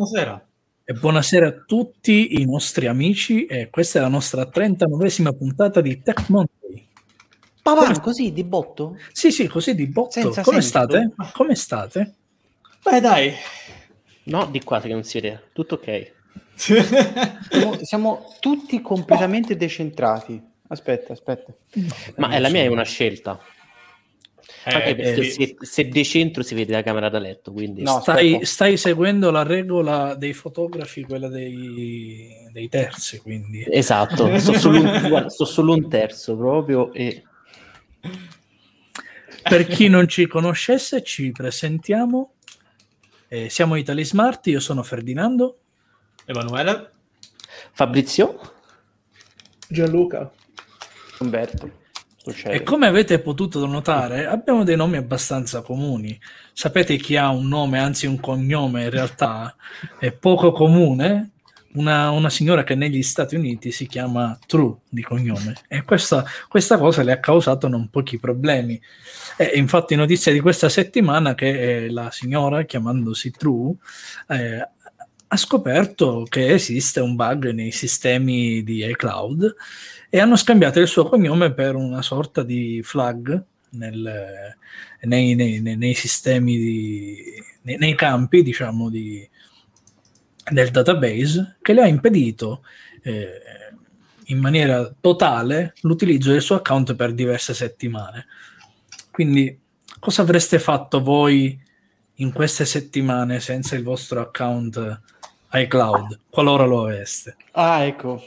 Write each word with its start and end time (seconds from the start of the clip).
Buonasera. 0.00 0.48
E 0.82 0.92
buonasera 0.94 1.46
a 1.46 1.52
tutti 1.66 2.40
i 2.40 2.46
nostri 2.46 2.86
amici 2.86 3.44
e 3.44 3.68
questa 3.68 3.98
è 3.98 4.00
la 4.00 4.08
nostra 4.08 4.48
39esima 4.48 5.36
puntata 5.36 5.82
di 5.82 6.00
Tech 6.00 6.30
Monday. 6.30 6.88
Papà, 7.60 7.82
Come... 7.82 8.00
così 8.00 8.32
di 8.32 8.42
botto? 8.42 8.96
Sì, 9.12 9.30
sì, 9.30 9.46
così 9.46 9.74
di 9.74 9.86
botto. 9.88 10.12
Senza 10.12 10.40
Come 10.40 10.62
senso. 10.62 10.78
state? 10.78 11.14
Come 11.34 11.54
state? 11.54 12.14
Beh, 12.82 13.00
dai. 13.00 13.34
No, 14.22 14.46
di 14.46 14.62
qua 14.62 14.80
che 14.80 14.88
non 14.88 15.04
si 15.04 15.20
vede. 15.20 15.50
Tutto 15.52 15.74
ok. 15.74 16.12
siamo, 16.56 17.78
siamo, 17.82 18.34
tutti 18.40 18.80
completamente 18.80 19.54
decentrati. 19.54 20.42
Aspetta, 20.68 21.12
aspetta. 21.12 21.52
Ma 22.16 22.34
eh, 22.34 22.38
la 22.38 22.48
mia 22.48 22.62
è 22.62 22.68
una 22.68 22.84
scelta. 22.84 23.38
Eh, 24.64 24.96
eh, 24.98 25.30
se, 25.30 25.56
se, 25.58 25.88
decentro 25.88 26.42
si 26.42 26.54
vede 26.54 26.72
la 26.72 26.82
camera 26.82 27.08
da 27.08 27.18
letto. 27.18 27.52
Quindi... 27.52 27.82
No, 27.82 28.00
stai, 28.00 28.44
stai, 28.44 28.76
seguendo 28.76 29.30
la 29.30 29.42
regola 29.42 30.14
dei 30.14 30.32
fotografi, 30.34 31.02
quella 31.02 31.28
dei, 31.28 32.48
dei 32.52 32.68
terzi. 32.68 33.18
Quindi. 33.18 33.64
Esatto, 33.68 34.36
sto 34.38 34.58
solo, 34.58 34.80
un, 34.80 35.08
guarda, 35.08 35.28
sto 35.30 35.44
solo 35.44 35.72
un 35.72 35.88
terzo 35.88 36.36
proprio. 36.36 36.92
E... 36.92 37.24
Per 39.42 39.66
chi 39.66 39.88
non 39.88 40.06
ci 40.08 40.26
conoscesse, 40.26 41.02
ci 41.02 41.32
presentiamo. 41.32 42.34
Eh, 43.28 43.48
siamo 43.48 43.76
Italy 43.76 44.04
Smart, 44.04 44.46
io 44.48 44.60
sono 44.60 44.82
Ferdinando. 44.82 45.58
Emanuele. 46.26 46.90
Fabrizio. 47.72 48.38
Gianluca. 49.68 50.30
Umberto. 51.20 51.79
E 52.22 52.62
come 52.62 52.86
avete 52.86 53.18
potuto 53.18 53.64
notare, 53.64 54.26
abbiamo 54.26 54.62
dei 54.62 54.76
nomi 54.76 54.98
abbastanza 54.98 55.62
comuni. 55.62 56.18
Sapete 56.52 56.96
chi 56.96 57.16
ha 57.16 57.30
un 57.30 57.48
nome, 57.48 57.78
anzi 57.78 58.06
un 58.06 58.20
cognome 58.20 58.84
in 58.84 58.90
realtà 58.90 59.56
è 59.98 60.12
poco 60.12 60.52
comune? 60.52 61.30
Una, 61.72 62.10
una 62.10 62.30
signora 62.30 62.64
che 62.64 62.74
negli 62.74 63.02
Stati 63.02 63.36
Uniti 63.36 63.70
si 63.70 63.86
chiama 63.86 64.36
True 64.44 64.78
di 64.88 65.02
cognome 65.02 65.54
e 65.68 65.84
questa, 65.84 66.24
questa 66.48 66.78
cosa 66.78 67.04
le 67.04 67.12
ha 67.12 67.20
causato 67.20 67.68
non 67.68 67.88
pochi 67.88 68.18
problemi. 68.18 68.78
E 69.38 69.52
infatti 69.54 69.94
notizia 69.94 70.32
di 70.32 70.40
questa 70.40 70.68
settimana 70.68 71.34
che 71.34 71.84
eh, 71.84 71.90
la 71.90 72.10
signora, 72.10 72.64
chiamandosi 72.64 73.30
True, 73.30 73.76
eh, 74.28 74.68
ha 75.32 75.36
scoperto 75.36 76.26
che 76.28 76.52
esiste 76.52 76.98
un 76.98 77.14
bug 77.14 77.50
nei 77.50 77.70
sistemi 77.70 78.64
di 78.64 78.84
iCloud 78.84 79.54
e 80.10 80.18
hanno 80.18 80.36
scambiato 80.36 80.80
il 80.80 80.88
suo 80.88 81.08
cognome 81.08 81.54
per 81.54 81.76
una 81.76 82.02
sorta 82.02 82.42
di 82.42 82.82
flag 82.82 83.42
nel, 83.70 84.56
nei, 85.02 85.34
nei, 85.36 85.60
nei, 85.60 85.94
sistemi, 85.94 86.58
di, 86.58 87.24
nei, 87.62 87.94
campi, 87.94 88.42
diciamo, 88.42 88.90
di, 88.90 89.26
del 90.50 90.70
database 90.70 91.58
che 91.62 91.72
le 91.72 91.82
ha 91.82 91.86
impedito 91.86 92.64
eh, 93.02 93.40
in 94.24 94.38
maniera 94.38 94.92
totale 95.00 95.74
l'utilizzo 95.82 96.32
del 96.32 96.42
suo 96.42 96.56
account 96.56 96.96
per 96.96 97.12
diverse 97.12 97.54
settimane. 97.54 98.26
Quindi, 99.12 99.56
cosa 100.00 100.22
avreste 100.22 100.58
fatto 100.58 101.02
voi 101.02 101.56
in 102.14 102.32
queste 102.32 102.64
settimane 102.64 103.38
senza 103.38 103.76
il 103.76 103.84
vostro 103.84 104.20
account 104.20 105.00
iCloud, 105.52 106.20
qualora 106.30 106.64
lo 106.64 106.84
aveste. 106.84 107.34
Ah, 107.52 107.82
ecco. 107.82 108.22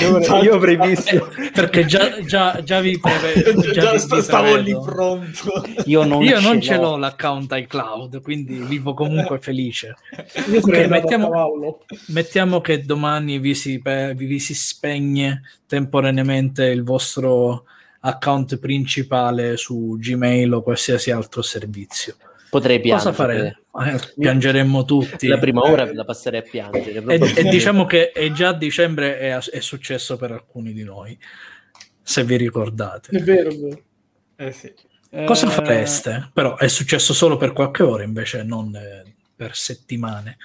Io, 0.00 0.42
io 0.42 0.54
avrei 0.54 0.76
visto. 0.76 1.30
Perché 1.54 1.84
già, 1.86 2.20
già, 2.22 2.60
già 2.64 2.80
vi 2.80 2.98
prevedo. 2.98 3.60
Già, 3.70 3.80
già 3.80 3.92
vi, 3.92 3.98
st- 3.98 4.14
vi 4.16 4.22
stavo 4.22 4.56
lì 4.56 4.72
pronto. 4.72 5.64
Io 5.84 6.04
non, 6.04 6.22
io 6.22 6.38
ce, 6.38 6.42
non 6.42 6.60
ce 6.60 6.76
l'ho. 6.76 6.96
l'account 6.96 7.52
iCloud, 7.52 8.20
quindi 8.22 8.56
vivo 8.56 8.92
comunque 8.92 9.38
felice. 9.38 9.94
Io 10.50 10.58
okay, 10.58 10.88
mettiamo, 10.88 11.78
mettiamo, 12.08 12.60
che 12.60 12.84
domani 12.84 13.38
vi 13.38 13.54
si, 13.54 13.80
vi 13.80 14.40
si 14.40 14.54
spegne 14.54 15.42
temporaneamente 15.66 16.64
il 16.64 16.82
vostro 16.82 17.64
account 18.00 18.58
principale 18.58 19.56
su 19.56 19.96
Gmail 19.98 20.52
o 20.52 20.62
qualsiasi 20.62 21.10
altro 21.12 21.40
servizio 21.40 22.16
Potrei 22.54 22.78
piangere. 22.78 23.10
Cosa 23.10 23.24
farete? 23.24 23.62
Eh, 23.90 24.12
piangeremmo 24.16 24.84
tutti. 24.84 25.26
La 25.26 25.38
prima 25.38 25.62
ora 25.62 25.92
la 25.92 26.04
passerei 26.04 26.38
a 26.38 26.42
piangere. 26.42 27.02
E, 27.04 27.32
e, 27.34 27.48
diciamo 27.50 27.84
che 27.84 28.12
è 28.12 28.30
già 28.30 28.50
a 28.50 28.54
dicembre 28.54 29.18
è, 29.18 29.36
è, 29.36 29.58
successo 29.58 30.16
per 30.16 30.30
alcuni 30.30 30.72
di 30.72 30.84
noi, 30.84 31.18
se 32.00 32.22
vi 32.22 32.36
ricordate. 32.36 33.10
È 33.10 33.20
vero, 33.20 33.50
è 33.50 33.56
vero. 33.56 33.82
Eh, 34.36 34.52
sì. 34.52 34.72
Cosa 35.26 35.48
eh... 35.48 35.50
fareste? 35.50 36.30
Però 36.32 36.56
è 36.56 36.68
successo 36.68 37.12
solo 37.12 37.36
per 37.36 37.52
qualche 37.52 37.82
ora, 37.82 38.04
invece 38.04 38.44
non 38.44 38.72
eh, 38.76 39.02
per 39.34 39.56
settimane. 39.56 40.36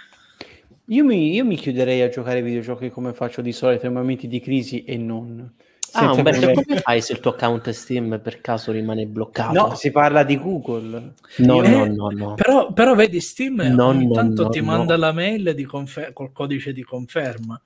Io 0.86 1.04
mi, 1.04 1.36
io 1.36 1.46
mi 1.46 1.58
chiuderei 1.58 2.02
a 2.02 2.10
giocare 2.10 2.38
ai 2.38 2.44
videogiochi 2.44 2.90
come 2.90 3.14
faccio 3.14 3.42
di 3.42 3.52
solito 3.52 3.86
nei 3.86 3.94
momenti 3.94 4.28
di 4.28 4.40
crisi 4.40 4.84
e 4.84 4.98
non 4.98 5.48
Ah, 5.94 6.12
Umberto, 6.14 6.52
come 6.52 6.80
fai 6.80 7.02
se 7.02 7.14
il 7.14 7.20
tuo 7.20 7.32
account 7.32 7.70
Steam 7.70 8.20
per 8.22 8.42
caso 8.42 8.72
rimane 8.72 9.06
bloccato? 9.06 9.54
No, 9.54 9.76
si 9.76 9.92
parla 9.92 10.24
di 10.24 10.38
Google. 10.38 11.14
No, 11.38 11.64
eh, 11.64 11.70
no, 11.70 11.86
no, 11.86 12.10
no. 12.10 12.34
Però, 12.36 12.72
però 12.74 12.96
vedi, 12.96 13.20
Steam 13.20 13.56
no, 13.56 13.86
ogni 13.86 14.08
no, 14.08 14.14
tanto 14.14 14.44
no, 14.44 14.50
ti 14.50 14.62
manda 14.62 14.98
la 14.98 15.12
mail 15.12 15.54
di 15.56 15.64
confer- 15.64 16.14
col 16.14 16.32
codice 16.32 16.72
di 16.74 16.84
conferma. 16.84 17.60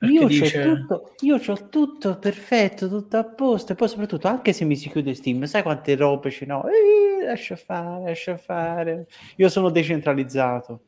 Io, 0.00 0.26
dice... 0.26 0.62
tutto, 0.62 1.14
io 1.20 1.40
ho 1.44 1.68
tutto 1.68 2.18
perfetto, 2.18 2.88
tutto 2.88 3.16
a 3.16 3.24
posto. 3.24 3.72
E 3.72 3.74
poi, 3.74 3.88
soprattutto, 3.88 4.26
anche 4.28 4.52
se 4.52 4.64
mi 4.64 4.76
si 4.76 4.90
chiude 4.90 5.14
Steam, 5.14 5.44
sai 5.44 5.62
quante 5.62 5.94
robe 5.94 6.30
ce 6.30 6.44
n'ho? 6.44 6.64
Eh, 6.66 7.24
lascia 7.24 7.56
fare, 7.56 8.04
lascia 8.04 8.36
fare. 8.36 9.06
Io 9.36 9.48
sono 9.48 9.70
decentralizzato. 9.70 10.80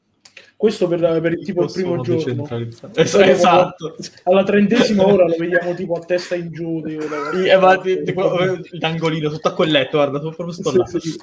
Questo 0.57 0.89
per, 0.89 1.21
per 1.21 1.33
il 1.33 1.45
tipo 1.45 1.65
il 1.65 1.73
primo 1.73 2.01
giorno. 2.01 2.49
Es- 2.95 3.15
esatto. 3.15 3.97
Alla 4.23 4.45
trentesima 4.45 5.07
ora 5.07 5.27
lo 5.27 5.35
vediamo 5.37 5.75
tipo 5.75 5.95
a 5.95 6.01
testa 6.01 6.37
in 6.37 6.51
giù. 6.53 6.81
Tipo, 6.81 7.33
eh, 7.33 7.57
ma 7.59 7.77
ti, 7.79 8.03
tipo, 8.03 8.31
l'angolino 8.79 9.29
sotto 9.29 9.49
a 9.49 9.53
quel 9.53 9.71
letto, 9.71 9.99
guarda, 9.99 10.21
proprio 10.21 10.53
sto 10.53 10.75
là. 10.75 10.87
Sì, 10.87 11.01
sì. 11.01 11.21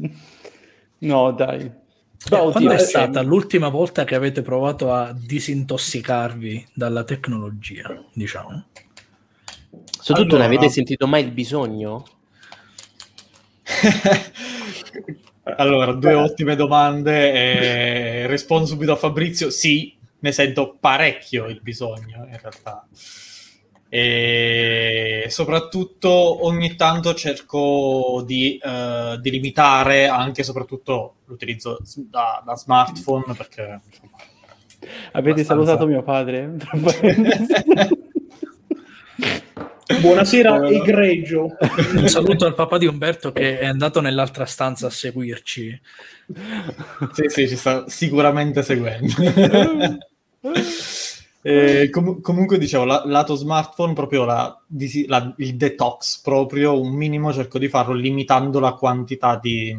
no, 1.00 1.32
dai. 1.32 1.70
Beh, 2.30 2.50
quando 2.52 2.70
è 2.70 2.78
stata 2.78 3.20
eh, 3.20 3.24
l'ultima 3.24 3.68
volta 3.68 4.04
che 4.04 4.14
avete 4.14 4.42
provato 4.42 4.92
a 4.92 5.12
disintossicarvi 5.12 6.68
dalla 6.72 7.02
tecnologia, 7.04 8.02
diciamo? 8.14 8.68
Soprattutto 9.90 10.36
allora, 10.36 10.48
non 10.48 10.56
avete 10.56 10.70
sentito 10.72 11.06
mai 11.06 11.24
il 11.24 11.32
bisogno? 11.32 12.06
Allora, 15.44 15.92
due 15.92 16.14
ottime 16.14 16.56
domande. 16.56 17.32
E 17.32 18.26
rispondo 18.26 18.66
subito 18.66 18.92
a 18.92 18.96
Fabrizio. 18.96 19.50
Sì, 19.50 19.96
ne 20.20 20.32
sento 20.32 20.76
parecchio 20.78 21.46
il 21.46 21.60
bisogno, 21.60 22.26
in 22.26 22.38
realtà. 22.40 22.86
E 23.88 25.26
soprattutto 25.28 26.46
ogni 26.46 26.76
tanto 26.76 27.12
cerco 27.12 28.22
di, 28.24 28.58
uh, 28.62 29.20
di 29.20 29.30
limitare 29.30 30.06
anche 30.06 30.40
e 30.40 30.44
soprattutto 30.44 31.16
l'utilizzo 31.26 31.78
da, 32.08 32.42
da 32.42 32.56
smartphone 32.56 33.34
perché 33.36 33.80
insomma, 33.84 34.16
avete 35.12 35.42
abbastanza... 35.42 35.44
salutato 35.44 35.86
mio 35.86 36.02
padre 36.02 36.56
Buonasera, 40.00 40.68
egregio. 40.68 41.56
Un 41.96 42.08
saluto 42.08 42.46
al 42.46 42.54
papà 42.54 42.78
di 42.78 42.86
Umberto 42.86 43.32
che 43.32 43.58
è 43.58 43.66
andato 43.66 44.00
nell'altra 44.00 44.46
stanza 44.46 44.86
a 44.86 44.90
seguirci. 44.90 45.80
Sì, 47.12 47.24
sì, 47.28 47.48
ci 47.48 47.56
sta 47.56 47.84
sicuramente 47.88 48.62
seguendo. 48.62 49.12
Eh, 51.44 51.88
com- 51.90 52.20
comunque 52.20 52.56
dicevo, 52.56 52.84
la- 52.84 53.02
lato 53.04 53.34
smartphone, 53.34 53.94
proprio 53.94 54.24
la, 54.24 54.56
di- 54.64 55.06
la, 55.08 55.34
il 55.38 55.56
detox, 55.56 56.20
proprio 56.20 56.80
un 56.80 56.92
minimo 56.94 57.32
cerco 57.32 57.58
di 57.58 57.66
farlo 57.68 57.94
limitando 57.94 58.60
la 58.60 58.74
quantità 58.74 59.40
di, 59.42 59.76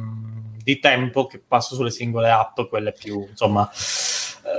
di 0.62 0.80
tempo 0.80 1.26
che 1.26 1.42
passo 1.46 1.76
sulle 1.76 1.90
singole 1.90 2.30
app, 2.30 2.60
quelle 2.68 2.92
più, 2.92 3.26
insomma, 3.30 3.70
eh, 3.72 3.74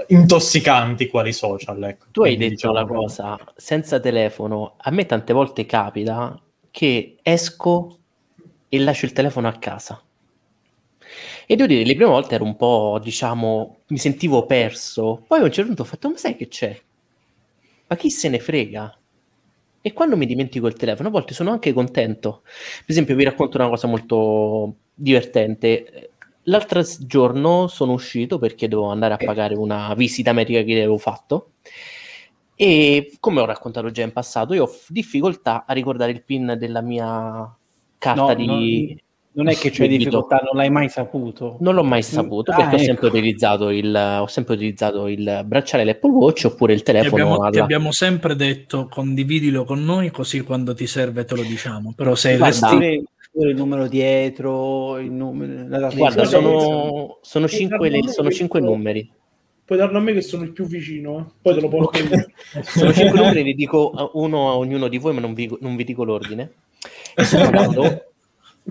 intossicanti 0.09 1.09
quali 1.09 1.33
social. 1.33 1.83
Ecco. 1.83 2.07
Tu 2.11 2.23
hai 2.23 2.37
detto 2.37 2.51
diciamo 2.51 2.75
la 2.75 2.87
cosa, 2.87 3.39
senza 3.57 4.01
telefono, 4.01 4.75
a 4.79 4.91
me 4.91 5.07
tante 5.07 5.33
volte 5.33 5.67
capita 5.67 6.41
che 6.71 7.17
esco 7.23 7.99
e 8.69 8.79
lascio 8.81 9.05
il 9.05 9.13
telefono 9.13 9.49
a 9.49 9.53
casa. 9.53 10.03
E 11.47 11.57
devo 11.57 11.69
dire, 11.69 11.85
le 11.85 11.95
prime 11.95 12.11
volte 12.11 12.35
ero 12.35 12.45
un 12.45 12.57
po', 12.57 12.99
diciamo, 13.03 13.81
mi 13.89 13.99
sentivo 13.99 14.47
perso. 14.47 15.25
Poi 15.27 15.41
a 15.41 15.45
un 15.45 15.53
certo 15.53 15.67
punto 15.67 15.83
ho 15.83 15.87
fatto, 15.87 16.09
ma 16.09 16.17
sai 16.17 16.37
che 16.37 16.49
c'è? 16.49 16.81
Ma 17.87 17.97
chi 17.97 18.11
se 18.11 18.29
ne 18.29 18.39
frega? 18.39 18.99
E 19.83 19.93
quando 19.93 20.17
mi 20.17 20.25
dimentico 20.25 20.67
il 20.67 20.75
telefono, 20.75 21.09
a 21.09 21.13
volte 21.13 21.35
sono 21.35 21.51
anche 21.51 21.75
contento. 21.75 22.41
Per 22.43 22.85
esempio, 22.87 23.15
vi 23.15 23.25
racconto 23.25 23.59
una 23.59 23.69
cosa 23.69 23.87
molto 23.87 24.77
divertente. 24.95 26.13
L'altro 26.45 26.83
giorno 27.01 27.67
sono 27.69 27.93
uscito 27.93 28.39
perché 28.39 28.69
dovevo 28.69 28.91
andare 28.91 29.15
a 29.15 29.17
pagare 29.19 29.55
una 29.55 29.95
visita 29.95 30.33
medica 30.33 30.63
che 30.63 30.73
avevo 30.73 30.99
fatto 30.99 31.53
e 32.57 33.13
come 33.19 33.41
ho 33.41 33.47
raccontato 33.47 33.91
già 33.91 34.03
in 34.03 34.13
passato 34.13 34.55
io 34.55 34.65
ho 34.65 34.71
difficoltà 34.89 35.65
a 35.67 35.73
ricordare 35.73 36.13
il 36.13 36.23
pin 36.23 36.55
della 36.59 36.83
mia 36.83 37.53
carta 37.99 38.23
no, 38.23 38.35
di... 38.35 39.03
Non 39.37 39.49
è 39.49 39.57
che 39.57 39.71
c'è 39.71 39.89
difficoltà, 39.89 40.37
non 40.37 40.55
l'hai 40.55 40.71
mai 40.71 40.89
saputo. 40.89 41.57
Non 41.59 41.75
l'ho 41.75 41.83
mai 41.83 42.05
saputo 42.05 42.53
Ah, 42.53 42.57
perché 42.57 42.71
ho, 42.71 42.77
ecco. 42.77 42.85
sempre 42.85 43.07
utilizzato 43.09 43.71
il, 43.71 44.19
ho 44.21 44.27
sempre 44.29 44.55
utilizzato 44.55 45.09
il 45.09 45.43
bracciale 45.45 45.83
l'Apple 45.83 46.13
Watch 46.13 46.45
oppure 46.45 46.73
il 46.73 46.85
Ti 46.85 46.93
telefono 46.93 47.23
abbiamo, 47.23 47.51
ti 47.51 47.57
alla- 47.57 47.65
abbiamo 47.65 47.91
sempre 47.91 48.37
detto 48.37 48.87
condividilo 48.87 49.65
con 49.65 49.85
noi 49.85 50.13
così 50.13 50.43
quando 50.43 50.73
ti 50.73 50.87
serve 50.87 51.25
te 51.25 51.35
lo 51.35 51.43
diciamo. 51.43 51.95
Però 51.97 52.15
se 52.15 52.37
Guarda, 52.37 52.79
resti... 52.79 53.05
il 53.37 53.57
numero 53.57 53.89
dietro, 53.89 54.99
il 54.99 55.11
numero, 55.11 55.69
la 55.69 55.79
data 55.79 55.97
Guarda, 55.97 56.25
sono, 56.25 57.19
sono, 57.23 57.49
cinque, 57.49 57.89
le- 57.89 58.09
sono 58.09 58.31
cinque 58.31 58.61
numeri. 58.61 59.11
Puoi 59.65 59.79
darlo 59.79 59.99
a 59.99 60.01
me 60.01 60.13
che 60.13 60.21
sono 60.21 60.45
il 60.45 60.53
più 60.53 60.67
vicino, 60.67 61.19
eh. 61.19 61.25
poi 61.41 61.55
te 61.55 61.61
lo 61.61 61.69
porto 61.69 61.99
io. 61.99 62.27
Sono 62.63 62.93
cinque 62.93 63.19
numeri, 63.19 63.43
li 63.43 63.55
dico 63.55 64.11
uno 64.13 64.51
a 64.51 64.57
ognuno 64.57 64.89
di 64.89 64.99
voi, 64.99 65.15
ma 65.15 65.21
non 65.21 65.33
vi, 65.33 65.51
non 65.61 65.75
vi 65.75 65.85
dico 65.85 66.05
l'ordine. 66.05 66.53
E 67.15 67.25
sono 67.25 67.45
andato, 67.49 68.13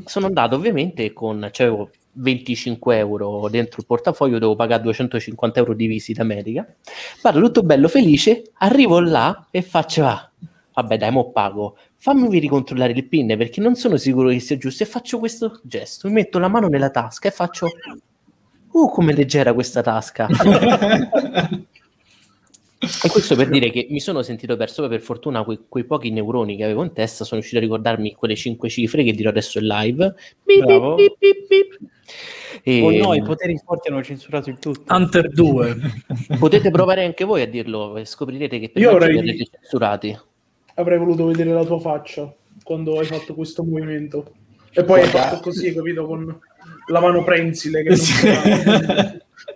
sono 0.05 0.27
andato 0.27 0.55
ovviamente 0.55 1.11
con, 1.11 1.49
c'avevo 1.51 1.89
25 2.13 2.97
euro 2.97 3.47
dentro 3.49 3.81
il 3.81 3.87
portafoglio, 3.87 4.37
devo 4.37 4.55
pagare 4.55 4.83
250 4.83 5.59
euro 5.59 5.73
di 5.73 5.87
visita 5.87 6.23
medica. 6.23 6.65
Parlo 7.21 7.47
tutto 7.47 7.63
bello 7.63 7.87
felice, 7.87 8.51
arrivo 8.59 8.99
là 8.99 9.47
e 9.49 9.63
faccio, 9.63 10.05
ah, 10.05 10.31
vabbè 10.73 10.97
dai, 10.97 11.11
mo 11.11 11.31
pago. 11.31 11.77
Fammi 11.95 12.39
ricontrollare 12.39 12.93
il 12.93 13.07
PIN 13.07 13.35
perché 13.37 13.61
non 13.61 13.75
sono 13.75 13.97
sicuro 13.97 14.29
che 14.29 14.39
sia 14.39 14.57
giusto 14.57 14.83
e 14.83 14.85
faccio 14.85 15.19
questo 15.19 15.59
gesto, 15.63 16.07
mi 16.07 16.13
metto 16.15 16.39
la 16.39 16.47
mano 16.47 16.67
nella 16.67 16.89
tasca 16.89 17.27
e 17.27 17.31
faccio, 17.31 17.69
uh, 18.71 18.89
come 18.89 19.13
leggera 19.13 19.53
questa 19.53 19.81
tasca. 19.81 20.27
E 23.01 23.09
questo 23.09 23.35
per 23.37 23.47
dire 23.47 23.69
che 23.69 23.87
mi 23.89 24.01
sono 24.01 24.21
sentito 24.23 24.57
perso, 24.57 24.89
per 24.89 24.99
fortuna 24.99 25.43
quei, 25.45 25.59
quei 25.69 25.85
pochi 25.85 26.11
neuroni 26.11 26.57
che 26.57 26.65
avevo 26.65 26.83
in 26.83 26.91
testa 26.91 27.23
sono 27.23 27.39
riuscito 27.39 27.59
a 27.59 27.61
ricordarmi 27.63 28.13
quelle 28.13 28.35
cinque 28.35 28.67
cifre 28.67 29.05
che 29.05 29.13
dirò 29.13 29.29
adesso 29.29 29.59
in 29.59 29.67
live. 29.67 30.13
Bip, 30.43 30.65
Bravo. 30.65 30.95
bip, 30.95 31.15
bip, 31.17 31.47
bip. 31.47 31.79
E 32.61 32.81
O 32.81 32.91
no, 32.91 33.13
i 33.13 33.21
poteri 33.21 33.57
forti 33.63 33.87
hanno 33.87 34.03
censurato 34.03 34.49
il 34.49 34.59
tutto. 34.59 34.93
Hunter 34.93 35.29
2. 35.29 35.77
potete 36.37 36.71
provare 36.71 37.05
anche 37.05 37.23
voi 37.23 37.41
a 37.41 37.47
dirlo 37.47 37.95
e 37.95 38.03
scoprirete 38.03 38.59
che 38.59 38.69
per 38.69 38.81
Io 38.81 38.91
avrei- 38.91 39.49
censurati. 39.49 40.19
Avrei 40.75 40.97
voluto 40.97 41.25
vedere 41.27 41.51
la 41.51 41.63
tua 41.63 41.79
faccia 41.79 42.31
quando 42.63 42.97
hai 42.99 43.05
fatto 43.05 43.33
questo 43.35 43.63
movimento. 43.63 44.31
E 44.71 44.83
poi 44.83 45.01
hai 45.01 45.09
Guarda. 45.09 45.29
fatto 45.29 45.41
così, 45.43 45.67
hai 45.67 45.73
capito, 45.75 46.05
con 46.05 46.39
la 46.87 46.99
mano 46.99 47.23
prensile. 47.23 47.83
Che 47.83 47.89
non 47.89 47.97
si- 47.97 48.27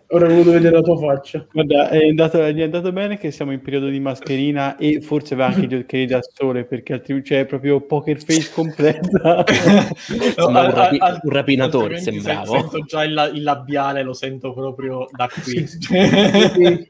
Avrei 0.09 0.29
voluto 0.29 0.51
vedere 0.51 0.75
la 0.75 0.81
tua 0.81 0.97
faccia. 0.97 1.45
Guarda, 1.51 1.89
è 1.89 2.07
andato, 2.07 2.47
gli 2.51 2.59
è 2.59 2.63
andato 2.63 2.91
bene 2.91 3.17
che 3.17 3.31
siamo 3.31 3.51
in 3.51 3.61
periodo 3.61 3.87
di 3.87 3.99
mascherina 3.99 4.77
e 4.77 5.01
forse 5.01 5.35
va 5.35 5.47
anche 5.47 5.65
gli 5.65 5.75
occhiali 5.75 6.05
da 6.05 6.19
sole 6.21 6.65
perché 6.65 6.93
altrimenti 6.93 7.29
c'è 7.29 7.45
proprio 7.45 7.81
poker 7.81 8.21
face 8.23 8.51
completa. 8.53 9.43
Sembrava 9.97 10.61
un, 10.67 10.73
rapi- 10.73 10.97
un 11.23 11.31
rapinatore, 11.31 11.99
sembravo. 11.99 12.45
se- 12.53 12.59
Sento 12.59 12.81
già 12.85 13.03
il, 13.03 13.13
la- 13.13 13.27
il 13.27 13.43
labiale, 13.43 14.03
lo 14.03 14.13
sento 14.13 14.53
proprio 14.53 15.07
da 15.11 15.27
qui. 15.29 15.65
Sì. 15.67 16.89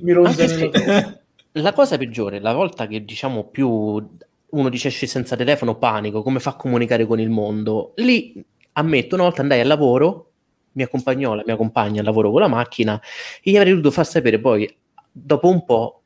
Mi 0.00 0.12
ronza 0.12 0.42
Anche 0.42 0.54
nella 0.56 0.70
se- 0.72 0.84
testa. 0.84 1.23
La 1.56 1.72
cosa 1.72 1.96
peggiore, 1.96 2.40
la 2.40 2.52
volta 2.52 2.88
che 2.88 3.04
diciamo 3.04 3.44
più 3.44 3.68
uno 3.68 4.68
dice 4.68 4.88
esci 4.88 5.06
senza 5.06 5.36
telefono, 5.36 5.78
panico, 5.78 6.22
come 6.22 6.40
fa 6.40 6.50
a 6.50 6.56
comunicare 6.56 7.06
con 7.06 7.20
il 7.20 7.30
mondo? 7.30 7.92
Lì 7.96 8.44
ammetto, 8.72 9.14
una 9.14 9.24
volta 9.24 9.42
andai 9.42 9.60
al 9.60 9.68
lavoro, 9.68 10.32
mi 10.72 10.82
accompagnò 10.82 11.34
la 11.34 11.44
mia 11.46 11.54
compagna 11.56 12.00
al 12.00 12.06
lavoro 12.06 12.32
con 12.32 12.40
la 12.40 12.48
macchina 12.48 13.00
e 13.40 13.50
gli 13.52 13.56
avrei 13.56 13.70
dovuto 13.70 13.92
far 13.92 14.04
sapere 14.04 14.40
poi, 14.40 14.68
dopo 15.12 15.48
un 15.48 15.64
po', 15.64 16.02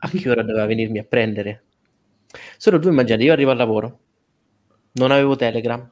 a 0.00 0.08
che 0.10 0.28
ora 0.28 0.42
doveva 0.42 0.66
venirmi 0.66 0.98
a 0.98 1.04
prendere. 1.04 1.64
Solo 2.58 2.78
tu 2.78 2.88
immaginate, 2.88 3.24
io 3.24 3.32
arrivo 3.32 3.52
al 3.52 3.56
lavoro, 3.56 4.00
non 4.92 5.12
avevo 5.12 5.34
Telegram, 5.34 5.90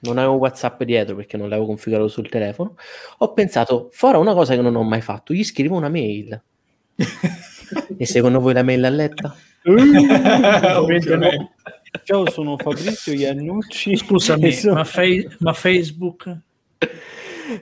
non 0.00 0.16
avevo 0.16 0.34
WhatsApp 0.36 0.82
dietro 0.84 1.16
perché 1.16 1.36
non 1.36 1.50
l'avevo 1.50 1.66
configurato 1.66 2.08
sul 2.08 2.30
telefono, 2.30 2.76
ho 3.18 3.32
pensato, 3.34 3.88
farò 3.92 4.20
una 4.20 4.32
cosa 4.32 4.54
che 4.54 4.62
non 4.62 4.74
ho 4.74 4.82
mai 4.82 5.02
fatto, 5.02 5.34
gli 5.34 5.44
scrivo 5.44 5.76
una 5.76 5.90
mail. 5.90 6.42
E 7.96 8.06
secondo 8.06 8.40
voi 8.40 8.52
la 8.54 8.62
mail 8.62 8.80
l'ha 8.80 8.88
letta? 8.90 9.34
No. 9.64 11.50
Ciao, 12.04 12.30
sono 12.30 12.56
Fabrizio 12.56 13.12
Iannucci. 13.12 13.96
Scusami, 13.96 14.50
sono- 14.52 14.74
ma, 14.74 14.84
Fai- 14.84 15.28
ma 15.40 15.52
Facebook? 15.52 16.36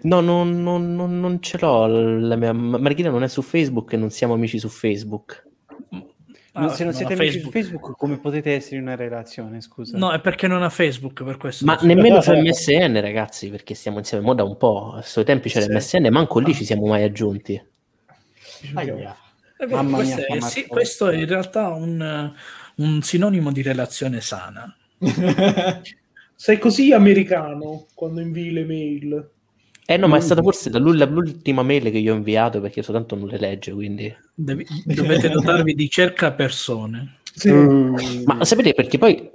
No, 0.03 0.21
non, 0.21 0.62
non- 0.62 0.95
non- 0.95 1.19
non 1.19 1.43
ce 1.43 1.59
l'ho. 1.61 1.87
La 1.87 2.37
mia 2.37 2.53
Marghina 2.53 3.11
non 3.11 3.23
è 3.25 3.29
su 3.29 3.43
Facebook 3.43 3.93
e 3.93 3.97
non 3.97 4.11
siamo 4.11 4.35
amici 4.35 4.59
su 4.59 4.69
Facebook. 4.69 5.45
Ah, 6.53 6.61
Non- 6.63 6.71
se 6.71 6.85
non 6.85 6.93
no, 6.93 6.99
siete 6.99 7.15
amici 7.15 7.41
su 7.41 7.51
Facebook, 7.51 7.97
come 7.97 8.19
potete 8.19 8.55
essere 8.55 8.77
in 8.77 8.83
una 8.83 8.95
relazione? 8.97 9.61
Scusa. 9.61 9.99
No, 9.99 10.13
è 10.13 10.21
perché 10.21 10.47
non 10.47 10.63
ha 10.63 10.69
Facebook, 10.71 11.23
per 11.25 11.37
questo. 11.37 11.65
Ma 11.65 11.77
nemmeno 11.83 12.21
su 12.21 12.33
MSN, 12.33 13.01
ragazzi, 13.01 13.51
perché 13.51 13.75
stiamo 13.75 13.99
insieme 13.99 14.25
mo 14.25 14.35
da 14.35 14.45
un 14.45 14.56
po'. 14.56 14.93
A 14.95 15.03
suoi 15.03 15.25
tempi 15.25 15.49
c'era 15.49 15.65
Sì. 15.81 15.97
MSN, 15.99 16.09
manco 16.11 16.39
lì 16.39 16.55
ci 16.55 16.65
siamo 16.65 16.87
mai 16.87 17.03
aggiunti. 17.03 17.61
Aia. 18.75 19.17
Mamma 19.69 19.97
questo, 19.99 20.17
mia, 20.17 20.27
è, 20.27 20.41
sì, 20.41 20.67
questo 20.67 21.09
è 21.09 21.17
in 21.17 21.27
realtà 21.27 21.69
un, 21.69 22.33
un 22.77 23.03
sinonimo 23.03 23.53
di 23.53 23.62
relazione 23.62 24.21
sana. 24.21 24.75
Sei 26.35 26.59
così 26.59 26.93
americano 26.93 27.87
quando 27.95 28.21
invii 28.21 28.53
le 28.53 28.65
mail. 28.65 29.31
Eh 29.85 29.97
no, 29.97 30.07
ma 30.07 30.17
è 30.17 30.21
stata 30.21 30.41
forse 30.41 30.71
l'ultima 30.79 31.62
mail 31.62 31.91
che 31.91 31.99
io 31.99 32.15
ho 32.15 32.17
inviato 32.17 32.61
perché 32.61 32.83
soltanto 32.83 33.17
non 33.17 33.27
le 33.27 33.39
legge, 33.39 33.73
quindi... 33.73 34.15
Devi- 34.33 34.65
dovete 34.85 35.29
dotarvi 35.31 35.75
di 35.75 35.91
cerca 35.91 36.33
persone. 36.33 37.19
Sì. 37.35 37.51
Mm. 37.53 37.97
Ma 38.25 38.45
sapete 38.45 38.73
perché 38.73 38.99
poi 38.99 39.31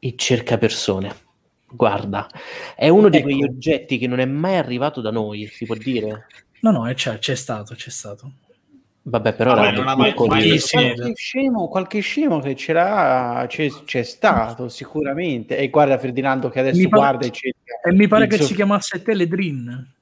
il 0.00 0.16
cerca 0.16 0.58
persone, 0.58 1.14
guarda, 1.70 2.28
è 2.74 2.88
uno 2.88 3.08
di 3.08 3.18
Ecco. 3.18 3.26
quegli 3.26 3.44
oggetti 3.44 3.96
che 3.96 4.06
non 4.06 4.18
è 4.18 4.24
mai 4.24 4.56
arrivato 4.56 5.00
da 5.00 5.10
noi, 5.10 5.46
si 5.46 5.64
può 5.64 5.74
dire. 5.74 6.26
No, 6.60 6.70
no, 6.70 6.88
è- 6.88 6.94
c'è, 6.94 7.18
c'è 7.18 7.34
stato, 7.34 7.74
c'è 7.74 7.90
stato. 7.90 8.32
Vabbè, 9.02 9.32
però 9.34 9.54
Vabbè, 9.54 9.72
non 9.72 9.88
ha 9.88 9.96
mai- 9.96 10.12
mai-. 10.14 10.58
Qualche 10.60 11.14
scemo, 11.14 11.68
qualche 11.68 12.00
scemo 12.00 12.38
che 12.40 12.54
c'era 12.54 13.44
c'è, 13.48 13.68
c'è 13.84 14.02
stato 14.02 14.68
sicuramente. 14.68 15.56
E 15.56 15.70
guarda 15.70 15.98
Ferdinando 15.98 16.48
che 16.50 16.60
adesso 16.60 16.78
Mi 16.78 16.88
pare- 16.88 17.02
guarda 17.02 17.26
e 17.26 17.30
cerca. 17.30 17.80
E 17.88 17.92
mi 17.94 18.06
pare 18.08 18.26
che 18.26 18.36
suo- 18.36 18.46
si 18.46 18.54
chiamasse 18.54 19.02
Teledrin. 19.02 19.94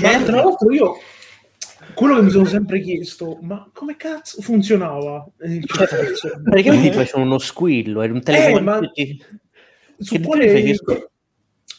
Ma 0.00 0.22
tra 0.22 0.36
l'altro 0.36 0.72
io 0.72 0.96
quello 1.94 2.16
che 2.16 2.22
mi 2.22 2.30
sono 2.30 2.44
sempre 2.46 2.80
chiesto, 2.80 3.38
ma 3.42 3.68
come 3.72 3.96
cazzo 3.96 4.40
funzionava 4.42 5.26
il 5.44 5.64
cercapersone? 5.66 6.42
Praticamente 6.42 6.90
ti 6.90 6.94
facevano 6.96 7.24
uno 7.24 7.38
squillo, 7.38 8.02
era 8.02 8.12
un 8.12 8.22
telefono. 8.22 8.56
Eh, 8.58 8.60
ma- 8.62 8.90
che- 8.92 9.16
Su 9.98 10.16
che 10.16 10.20
quale, 10.22 10.74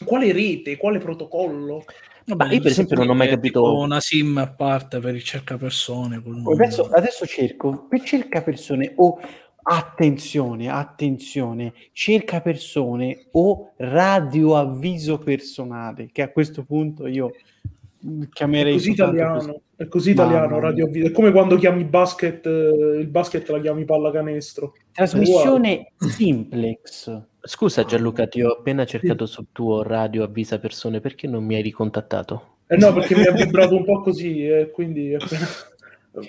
quale 0.05 0.31
rete, 0.31 0.77
quale 0.77 1.00
protocollo? 1.00 1.83
Ma 2.27 2.51
io 2.51 2.62
per 2.62 2.72
esempio 2.72 2.96
non 2.96 3.10
ho 3.10 3.13
mai 3.13 3.27
È 3.27 3.32
capito- 3.32 3.77
una 3.77 4.00
sim 4.00 4.38
a 4.38 4.48
parte 4.48 5.00
per 5.00 5.13
il 5.13 5.24
cercapersone. 5.24 6.22
Adesso, 6.53 6.89
adesso 6.89 7.25
cerco 7.27 7.86
per 7.88 8.01
cerca 8.01 8.41
persone 8.41 8.94
o 8.96 9.20
attenzione, 9.67 10.70
attenzione, 10.70 11.74
cerca 11.91 12.41
persone 12.41 13.27
o 13.32 13.74
radioavviso 13.77 15.17
personale, 15.20 16.10
che 16.12 16.22
a 16.22 16.29
questo 16.29 16.63
punto 16.63 17.08
io 17.08 17.29
È 17.29 18.27
chiamerei 18.32 18.74
così 18.74 18.96
soltanto 18.96 19.15
italiano, 19.15 19.62
è 19.75 19.88
così 19.88 20.12
italiano, 20.12 20.60
radio 20.60 20.88
È 20.91 21.12
come 21.12 21.32
quando 21.32 21.58
chiami 21.58 21.84
basket, 21.84 22.46
eh, 22.46 23.00
il 23.00 23.08
basket 23.08 23.48
la 23.50 23.60
chiami 23.60 23.86
pallacanestro. 23.86 24.70
così. 24.72 24.82
Trasmissione 24.91 25.91
simplex. 25.98 27.24
Scusa 27.47 27.85
Gianluca, 27.85 28.27
ti 28.27 28.41
ho 28.41 28.53
appena 28.53 28.85
cercato 28.85 29.27
sul 29.27 29.47
tuo 29.51 29.83
radio 29.83 30.23
avvisa 30.23 30.57
persone, 30.57 30.99
perché 30.99 31.27
non 31.27 31.43
mi 31.43 31.55
hai 31.55 31.61
ricontattato? 31.61 32.57
Eh 32.67 32.77
no, 32.77 32.91
perché 32.91 33.15
mi 33.15 33.25
ha 33.25 33.31
vibrato 33.31 33.75
un 33.75 33.85
po' 33.85 34.01
così, 34.01 34.47
e 34.47 34.71
quindi 34.71 35.13
appena, 35.19 35.47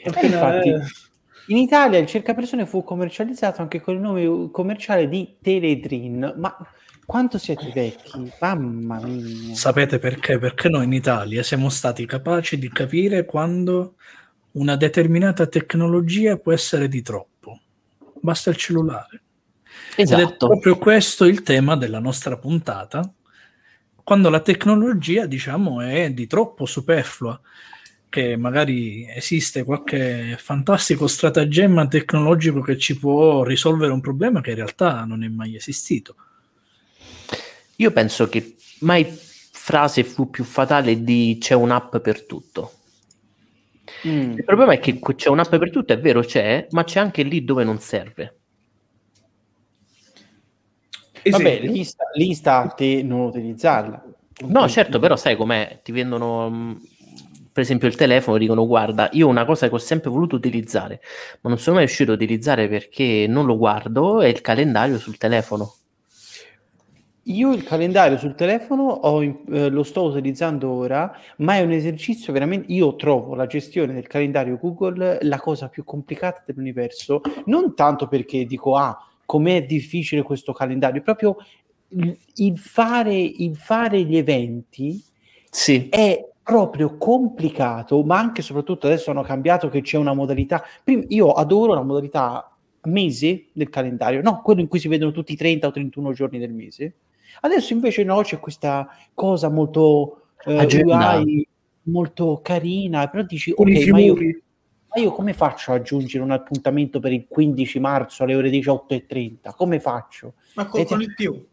appena- 0.05 0.27
infatti, 0.27 0.69
eh, 0.69 0.81
In 1.47 1.57
Italia 1.57 1.99
il 1.99 2.07
cercapersone 2.07 2.67
fu 2.67 2.85
commercializzato 2.85 3.63
anche 3.63 3.81
con 3.81 3.95
il 3.95 4.01
nome 4.01 4.51
commerciale 4.51 5.09
di 5.09 5.37
Teledrin, 5.41 6.35
ma 6.37 6.55
quanto 7.07 7.39
siete 7.39 7.71
vecchi? 7.73 8.31
Mamma 8.39 9.01
mia. 9.01 9.55
Sapete 9.55 9.99
perché? 9.99 10.39
Perché 10.39 10.69
noi 10.69 10.85
in 10.85 10.93
Italia 10.93 11.43
siamo 11.43 11.71
stati 11.71 12.05
capaci 12.05 12.59
di 12.59 12.69
capire 12.69 13.25
quando 13.25 13.95
una 14.53 14.77
determinata 14.77 15.47
tecnologia 15.47 16.37
può 16.37 16.53
essere 16.53 16.89
di 16.89 17.01
troppo. 17.01 17.61
Basta 18.21 18.51
il 18.51 18.57
cellulare. 18.57 19.23
Ed 19.97 20.11
è 20.11 20.15
Esatto. 20.15 20.49
proprio 20.49 20.77
questo 20.77 21.25
il 21.25 21.43
tema 21.43 21.77
della 21.77 22.01
nostra 22.01 22.37
puntata, 22.37 23.11
quando 24.03 24.29
la 24.31 24.41
tecnologia, 24.41 25.27
diciamo, 25.27 25.81
è 25.81 26.11
di 26.11 26.27
troppo 26.27 26.67
superflua, 26.67 27.41
che 28.09 28.37
magari 28.37 29.07
esiste 29.09 29.65
qualche 29.65 30.37
fantastico 30.39 31.07
stratagemma 31.07 31.89
tecnologico 31.89 32.61
che 32.61 32.79
ci 32.79 32.99
può 32.99 33.43
risolvere 33.43 33.93
un 33.93 34.01
problema 34.01 34.41
che 34.41 34.51
in 34.51 34.57
realtà 34.57 35.05
non 35.05 35.23
è 35.25 35.29
mai 35.29 35.57
esistito. 35.57 36.15
Io 37.77 37.91
penso 37.91 38.29
che 38.29 38.55
mai 38.81 39.05
frase 39.07 40.05
fu 40.05 40.31
più 40.31 40.45
fatale 40.45 41.03
di 41.03 41.37
c'è 41.41 41.55
un'app 41.55 41.97
per 41.97 42.25
tutto. 42.25 42.73
Mm. 44.07 44.39
Il 44.39 44.45
problema 44.45 44.73
è 44.73 44.79
che 44.79 44.99
c'è 45.17 45.29
un'app 45.29 45.55
per 45.57 45.71
tutto, 45.71 45.93
è 45.93 45.99
vero 45.99 46.21
c'è, 46.21 46.69
ma 46.71 46.85
c'è 46.85 47.01
anche 47.01 47.23
lì 47.23 47.45
dove 47.45 47.65
non 47.65 47.81
serve. 47.81 48.35
Vabbè, 51.31 51.45
esempio. 51.45 51.71
lì 51.73 51.85
sta, 51.85 52.05
lì 52.15 52.35
sta 52.35 52.63
a 52.63 52.69
te 52.69 53.03
non 53.03 53.21
utilizzarla. 53.21 54.05
No, 54.47 54.69
certo, 54.69 54.99
però 54.99 55.17
sai 55.17 55.37
com'è? 55.37 55.81
Ti 55.83 55.93
vendono, 55.93 56.51
mh, 56.51 56.81
per 57.53 57.63
esempio, 57.63 57.89
il 57.89 57.95
telefono, 57.95 58.37
dicono 58.37 58.67
guarda, 58.67 59.09
io 59.13 59.29
una 59.29 59.47
cosa 59.47 59.69
che 59.69 59.75
ho 59.75 59.79
sempre 59.79 60.11
voluto 60.11 60.37
utilizzare, 60.37 61.01
ma 61.41 61.49
non 61.49 61.59
sono 61.59 61.77
mai 61.77 61.87
riuscito 61.87 62.13
a 62.13 62.15
utilizzare 62.15 62.69
perché 62.69 63.27
non 63.27 63.47
lo 63.47 63.57
guardo, 63.57 64.21
è 64.21 64.27
il 64.27 64.43
calendario 64.43 64.99
sul 64.99 65.17
telefono. 65.17 65.73
Io 67.29 67.53
il 67.53 67.65
calendario 67.65 68.19
sul 68.19 68.37
telefono 68.37 68.85
ho 68.85 69.21
eh, 69.21 69.69
lo 69.69 69.83
sto 69.83 70.05
utilizzando 70.05 70.71
ora, 70.71 71.13
ma 71.39 71.57
è 71.57 71.63
un 71.63 71.73
esercizio 71.73 72.33
veramente. 72.33 72.71
Io 72.73 72.95
trovo 72.95 73.35
la 73.35 73.47
gestione 73.47 73.95
del 73.95 74.07
calendario 74.07 74.59
Google 74.59 75.19
la 75.23 75.41
cosa 75.41 75.69
più 75.69 75.83
complicata 75.83 76.45
dell'universo, 76.47 77.23
non 77.47 77.75
tanto 77.75 78.07
perché 78.07 78.45
dico, 78.45 78.77
ah, 78.77 78.97
com'è 79.27 79.67
difficile 79.67 80.23
questo 80.23 80.53
calendario, 80.53 81.03
proprio 81.03 81.37
il, 81.89 82.17
il 82.37 82.59
fare, 82.59 83.15
il 83.15 83.57
fare 83.57 84.03
gli 84.03 84.17
eventi 84.17 85.03
Sì, 85.51 85.89
è 85.91 86.27
proprio 86.43 86.97
complicato, 86.97 88.03
ma 88.05 88.19
anche 88.19 88.41
e 88.41 88.45
soprattutto 88.45 88.87
adesso 88.87 89.11
hanno 89.11 89.23
cambiato 89.23 89.69
che 89.69 89.83
c'è 89.83 89.99
una 89.99 90.15
modalità. 90.15 90.63
Prima, 90.83 91.03
io 91.09 91.33
adoro 91.33 91.75
la 91.75 91.83
modalità 91.83 92.57
mese 92.85 93.47
del 93.53 93.69
calendario, 93.69 94.23
no, 94.23 94.43
quello 94.43 94.61
in 94.61 94.69
cui 94.69 94.79
si 94.79 94.89
vedono 94.89 95.11
tutti 95.11 95.33
i 95.33 95.37
30 95.37 95.67
o 95.67 95.71
31 95.73 96.13
giorni 96.13 96.39
del 96.39 96.53
mese. 96.53 96.95
Adesso 97.41 97.73
invece 97.73 98.05
no, 98.05 98.21
c'è 98.23 98.39
questa 98.39 98.89
cosa 99.13 99.51
molto 99.51 100.29
eh. 100.45 100.83
UI, 100.85 101.47
molto 101.83 102.41
carina, 102.43 103.09
però 103.09 103.25
dici, 103.25 103.53
con 103.53 103.69
ok, 103.69 103.87
ma 103.89 103.99
io. 103.99 104.15
Ma 104.89 105.01
io 105.03 105.13
come 105.13 105.33
faccio 105.33 105.73
ad 105.73 105.81
aggiungere 105.81 106.23
un 106.25 106.31
appuntamento 106.31 107.01
per 107.01 107.13
il 107.13 107.27
15 107.29 107.79
marzo 107.81 108.23
alle 108.23 108.35
ore 108.35 108.51
18.30? 108.51 109.55
Come 109.57 109.81
faccio? 109.81 110.35
Ma 110.55 110.67
con, 110.67 110.81
E 110.81 110.85
con 110.85 111.03
il 111.03 111.15
più. 111.15 111.47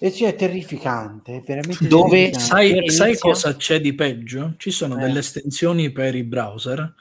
E 0.00 0.10
sì, 0.10 0.24
è 0.24 0.34
terrificante, 0.36 1.38
è 1.38 1.42
veramente 1.44 1.88
Dove 1.88 2.30
terrificante. 2.30 2.38
Sai, 2.46 2.70
Inizia- 2.70 2.92
sai 3.04 3.18
cosa 3.18 3.56
c'è 3.56 3.80
di 3.80 3.94
peggio? 3.94 4.54
Ci 4.56 4.70
sono 4.70 4.96
Eh. 4.96 5.00
delle 5.00 5.18
estensioni 5.18 5.90
per 5.90 6.14
i 6.14 6.22
browser, 6.22 6.94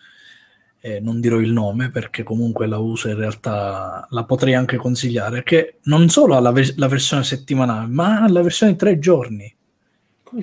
eh, 0.79 0.99
non 0.99 1.19
dirò 1.19 1.37
il 1.37 1.51
nome 1.51 1.89
perché 1.91 2.23
comunque 2.23 2.65
la 2.65 2.79
uso 2.79 3.07
in 3.09 3.15
realtà, 3.15 4.07
la 4.09 4.23
potrei 4.23 4.55
anche 4.55 4.77
consigliare, 4.77 5.43
che 5.43 5.75
non 5.83 6.09
solo 6.09 6.35
ha 6.35 6.39
la, 6.39 6.51
vers- 6.51 6.75
la 6.77 6.87
versione 6.87 7.23
settimanale, 7.23 7.85
ma 7.87 8.21
ha 8.21 8.29
la 8.29 8.41
versione 8.41 8.75
tre 8.75 8.97
giorni. 8.97 9.53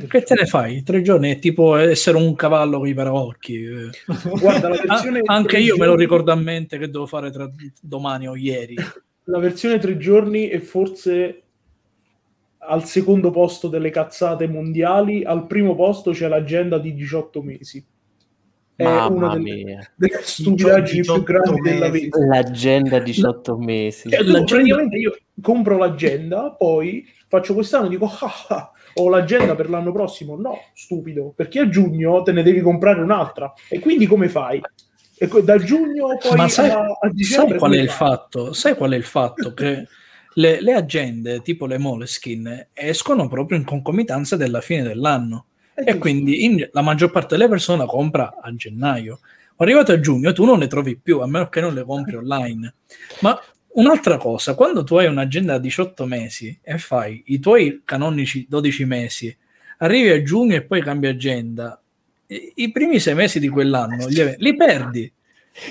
Che 0.09 0.23
te 0.23 0.35
ne 0.35 0.47
fai? 0.47 0.83
Tre 0.83 1.03
giorni 1.03 1.31
è 1.33 1.39
tipo 1.39 1.77
essere 1.77 2.17
un 2.17 2.35
cavallo 2.35 2.79
con 2.79 2.89
i 2.89 2.95
paraocchi. 2.95 3.65
Guarda, 4.41 4.69
la 4.69 4.75
Ah, 4.87 4.95
versione 4.95 5.21
anche 5.25 5.49
tre 5.49 5.61
io 5.61 5.75
me 5.75 5.81
lo 5.81 5.91
giorni- 5.93 6.03
ricordo 6.03 6.33
a 6.33 6.37
mente 6.37 6.79
che 6.79 6.89
devo 6.91 7.07
fare 7.07 7.31
tra 7.31 7.51
domani 7.81 8.29
o 8.29 8.37
ieri. 8.37 8.75
La 9.29 9.39
versione 9.39 9.79
tre 9.79 9.97
giorni 9.97 10.49
è 10.49 10.59
forse 10.59 11.41
al 12.59 12.85
secondo 12.85 13.31
posto 13.31 13.69
delle 13.69 13.89
cazzate 13.91 14.47
mondiali, 14.47 15.25
al 15.25 15.47
primo 15.47 15.75
posto 15.75 16.13
c'è 16.13 16.29
l'agenda 16.29 16.79
di 16.79 16.95
18 16.95 17.43
mesi. 17.43 17.85
È 18.77 18.85
una 18.85 19.09
mamma 19.09 19.35
delle, 19.37 19.65
mia. 19.65 19.93
delle 19.95 20.19
stupidaggini 20.21 21.01
18 21.01 21.23
più 21.23 21.33
grandi 21.35 21.61
della 21.61 21.89
mesi. 21.89 22.05
vita. 22.05 22.19
L'agenda 22.27 22.99
18 22.99 23.57
mesi. 23.59 24.11
Cioè, 24.11 24.25
tu 24.25 24.45
praticamente 24.45 24.97
io 24.97 25.17
compro 25.41 25.79
l'agenda, 25.79 26.51
poi 26.51 27.07
faccio 27.29 27.55
quest'anno 27.55 27.87
e 27.87 27.91
dico 27.91 28.07
ah, 28.07 28.47
ah, 28.49 28.73
ho 28.95 29.09
l'agenda 29.09 29.55
per 29.55 29.69
l'anno 29.71 29.93
prossimo. 29.93 30.37
No, 30.37 30.59
stupido, 30.75 31.33
perché 31.35 31.61
a 31.61 31.69
giugno 31.69 32.23
te 32.23 32.33
ne 32.33 32.43
devi 32.43 32.61
comprare 32.61 33.01
un'altra. 33.01 33.53
E 33.69 33.79
quindi 33.79 34.07
come 34.07 34.29
fai? 34.29 34.61
E 35.17 35.29
da 35.43 35.59
giugno 35.59 36.17
poi 36.19 36.37
Ma 36.37 36.49
sai, 36.49 36.71
a, 36.71 36.81
a 37.01 37.09
dicembre 37.11 37.51
sai 37.51 37.59
qual 37.59 37.73
è 37.73 37.81
il 37.81 37.89
fai? 37.89 38.09
fatto? 38.09 38.53
Sai 38.53 38.75
qual 38.75 38.93
è 38.93 38.97
il 38.97 39.05
fatto? 39.05 39.55
Che 39.55 39.87
le, 40.35 40.61
le 40.61 40.73
agende 40.75 41.41
tipo 41.43 41.67
le 41.67 41.79
Moleskin 41.79 42.69
escono 42.73 43.29
proprio 43.29 43.57
in 43.59 43.65
concomitanza 43.65 44.37
della 44.37 44.61
fine 44.61 44.83
dell'anno 44.83 45.47
Eh, 45.75 45.85
e 45.93 45.99
quindi 45.99 46.45
in- 46.45 46.69
la 46.73 46.83
maggior 46.83 47.11
parte 47.13 47.37
delle 47.37 47.49
persone 47.49 47.87
compra 47.87 48.39
a 48.41 48.53
gennaio. 48.55 49.21
Arrivato 49.57 49.93
a 49.93 50.01
giugno 50.01 50.33
tu 50.33 50.45
non 50.45 50.59
le 50.59 50.67
trovi 50.67 50.99
più, 51.01 51.21
a 51.21 51.27
meno 51.29 51.49
che 51.49 51.61
non 51.61 51.75
le 51.75 51.85
compri 51.85 52.17
online. 52.17 52.75
Ma 53.21 53.41
un'altra 53.75 54.17
cosa, 54.17 54.55
quando 54.55 54.85
tu 54.85 54.97
hai 54.97 55.07
un'agenda 55.07 55.55
a 55.55 55.59
18 55.59 56.07
mesi 56.07 56.59
e 56.63 56.79
fai 56.79 57.23
i 57.27 57.39
tuoi 57.39 57.83
canonici 57.85 58.47
12 58.49 58.85
mesi, 58.85 59.37
arrivi 59.79 60.11
a 60.11 60.23
giugno 60.23 60.55
e 60.55 60.63
poi 60.63 60.83
cambi 60.83 61.07
agenda, 61.07 61.81
i, 62.27 62.53
i 62.57 62.73
primi 62.73 63.01
sei 63.01 63.15
mesi 63.15 63.41
di 63.41 63.49
quell'anno 63.49 64.07
li, 64.07 64.35
li 64.39 64.57
perdi. 64.57 65.13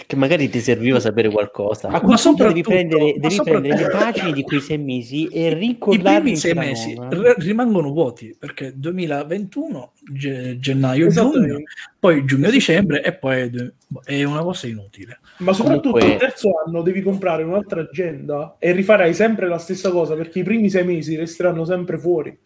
Che 0.07 0.15
magari 0.15 0.47
ti 0.47 0.61
serviva 0.61 0.97
sapere 1.01 1.29
qualcosa. 1.29 1.89
A 1.89 1.99
quel 1.99 2.17
punto 2.21 2.47
devi 2.47 2.63
soprattutto- 2.63 2.69
prendere, 2.69 3.03
ma 3.03 3.11
devi 3.19 3.33
soprattutto- 3.33 3.67
prendere 3.67 3.91
le 3.91 3.99
pagine 3.99 4.31
di 4.31 4.41
quei 4.43 4.61
sei 4.61 4.77
mesi 4.77 5.27
e 5.27 5.47
I 5.47 5.53
ricordarli 5.53 6.15
primi 6.19 6.29
in 6.29 6.37
sei 6.37 6.53
mesi 6.53 6.95
r- 6.95 7.35
rimangono 7.39 7.89
vuoti 7.91 8.33
perché 8.39 8.71
2021, 8.77 9.91
ge- 10.13 10.57
gennaio, 10.57 11.09
giugno, 11.09 11.29
Esattamente. 11.31 11.63
poi 11.99 12.23
giugno-dicembre 12.23 13.03
e 13.03 13.13
poi 13.13 13.41
è 13.41 13.49
d- 13.49 13.73
è 14.05 14.23
una 14.23 14.41
cosa 14.41 14.67
inutile. 14.67 15.19
Ma 15.39 15.51
soprattutto 15.51 15.89
Comunque- 15.91 16.13
il 16.13 16.17
terzo 16.19 16.51
anno 16.65 16.81
devi 16.81 17.01
comprare 17.01 17.43
un'altra 17.43 17.81
agenda 17.81 18.55
e 18.59 18.71
rifarai 18.71 19.13
sempre 19.13 19.49
la 19.49 19.57
stessa 19.57 19.91
cosa 19.91 20.15
perché 20.15 20.39
i 20.39 20.43
primi 20.43 20.69
sei 20.69 20.85
mesi 20.85 21.17
resteranno 21.17 21.65
sempre 21.65 21.97
fuori. 21.97 22.37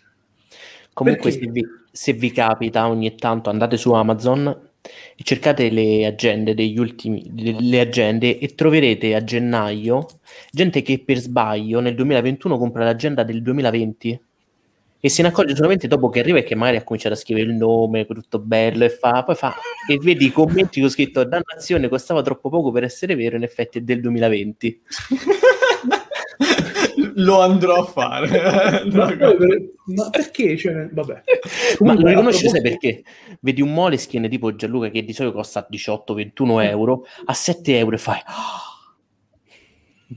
Comunque, 0.92 1.30
Perché? 1.30 1.46
se 1.46 1.52
vi, 1.52 1.64
se 1.92 2.14
vi 2.14 2.32
capita 2.32 2.88
ogni 2.88 3.14
tanto, 3.16 3.52
andate 3.52 3.78
su 3.78 3.94
Amazon 3.94 4.67
e 4.82 5.24
cercate 5.24 5.70
le 5.70 6.06
agende 6.06 6.54
degli 6.54 6.78
ultimi, 6.78 7.24
le, 7.60 7.80
agende 7.80 8.38
e 8.40 8.56
troverete 8.56 9.16
a 9.16 9.24
gennaio 9.24 10.06
gente 10.52 10.82
che 10.82 11.00
per 11.00 11.18
sbaglio 11.18 11.80
nel 11.80 11.96
2021 11.96 12.58
compra 12.58 12.84
l'agenda 12.84 13.24
del 13.24 13.42
2020 13.42 14.22
e 15.00 15.10
se 15.10 15.22
ne 15.22 15.28
accorge 15.28 15.56
solamente 15.56 15.88
dopo 15.88 16.10
che 16.10 16.20
arriva 16.20 16.40
e 16.40 16.44
che 16.44 16.56
magari 16.56 16.78
ha 16.78 16.84
cominciato 16.84 17.14
a 17.14 17.18
scrivere 17.18 17.50
il 17.50 17.56
nome, 17.56 18.06
tutto 18.06 18.40
bello 18.40 18.84
e 18.84 18.90
fa, 18.90 19.24
poi 19.24 19.36
fa 19.36 19.56
e 19.88 19.98
vedi 20.02 20.26
i 20.26 20.32
commenti 20.32 20.80
che 20.80 20.86
ho 20.86 20.90
scritto 20.90 21.24
dannazione 21.24 21.88
costava 21.88 22.22
troppo 22.22 22.50
poco 22.50 22.72
per 22.72 22.84
essere 22.84 23.16
vero, 23.16 23.36
in 23.36 23.44
effetti 23.44 23.78
è 23.78 23.82
del 23.82 24.02
2020. 24.02 24.82
Lo 27.16 27.42
andrò 27.42 27.76
a 27.76 27.86
fare. 27.86 28.86
Ma, 28.92 29.08
ma 29.96 30.10
perché? 30.10 30.58
Cioè, 30.58 30.90
vabbè. 30.92 31.14
Ma 31.14 31.22
Comunque, 31.78 32.04
lo 32.04 32.08
a 32.08 32.12
riconosci 32.12 32.50
sai 32.50 32.62
perché? 32.62 33.04
Vedi 33.40 33.62
un 33.62 33.74
Moleskine 33.74 34.28
tipo 34.28 34.56
Gianluca 34.56 34.90
che 34.90 35.04
di 35.04 35.14
solito 35.14 35.36
costa 35.36 35.68
18-21 35.70 36.64
euro, 36.64 37.06
a 37.26 37.34
7 37.34 37.78
euro 37.78 37.96
e 37.96 38.00
fai! 38.00 38.20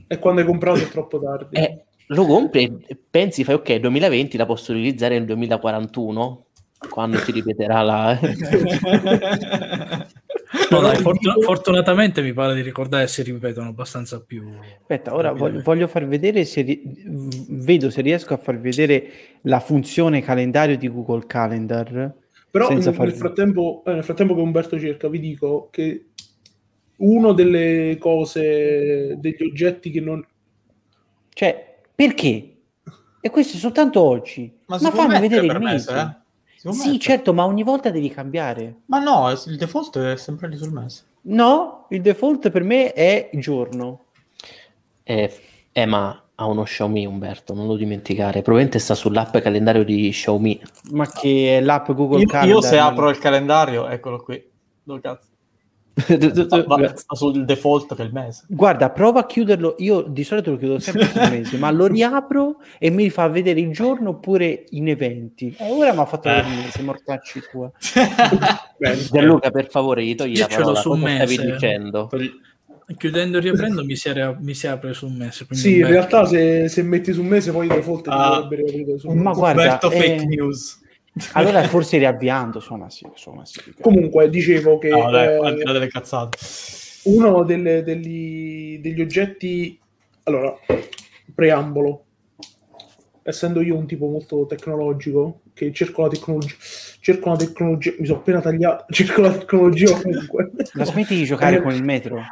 E 0.07 0.19
quando 0.19 0.41
hai 0.41 0.47
comprato 0.47 0.79
è 0.79 0.87
troppo 0.87 1.19
tardi. 1.19 1.57
eh, 1.57 1.83
lo 2.07 2.25
compri 2.25 2.83
e 2.87 2.97
pensi, 3.09 3.43
fai 3.43 3.55
ok, 3.55 3.75
2020 3.75 4.37
la 4.37 4.45
posso 4.45 4.71
utilizzare 4.71 5.17
nel 5.17 5.25
2041 5.25 6.45
quando 6.89 7.17
si 7.17 7.31
ripeterà 7.31 7.81
la... 7.81 8.19
No, 10.71 10.81
dai, 10.81 10.97
fortun- 10.97 11.41
fortunatamente 11.41 12.21
mi 12.21 12.33
pare 12.33 12.55
di 12.55 12.61
ricordare 12.61 13.07
si 13.07 13.21
ripetono 13.23 13.69
abbastanza 13.69 14.21
più. 14.21 14.43
Aspetta, 14.79 15.13
ora 15.13 15.31
voglio, 15.33 15.61
voglio 15.61 15.87
far 15.87 16.07
vedere 16.07 16.45
se 16.45 16.61
ri- 16.61 16.81
vedo 17.49 17.89
se 17.89 18.01
riesco 18.01 18.33
a 18.33 18.37
far 18.37 18.59
vedere 18.59 19.11
la 19.41 19.59
funzione 19.59 20.21
calendario 20.21 20.77
di 20.77 20.87
Google 20.89 21.25
Calendar. 21.27 22.13
Però 22.49 22.67
senza 22.67 22.89
nel, 22.89 22.97
far- 22.97 23.07
nel 23.07 23.17
frattempo, 23.17 23.83
eh, 23.85 23.93
nel 23.93 24.03
frattempo 24.03 24.35
che 24.35 24.41
Umberto 24.41 24.79
cerca, 24.79 25.07
vi 25.09 25.19
dico 25.19 25.69
che 25.71 26.05
una 26.97 27.33
delle 27.33 27.97
cose, 27.99 29.15
degli 29.17 29.43
oggetti 29.43 29.89
che 29.89 29.99
non... 29.99 30.25
Cioè, 31.33 31.79
perché? 31.93 32.55
E 33.19 33.29
questo 33.29 33.57
è 33.57 33.59
soltanto 33.59 34.01
oggi. 34.01 34.51
Ma, 34.67 34.77
può 34.77 34.91
fammi 34.91 35.19
vedere 35.19 35.45
il 35.45 35.59
mese, 35.59 35.93
eh? 35.95 36.20
Sì, 36.69 36.99
certo, 36.99 37.33
ma 37.33 37.45
ogni 37.45 37.63
volta 37.63 37.89
devi 37.89 38.09
cambiare. 38.09 38.81
Ma 38.85 38.99
no, 38.99 39.31
il 39.31 39.57
default 39.57 39.97
è 39.97 40.15
sempre 40.15 40.47
lì 40.47 40.57
sul 40.57 40.71
mese. 40.71 41.03
No, 41.23 41.85
il 41.89 42.01
default 42.01 42.51
per 42.51 42.63
me 42.63 42.93
è 42.93 43.29
giorno. 43.33 44.05
Eh, 45.03 45.31
eh, 45.71 45.85
ma 45.85 46.23
ha 46.35 46.45
uno 46.45 46.63
Xiaomi 46.63 47.05
Umberto, 47.05 47.53
non 47.53 47.67
lo 47.67 47.75
dimenticare, 47.75 48.41
probabilmente 48.41 48.79
sta 48.79 48.95
sull'app 48.95 49.37
calendario 49.37 49.83
di 49.83 50.09
Xiaomi. 50.09 50.61
Ma 50.91 51.07
che 51.07 51.57
è 51.57 51.61
l'app 51.61 51.91
Google 51.91 52.21
Io, 52.21 52.27
Calendar. 52.27 52.55
io 52.55 52.61
se 52.61 52.77
apro 52.77 53.09
il 53.09 53.17
calendario, 53.17 53.87
eccolo 53.87 54.21
qui. 54.23 54.43
Dove 54.83 55.01
cazzo? 55.01 55.29
Sta 56.95 57.15
sul 57.15 57.43
default 57.45 57.95
è 57.95 58.01
il 58.03 58.11
mese. 58.13 58.45
Guarda, 58.47 58.89
prova 58.91 59.19
a 59.21 59.25
chiuderlo. 59.25 59.75
Io 59.79 60.01
di 60.01 60.23
solito 60.23 60.51
lo 60.51 60.57
chiudo 60.57 60.79
sempre 60.79 61.05
sul 61.05 61.21
mese, 61.29 61.57
ma 61.57 61.69
lo 61.71 61.87
riapro 61.87 62.57
e 62.79 62.89
mi 62.89 63.09
fa 63.09 63.27
vedere 63.27 63.59
il 63.59 63.71
giorno 63.71 64.09
oppure 64.11 64.65
in 64.69 64.87
eventi. 64.87 65.53
E 65.57 65.69
ora 65.71 65.93
mi 65.93 65.99
ha 65.99 66.05
fatto 66.05 66.29
Eh. 66.29 66.33
vedere 66.35 66.49
il 66.55 66.63
mese, 66.63 66.81
mortacci 66.81 67.41
tua. 67.51 67.71
Gianluca, 69.11 69.51
per 69.51 69.69
favore, 69.69 70.03
gli 70.03 70.15
togli 70.15 70.35
Io 70.37 70.41
la 70.41 70.47
ce 70.47 70.57
l'ho 70.57 70.63
parola, 70.73 70.79
su 70.81 70.89
cosa 70.89 71.01
stavi 71.15 71.37
mese. 71.37 71.51
dicendo? 71.51 72.09
Chiudendo 72.97 73.37
e 73.37 73.41
riaprendo 73.41 73.85
mi 73.85 73.95
si, 73.95 74.09
era- 74.09 74.35
mi 74.37 74.53
si 74.53 74.67
apre 74.67 74.93
su 74.93 75.05
un 75.07 75.15
mese. 75.15 75.45
Sì, 75.51 75.77
in 75.77 75.87
realtà 75.87 76.25
se, 76.25 76.67
se 76.67 76.83
metti 76.83 77.13
su 77.13 77.21
un 77.21 77.27
mese 77.27 77.51
poi 77.51 77.67
il 77.67 77.73
default 77.73 78.07
Ah. 78.09 78.41
dovrebbe 78.41 78.55
riaprire 78.63 78.97
su 78.99 79.07
Ma 79.11 79.29
mese. 79.29 79.39
guarda, 79.39 79.61
Umberto 79.61 79.91
eh, 79.91 79.97
fake 79.97 80.25
news. 80.25 80.79
Allora 81.33 81.61
forse 81.63 81.97
riavviando, 81.97 82.59
suona 82.59 82.89
sì, 82.89 83.05
suona 83.15 83.45
sì. 83.45 83.73
Comunque, 83.81 84.29
dicevo 84.29 84.77
che 84.77 84.89
No, 84.89 85.11
dai, 85.11 85.59
eh, 85.59 85.63
delle 85.63 85.87
cazzate. 85.87 86.37
uno 87.03 87.43
delle- 87.43 87.83
degli, 87.83 88.79
degli 88.79 89.01
oggetti... 89.01 89.77
Allora, 90.23 90.55
preambolo. 91.33 92.05
essendo 93.23 93.61
io 93.61 93.75
un 93.75 93.85
tipo 93.85 94.07
molto 94.07 94.45
tecnologico, 94.45 95.41
che 95.53 95.71
cerco 95.73 96.03
la 96.03 96.07
tecnologia, 96.07 96.55
cerco 97.01 97.29
la 97.29 97.35
tecnologia, 97.35 97.93
mi 97.99 98.05
sono 98.05 98.19
appena 98.19 98.41
tagliato, 98.41 98.85
cerco 98.93 99.21
la 99.21 99.31
tecnologia 99.31 99.91
ovunque. 99.91 100.51
La 100.73 100.85
smetti 100.85 101.15
di 101.15 101.25
giocare 101.25 101.61
con 101.61 101.73
il 101.73 101.83
metro? 101.83 102.23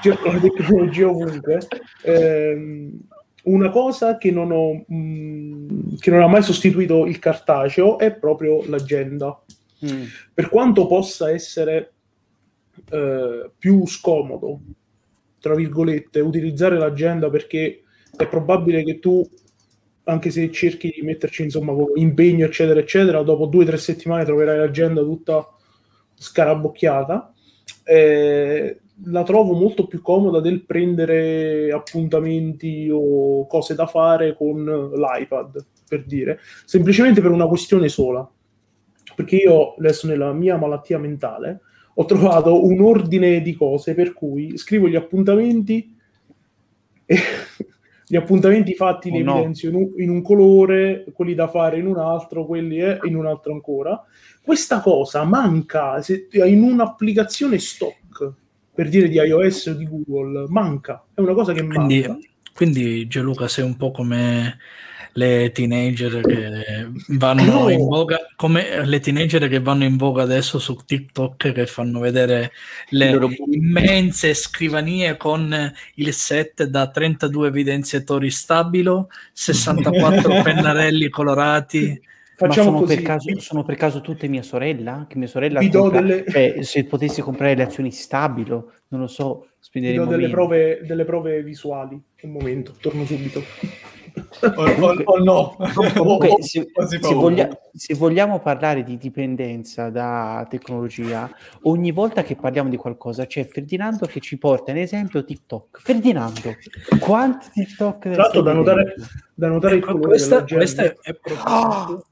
cerco 0.00 0.30
la 0.32 0.38
tecnologia 0.38 1.08
ovunque. 1.08 1.58
Ehm, 2.02 3.00
una 3.48 3.70
cosa 3.70 4.18
che 4.18 4.30
non, 4.30 4.50
ho, 4.52 4.84
mh, 4.86 5.96
che 5.98 6.10
non 6.10 6.22
ha 6.22 6.26
mai 6.26 6.42
sostituito 6.42 7.06
il 7.06 7.18
cartaceo 7.18 7.98
è 7.98 8.14
proprio 8.14 8.64
l'agenda. 8.68 9.40
Mm. 9.84 10.02
Per 10.34 10.48
quanto 10.48 10.86
possa 10.86 11.30
essere 11.30 11.92
eh, 12.90 13.50
più 13.56 13.86
scomodo, 13.86 14.60
tra 15.40 15.54
virgolette, 15.54 16.20
utilizzare 16.20 16.78
l'agenda 16.78 17.30
perché 17.30 17.82
è 18.16 18.26
probabile 18.26 18.82
che 18.84 18.98
tu, 18.98 19.26
anche 20.04 20.30
se 20.30 20.50
cerchi 20.50 20.92
di 20.94 21.02
metterci 21.02 21.42
insomma 21.44 21.72
impegno, 21.94 22.46
eccetera, 22.46 22.80
eccetera, 22.80 23.22
dopo 23.22 23.46
due 23.46 23.64
o 23.64 23.66
tre 23.66 23.76
settimane 23.76 24.24
troverai 24.24 24.58
l'agenda 24.58 25.02
tutta 25.02 25.46
scarabocchiata. 26.14 27.32
Eh, 27.84 28.80
la 29.04 29.22
trovo 29.22 29.54
molto 29.54 29.86
più 29.86 30.02
comoda 30.02 30.40
del 30.40 30.64
prendere 30.64 31.70
appuntamenti 31.70 32.88
o 32.92 33.46
cose 33.46 33.74
da 33.74 33.86
fare 33.86 34.34
con 34.36 34.64
l'iPad, 34.64 35.64
per 35.88 36.04
dire, 36.04 36.40
semplicemente 36.64 37.20
per 37.20 37.30
una 37.30 37.46
questione 37.46 37.88
sola. 37.88 38.28
Perché 39.14 39.36
io 39.36 39.74
adesso 39.74 40.06
nella 40.06 40.32
mia 40.32 40.56
malattia 40.56 40.98
mentale 40.98 41.60
ho 41.94 42.04
trovato 42.04 42.64
un 42.64 42.80
ordine 42.80 43.40
di 43.40 43.54
cose 43.54 43.94
per 43.94 44.12
cui 44.12 44.56
scrivo 44.56 44.88
gli 44.88 44.94
appuntamenti 44.94 45.96
e 47.04 47.16
gli 48.06 48.16
appuntamenti 48.16 48.74
fatti 48.74 49.10
li 49.10 49.20
Oh, 49.20 49.24
no. 49.24 49.34
evidenzio 49.34 49.68
in 49.70 49.74
un, 49.74 49.92
in 49.96 50.10
un 50.10 50.22
colore, 50.22 51.04
quelli 51.12 51.34
da 51.34 51.48
fare 51.48 51.78
in 51.78 51.86
un 51.86 51.98
altro, 51.98 52.46
quelli 52.46 52.80
eh, 52.80 52.98
in 53.02 53.16
un 53.16 53.26
altro 53.26 53.52
ancora. 53.52 54.02
Questa 54.40 54.80
cosa 54.80 55.24
manca 55.24 56.00
se- 56.00 56.28
in 56.32 56.62
un'applicazione 56.62 57.58
stock, 57.58 58.07
per 58.78 58.88
dire 58.90 59.08
di 59.08 59.16
iOS 59.16 59.66
o 59.66 59.72
di 59.72 59.88
Google, 59.88 60.44
manca, 60.50 61.02
è 61.12 61.18
una 61.20 61.32
cosa 61.34 61.52
che 61.52 61.66
Quindi, 61.66 62.04
manca. 62.06 62.24
quindi 62.54 63.08
Gianluca 63.08 63.48
sei 63.48 63.64
un 63.64 63.76
po' 63.76 63.90
come 63.90 64.56
le 65.14 65.50
teenager 65.50 66.20
che 66.20 66.86
vanno 67.08 67.42
No. 67.62 67.68
in 67.70 67.84
voga, 67.88 68.18
come 68.36 68.86
le 68.86 69.00
teenager 69.00 69.48
che 69.48 69.58
vanno 69.58 69.82
in 69.82 69.96
voga 69.96 70.22
adesso 70.22 70.60
su 70.60 70.76
TikTok 70.86 71.50
che 71.50 71.66
fanno 71.66 71.98
vedere 71.98 72.52
le 72.90 73.10
loro- 73.10 73.28
immense 73.50 74.32
scrivanie 74.34 75.16
con 75.16 75.72
il 75.96 76.12
set 76.12 76.62
da 76.62 76.88
32 76.88 77.48
evidenziatori 77.48 78.30
stabilo, 78.30 79.08
64 79.32 80.40
pennarelli 80.42 81.08
colorati. 81.08 82.00
Facciamo 82.38 82.70
Ma 82.70 82.76
sono 82.76 82.86
così. 82.86 82.94
per, 82.94 83.04
caso, 83.04 83.40
sono 83.40 83.64
per 83.64 83.74
caso 83.74 84.00
tutte 84.00 84.28
mia 84.28 84.42
sorella? 84.42 85.06
Che 85.08 85.18
mia 85.18 85.26
sorella 85.26 85.58
Vi 85.58 85.68
do 85.70 85.80
compra- 85.80 86.00
delle- 86.02 86.24
cioè, 86.28 86.62
se 86.62 86.84
potessi 86.84 87.20
comprare 87.20 87.56
le 87.56 87.64
azioni 87.64 87.90
stabilo, 87.90 88.72
non 88.88 89.00
lo 89.00 89.06
so, 89.08 89.46
Ti 89.50 89.56
spenderemo 89.58 90.04
do 90.04 90.10
delle 90.10 90.28
prove, 90.28 90.80
delle 90.84 91.04
prove 91.04 91.42
visuali. 91.42 92.00
Un 92.22 92.30
momento, 92.30 92.74
torno 92.80 93.04
subito. 93.04 93.42
O, 94.40 95.18
no. 95.22 95.56
Comunque, 95.94 96.36
se, 96.42 96.66
se 97.00 97.14
voglia- 97.14 97.48
se 97.72 97.94
vogliamo 97.94 98.40
parlare 98.40 98.82
di 98.82 98.96
dipendenza 98.98 99.90
da 99.90 100.44
tecnologia, 100.48 101.30
ogni 101.62 101.92
volta 101.92 102.22
che 102.24 102.34
parliamo 102.34 102.68
di 102.68 102.76
qualcosa 102.76 103.26
c'è 103.26 103.44
Ferdinando 103.46 104.06
che 104.06 104.18
ci 104.18 104.36
porta 104.36 104.72
in 104.72 104.78
esempio 104.78 105.24
TikTok. 105.24 105.80
Ferdinando, 105.82 106.56
quanti 106.98 107.48
TikTok 107.52 107.98
Tra 108.10 108.16
l'altro, 108.16 108.40
da 108.42 108.52
notare, 108.54 108.94
da 109.34 109.48
notare 109.48 109.74
il 109.76 109.82
Ecco, 109.82 109.92
colore 109.92 110.08
questa, 110.08 110.44
questa 110.44 110.82
è, 110.82 110.94
è 111.00 111.14
proprio- 111.14 111.42
Ah! 111.44 112.02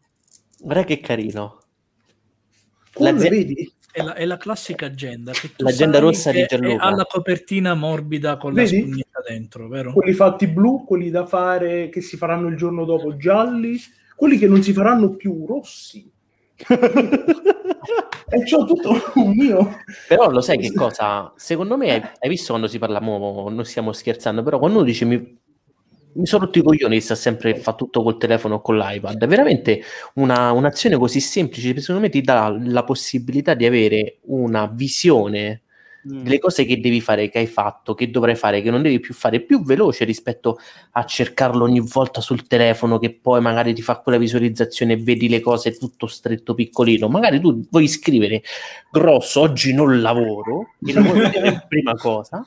Guarda 0.59 0.85
che 0.85 1.01
carino. 1.01 1.61
Come 2.93 3.13
l'azi- 3.13 3.29
vedi? 3.29 3.75
è 3.97 4.03
la, 4.03 4.13
è 4.13 4.25
la 4.27 4.37
classica 4.37 4.87
agenda. 4.87 5.33
Che 5.33 5.55
tu 5.57 5.65
L'agenda 5.65 5.99
rossa 5.99 6.31
di 6.31 6.45
Gianluca. 6.47 6.83
Ha 6.83 6.95
la 6.95 7.07
copertina 7.07 7.75
morbida 7.75 8.37
con 8.37 8.53
la 8.53 8.63
Vedi? 8.63 8.81
spugnetta 8.81 9.23
dentro, 9.27 9.69
vero? 9.69 9.95
Quelli 9.95 10.13
fatti 10.13 10.47
blu, 10.49 10.85
quelli 10.85 11.09
da 11.09 11.25
fare 11.25 11.89
che 11.89 12.03
si 12.03 12.19
faranno 12.19 12.49
il 12.49 12.57
giorno 12.57 12.85
dopo 12.85 13.17
gialli, 13.17 13.79
quelli 14.15 14.37
che 14.37 14.49
non 14.49 14.63
si 14.63 14.75
faranno 14.75 15.17
più 15.17 15.47
rossi. 15.47 16.11
e 18.29 18.43
c'ho 18.45 18.65
tutto 18.67 19.01
un 19.15 19.31
mio. 19.35 19.79
Però 20.09 20.31
lo 20.31 20.43
sai 20.43 20.59
che 20.59 20.75
cosa? 20.75 21.33
Secondo 21.37 21.79
me, 21.79 21.93
hai, 21.93 22.03
hai 22.19 22.29
visto 22.29 22.49
quando 22.49 22.69
si 22.69 22.79
parla, 22.79 23.01
mo, 23.01 23.49
non 23.49 23.65
stiamo 23.65 23.93
scherzando, 23.93 24.43
però 24.43 24.59
quando 24.59 24.77
uno 24.77 24.87
dice 24.87 25.07
mi, 25.07 25.39
mi 26.17 26.27
sono 26.27 26.45
rotto 26.45 26.59
i 26.59 26.63
coglioni, 26.63 27.01
sta 27.01 27.15
sempre 27.15 27.57
fa 27.57 27.75
tutto 27.75 28.03
col 28.03 28.17
telefono 28.19 28.57
o 28.57 28.61
con 28.61 28.77
l'iPad, 28.77 29.23
è 29.23 29.27
veramente 29.27 29.83
una- 30.15 30.53
un'azione 30.53 30.97
così 30.97 31.21
semplice, 31.21 31.79
secondo 31.81 32.01
me 32.03 32.09
ti 32.09 32.21
dà 32.21 32.57
la 32.59 32.85
possibilità 32.85 33.55
di 33.55 33.67
avere 33.67 34.19
una 34.23 34.67
visione 34.67 35.63
Mm. 36.09 36.23
delle 36.23 36.39
cose 36.39 36.65
che 36.65 36.79
devi 36.79 37.01
fare, 37.01 37.29
che 37.29 37.39
hai 37.39 37.47
fatto, 37.49 37.95
che 37.95 38.11
dovrai 38.11 38.37
fare, 38.37 38.63
che 38.63 38.71
non 38.71 38.81
devi 38.81 39.01
più 39.01 39.13
fare, 39.13 39.41
più 39.41 39.65
veloce 39.65 40.05
rispetto 40.05 40.59
a 40.93 41.05
cercarlo 41.05 41.65
ogni 41.65 41.81
volta 41.81 42.21
sul 42.21 42.47
telefono, 42.47 43.01
che 43.01 43.19
poi 43.21 43.41
magari 43.41 43.75
ti 43.75 43.83
fa 43.83 43.99
quella 43.99 44.17
visualizzazione 44.17 44.93
e 44.93 44.97
vedi 44.99 45.29
le 45.29 45.41
cose 45.41 45.77
tutto 45.77 46.07
stretto 46.07 46.55
piccolino. 46.55 47.09
Magari 47.09 47.41
tu 47.41 47.61
vuoi 47.69 47.89
scrivere 47.89 48.43
grosso, 48.89 49.41
oggi 49.41 49.75
non 49.75 50.01
lavoro, 50.01 50.75
e 50.87 50.93
lo 50.93 51.03
vuoi 51.03 51.19
vedere 51.19 51.49
in 51.49 51.65
prima 51.67 51.95
cosa. 51.95 52.47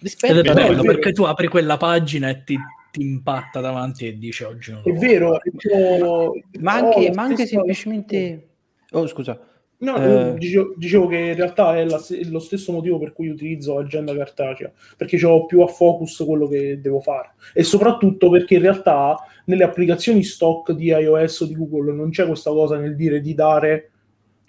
Rispetto 0.00 0.40
Ed 0.40 0.46
è 0.46 0.52
bello 0.52 0.82
è 0.82 0.84
perché 0.84 1.12
tu 1.12 1.22
apri 1.22 1.46
quella 1.46 1.76
pagina 1.76 2.30
e 2.30 2.42
ti, 2.42 2.58
ti 2.92 3.00
impatta 3.02 3.60
davanti 3.60 4.06
e 4.06 4.18
dici 4.18 4.44
oggi 4.44 4.70
non 4.70 4.82
È 4.84 4.92
vero, 4.92 5.38
c'ho- 5.56 6.34
Ma 6.60 6.74
anche, 6.74 7.10
ma 7.12 7.22
anche 7.22 7.46
semplicemente... 7.46 8.48
Oh, 8.90 9.06
scusa. 9.06 9.40
No, 9.78 9.96
Eh. 9.96 10.34
dicevo, 10.38 10.74
dicevo 10.76 11.06
che 11.08 11.16
in 11.16 11.34
realtà 11.34 11.76
è 11.76 11.84
la- 11.84 12.00
lo 12.30 12.38
stesso 12.38 12.70
motivo 12.70 12.98
per 12.98 13.12
cui 13.12 13.28
utilizzo 13.28 13.78
l'agenda 13.78 14.14
cartacea, 14.14 14.70
perché 14.96 15.24
ho 15.26 15.46
più 15.46 15.60
a 15.62 15.66
focus 15.66 16.22
quello 16.24 16.46
che 16.46 16.80
devo 16.80 17.00
fare. 17.00 17.32
E 17.54 17.64
soprattutto 17.64 18.28
perché 18.30 18.54
in 18.54 18.60
realtà 18.62 19.16
nelle 19.46 19.64
applicazioni 19.64 20.22
stock 20.22 20.70
di 20.72 20.84
iOS 20.88 21.40
o 21.40 21.46
di 21.46 21.56
Google 21.56 21.94
non 21.94 22.10
c'è 22.10 22.26
questa 22.26 22.50
cosa 22.50 22.76
nel 22.76 22.94
dire 22.94 23.20
di 23.20 23.34
dare 23.34 23.90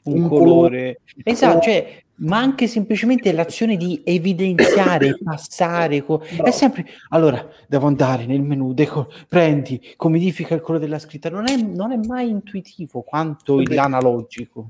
un, 0.03 0.21
un 0.23 0.27
colore. 0.27 0.43
colore. 0.43 0.99
Esatto, 1.23 1.61
cioè, 1.61 2.02
ma 2.15 2.37
anche 2.37 2.67
semplicemente 2.67 3.31
l'azione 3.33 3.75
di 3.75 4.01
evidenziare, 4.03 5.17
passare. 5.23 6.03
co- 6.03 6.19
Bravo. 6.19 6.43
È 6.43 6.51
sempre 6.51 6.85
allora 7.09 7.47
devo 7.67 7.87
andare 7.87 8.25
nel 8.25 8.41
menu, 8.41 8.73
deco- 8.73 9.11
prendi, 9.27 9.93
comidifica 9.95 10.53
il 10.55 10.61
colore 10.61 10.83
della 10.83 10.99
scritta. 10.99 11.29
Non 11.29 11.49
è, 11.49 11.55
non 11.55 11.91
è 11.91 11.97
mai 11.97 12.29
intuitivo 12.29 13.01
quanto 13.01 13.59
il- 13.59 13.67
Vabbè. 13.67 13.75
l'analogico. 13.75 14.69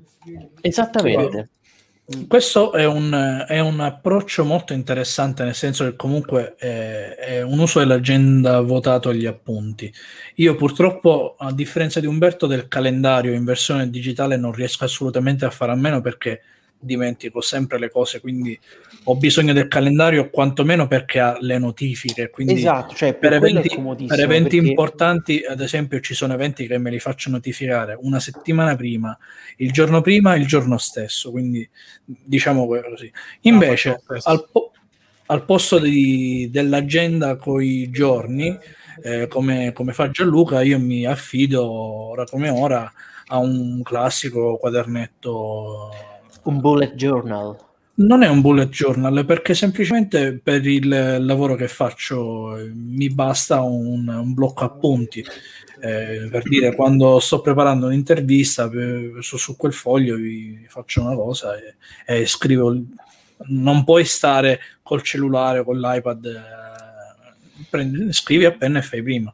Esattamente. 0.61 1.49
Questo 2.27 2.73
è 2.73 2.85
un, 2.85 3.45
è 3.47 3.59
un 3.59 3.79
approccio 3.79 4.43
molto 4.43 4.73
interessante, 4.73 5.45
nel 5.45 5.55
senso 5.55 5.85
che 5.85 5.95
comunque 5.95 6.55
è, 6.57 7.15
è 7.15 7.41
un 7.41 7.57
uso 7.59 7.79
dell'agenda 7.79 8.59
votato 8.59 9.07
agli 9.07 9.25
appunti. 9.25 9.91
Io 10.35 10.55
purtroppo, 10.55 11.35
a 11.37 11.53
differenza 11.53 12.01
di 12.01 12.05
Umberto, 12.05 12.45
del 12.45 12.67
calendario 12.67 13.31
in 13.31 13.45
versione 13.45 13.89
digitale 13.89 14.35
non 14.35 14.51
riesco 14.51 14.83
assolutamente 14.83 15.45
a 15.45 15.49
fare 15.49 15.71
a 15.71 15.75
meno 15.75 16.01
perché 16.01 16.41
dimentico 16.83 17.41
sempre 17.41 17.79
le 17.79 17.89
cose, 17.89 18.19
quindi 18.19 18.57
ho 19.05 19.15
bisogno 19.15 19.53
del 19.53 19.67
calendario 19.67 20.29
quantomeno 20.29 20.87
perché 20.87 21.19
ha 21.19 21.37
le 21.39 21.57
notifiche, 21.57 22.29
quindi 22.29 22.53
esatto, 22.53 22.93
cioè 22.93 23.13
per, 23.13 23.29
per 23.29 23.33
eventi, 23.33 23.69
per 24.07 24.19
eventi 24.19 24.57
perché- 24.57 24.69
importanti, 24.69 25.43
ad 25.47 25.61
esempio, 25.61 25.99
ci 25.99 26.13
sono 26.13 26.33
eventi 26.33 26.67
che 26.67 26.77
me 26.77 26.89
li 26.89 26.99
faccio 26.99 27.29
notificare 27.29 27.97
una 27.99 28.19
settimana 28.19 28.75
prima, 28.75 29.17
il 29.57 29.71
giorno 29.71 30.01
prima, 30.01 30.35
il 30.35 30.45
giorno 30.45 30.77
stesso. 30.77 31.31
Quindi 31.31 31.67
diciamo 32.05 32.67
così. 32.67 33.11
Invece, 33.41 33.91
faccio 33.91 34.03
lo 34.07 34.19
stesso. 34.19 34.29
al, 34.29 34.47
po- 34.51 34.71
al 35.27 35.45
posto 35.45 35.79
di- 35.79 36.49
dell'agenda 36.51 37.35
con 37.37 37.61
i 37.63 37.89
giorni, 37.89 38.57
eh, 39.01 39.27
come, 39.27 39.71
come 39.73 39.93
fa 39.93 40.09
Gianluca, 40.09 40.61
io 40.61 40.79
mi 40.79 41.05
affido 41.05 41.69
ora 41.69 42.25
come 42.25 42.49
ora 42.49 42.91
a 43.27 43.37
un 43.37 43.81
classico 43.81 44.57
quadernetto 44.57 45.89
Un 46.43 46.59
bullet 46.61 46.93
journal. 46.95 47.57
non 47.95 48.23
è 48.23 48.27
un 48.27 48.41
bullet 48.41 48.69
journal 48.69 49.23
perché 49.25 49.53
semplicemente 49.53 50.39
per 50.41 50.65
il 50.65 50.87
lavoro 51.23 51.55
che 51.55 51.67
faccio 51.67 52.57
eh, 52.57 52.71
mi 52.73 53.09
basta 53.09 53.61
un, 53.61 54.07
un 54.07 54.33
blocco 54.33 54.63
appunti. 54.65 55.23
Eh, 55.81 56.27
per 56.31 56.43
dire, 56.43 56.73
quando 56.75 57.19
sto 57.19 57.41
preparando 57.41 57.87
un'intervista 57.87 58.69
eh, 58.71 59.15
su, 59.19 59.37
su 59.37 59.55
quel 59.57 59.73
foglio 59.73 60.15
vi 60.15 60.65
faccio 60.69 61.01
una 61.01 61.15
cosa 61.15 61.55
e, 61.57 61.75
e 62.05 62.25
scrivo. 62.25 62.75
Non 63.45 63.83
puoi 63.83 64.05
stare 64.05 64.59
col 64.81 65.01
cellulare 65.01 65.59
o 65.59 65.63
con 65.65 65.79
l'iPad, 65.79 66.25
eh, 66.25 67.65
prendi- 67.69 68.11
scrivi 68.13 68.45
a 68.45 68.51
penna 68.53 68.79
e 68.79 68.81
fai 68.81 69.03
prima. 69.03 69.33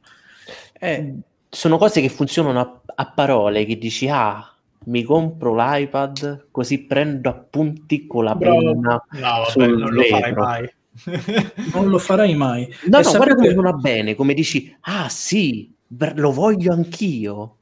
Eh, 0.79 1.13
Sono 1.49 1.77
cose 1.77 2.01
che 2.01 2.09
funzionano 2.09 2.59
a, 2.59 2.81
a 2.95 3.11
parole, 3.11 3.65
che 3.65 3.77
dici, 3.77 4.07
ah, 4.09 4.51
mi 4.85 5.03
compro 5.03 5.53
l'iPad, 5.55 6.47
così 6.51 6.83
prendo 6.85 7.29
appunti 7.29 8.07
con 8.07 8.23
la 8.23 8.35
penna. 8.35 9.03
No, 9.11 9.21
vabbè, 9.21 9.49
sul 9.51 9.77
non 9.77 9.91
lo 9.93 10.03
farai 10.03 10.29
vetro. 10.31 10.43
mai. 10.43 10.73
Non 11.73 11.87
lo 11.89 11.97
farai 11.99 12.35
mai. 12.35 12.67
No, 12.85 12.99
E 12.99 13.03
no, 13.03 13.09
guarda 13.11 13.35
come 13.35 13.47
sapete- 13.47 13.53
suona 13.53 13.71
bene, 13.73 14.15
come 14.15 14.33
dici, 14.33 14.75
ah 14.81 15.07
sì, 15.09 15.71
lo 16.15 16.31
voglio 16.31 16.73
anch'io. 16.73 17.55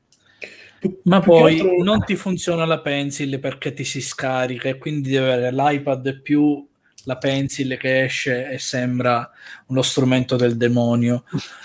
Ma 1.03 1.19
poi 1.19 1.60
altro- 1.60 1.84
non 1.84 2.03
ti 2.06 2.15
funziona 2.15 2.63
la 2.65 2.80
pencil 2.80 3.39
perché 3.39 3.73
ti 3.73 3.84
si 3.84 3.99
scarica 3.99 4.69
e 4.69 4.77
quindi 4.77 5.10
devi 5.10 5.23
avere 5.30 5.51
l'iPad 5.51 6.21
più 6.21 6.65
la 7.06 7.17
pencil 7.17 7.77
che 7.77 8.03
esce 8.03 8.49
e 8.49 8.60
sembra 8.60 9.30
uno 9.67 9.82
strumento 9.82 10.36
del 10.36 10.56
demonio. 10.56 11.23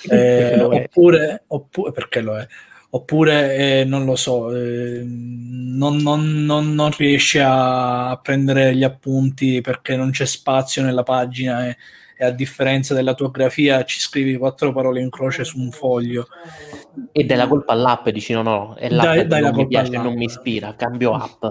Eh, 0.08 0.60
oppure, 0.60 1.44
oppu- 1.48 1.92
perché 1.92 2.20
lo 2.20 2.38
è? 2.38 2.46
Oppure 2.94 3.80
eh, 3.80 3.84
non 3.84 4.04
lo 4.04 4.16
so, 4.16 4.54
eh, 4.54 5.02
non, 5.02 5.96
non- 5.96 6.44
non- 6.44 6.74
non 6.74 6.90
riesci 6.90 7.38
a 7.42 8.18
prendere 8.22 8.76
gli 8.76 8.84
appunti 8.84 9.62
perché 9.62 9.96
non 9.96 10.10
c'è 10.10 10.26
spazio 10.26 10.82
nella 10.82 11.02
pagina 11.02 11.66
e, 11.68 11.76
e 12.18 12.24
a 12.26 12.30
differenza 12.30 12.92
della 12.92 13.14
tua 13.14 13.30
grafia 13.30 13.82
ci 13.84 13.98
scrivi 13.98 14.36
quattro 14.36 14.72
parole 14.74 15.00
in 15.00 15.08
croce 15.08 15.42
su 15.44 15.58
un 15.58 15.70
foglio. 15.70 16.28
E 17.10 17.24
dai 17.24 17.36
la 17.38 17.46
colpa 17.46 17.72
all'app 17.72 18.06
e 18.06 18.12
dici 18.12 18.32
no, 18.34 18.42
no, 18.42 18.74
è 18.74 18.88
l'app 18.90 19.04
Dai- 19.04 19.26
dai 19.26 19.40
la 19.40 19.46
non 19.48 19.56
mi 19.56 19.62
colpa 19.62 19.68
piace, 19.80 19.90
all'app. 19.92 20.04
non 20.04 20.14
mi 20.14 20.24
ispira, 20.24 20.74
cambio 20.76 21.12
app. 21.16 21.44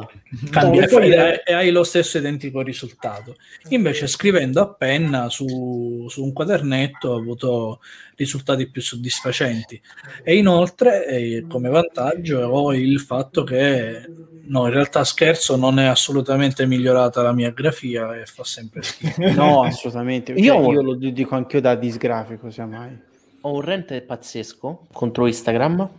Cambia 0.51 0.81
No, 0.81 0.85
e 0.85 0.89
poi 0.89 1.11
e, 1.45 1.53
hai 1.53 1.71
lo 1.71 1.83
stesso 1.83 2.17
identico 2.19 2.61
risultato. 2.61 3.35
Invece 3.69 4.07
scrivendo 4.07 4.61
a 4.61 4.71
penna 4.73 5.29
su, 5.29 6.05
su 6.09 6.23
un 6.23 6.31
quadernetto 6.31 7.09
ho 7.09 7.17
avuto 7.17 7.79
risultati 8.15 8.69
più 8.69 8.81
soddisfacenti. 8.81 9.81
E 10.23 10.35
inoltre, 10.37 11.05
eh, 11.07 11.45
come 11.47 11.69
vantaggio, 11.69 12.39
ho 12.39 12.73
il 12.73 12.99
fatto 12.99 13.43
che, 13.43 14.09
no, 14.43 14.67
in 14.67 14.73
realtà 14.73 15.03
scherzo, 15.03 15.55
non 15.55 15.79
è 15.79 15.85
assolutamente 15.85 16.65
migliorata 16.67 17.21
la 17.23 17.33
mia 17.33 17.49
grafia 17.51 18.15
e 18.15 18.25
fa 18.25 18.43
sempre 18.43 18.83
schifo. 18.83 19.21
No, 19.33 19.63
assolutamente. 19.63 20.33
Cioè, 20.33 20.43
Io- 20.43 20.71
io, 20.71 20.81
lo 20.81 20.95
dico 20.95 21.35
anch'io 21.35 21.61
da 21.61 21.75
disgrafico, 21.75 22.49
semmai. 22.51 23.09
Ho 23.41 23.53
un 23.53 23.61
rent 23.61 23.99
pazzesco 24.01 24.87
contro 24.93 25.25
Instagram 25.27 25.89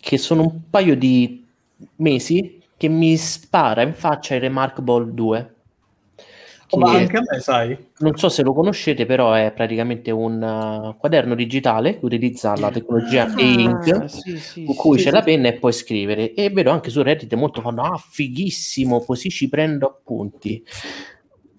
che 0.00 0.18
sono 0.18 0.42
un 0.42 0.60
paio 0.68 0.96
di 0.96 1.44
mesi 1.96 2.60
che 2.76 2.88
mi 2.88 3.16
spara 3.16 3.82
in 3.82 3.94
faccia 3.94 4.34
il 4.34 4.40
Remarkable 4.42 5.12
2. 5.14 5.54
Oh, 6.70 6.78
ma 6.78 6.90
Che- 6.92 6.96
anche 6.96 7.16
a 7.16 7.20
me, 7.30 7.40
sai. 7.40 7.78
non 7.98 8.16
so 8.16 8.28
se 8.28 8.42
lo 8.42 8.52
conoscete, 8.52 9.06
però 9.06 9.32
è 9.32 9.52
praticamente 9.52 10.10
un 10.10 10.42
uh, 10.42 10.96
quaderno 10.98 11.34
digitale 11.34 11.98
che 11.98 12.04
utilizza 12.04 12.56
la 12.56 12.70
tecnologia 12.70 13.26
Ah, 13.26 14.08
sì, 14.08 14.38
sì, 14.38 14.64
con 14.64 14.74
cui 14.74 14.98
sì, 14.98 15.04
c'è 15.04 15.10
sì. 15.10 15.14
la 15.16 15.22
penna 15.22 15.48
e 15.48 15.54
puoi 15.58 15.72
scrivere. 15.72 16.32
E 16.34 16.50
vedo 16.50 16.70
anche 16.70 16.90
su 16.90 17.00
Reddit 17.02 17.32
molto 17.34 17.60
fanno: 17.60 17.82
Ah, 17.82 17.96
fighissimo, 17.96 19.00
così 19.04 19.30
ci 19.30 19.48
prendo 19.48 19.86
appunti. 19.86 20.64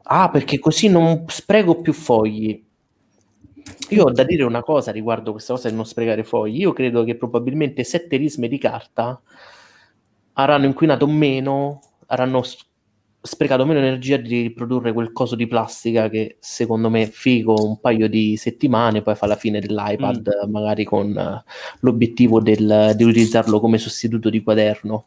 Ah, 0.08 0.30
perché 0.30 0.60
così 0.60 0.90
non 0.90 1.24
spreco 1.28 1.82
più 1.82 1.94
fogli. 1.94 2.64
Io 3.90 4.04
ho 4.04 4.12
da 4.12 4.24
dire 4.24 4.44
una 4.44 4.62
cosa 4.62 4.92
riguardo 4.92 5.32
questa 5.32 5.54
cosa 5.54 5.70
di 5.70 5.76
non 5.76 5.86
sprecare 5.86 6.24
fogli. 6.24 6.60
Io 6.60 6.74
credo 6.74 7.04
che 7.04 7.16
probabilmente 7.16 7.84
sette 7.84 8.18
risme 8.18 8.48
di 8.48 8.58
carta 8.58 9.22
avranno 10.34 10.66
inquinato 10.66 11.08
meno, 11.08 11.82
avranno 12.08 12.44
sprecato 13.22 13.66
meno 13.66 13.80
energia 13.80 14.18
di 14.18 14.42
riprodurre 14.42 14.94
quel 14.94 15.12
coso 15.12 15.36
di 15.36 15.48
plastica 15.48 16.10
che 16.10 16.38
secondo 16.40 16.90
me 16.90 17.04
è 17.04 17.10
figo 17.10 17.66
un 17.66 17.80
paio 17.80 18.08
di 18.08 18.38
settimane, 18.38 19.02
poi 19.02 19.16
fa 19.16 19.26
la 19.26 19.36
fine 19.36 19.60
dell'iPad, 19.60 20.48
magari 20.48 20.84
con 20.84 21.18
eh, 21.18 21.44
l'obiettivo 21.80 22.40
del- 22.40 22.94
di 22.96 23.04
utilizzarlo 23.04 23.60
come 23.60 23.78
sostituto 23.78 24.30
di 24.30 24.44
quaderno. 24.44 25.06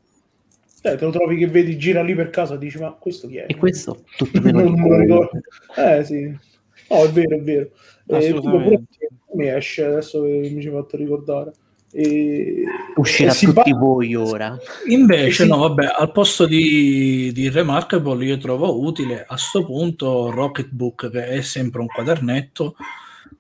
Eh, 0.83 0.97
te 0.97 1.05
lo 1.05 1.11
trovi 1.11 1.37
che 1.37 1.47
vedi, 1.47 1.77
gira 1.77 2.03
lì 2.03 2.15
per 2.15 2.31
casa, 2.31 2.57
dici, 2.57 2.79
ma 2.79 2.93
questo 2.93 3.29
chi 3.29 3.37
è? 3.37 3.47
E 3.49 3.57
questo 3.57 4.05
tutto 4.17 4.41
meno 4.41 4.63
non 4.63 4.81
me 4.81 4.89
lo 4.89 4.97
ricordo. 4.99 5.41
Eh 5.77 6.05
sì, 6.05 6.23
no, 6.23 7.03
è 7.03 7.09
vero, 7.11 7.37
è 7.37 7.41
vero. 7.41 7.71
Assolutamente. 8.17 9.09
mi 9.35 9.49
esce 9.49 9.85
adesso 9.85 10.23
che 10.23 10.51
mi 10.53 10.61
ci 10.61 10.69
hai 10.69 10.75
fatto 10.75 10.97
ricordare. 10.97 11.53
E... 11.91 12.65
Uscirà 12.97 13.31
e 13.31 13.35
si 13.35 13.47
tutti 13.47 13.73
ba- 13.73 13.79
voi 13.79 14.15
ora. 14.15 14.59
Invece, 14.89 15.45
sì. 15.45 15.49
no, 15.49 15.57
vabbè, 15.59 15.95
al 15.97 16.13
posto 16.13 16.47
di, 16.47 17.31
di 17.33 17.49
Remarkable 17.49 18.25
io 18.25 18.37
trovo 18.39 18.81
utile 18.83 19.25
a 19.27 19.37
sto 19.37 19.65
punto 19.65 20.31
Rocketbook, 20.31 21.11
che 21.11 21.27
è 21.29 21.41
sempre 21.41 21.81
un 21.81 21.87
quadernetto, 21.87 22.77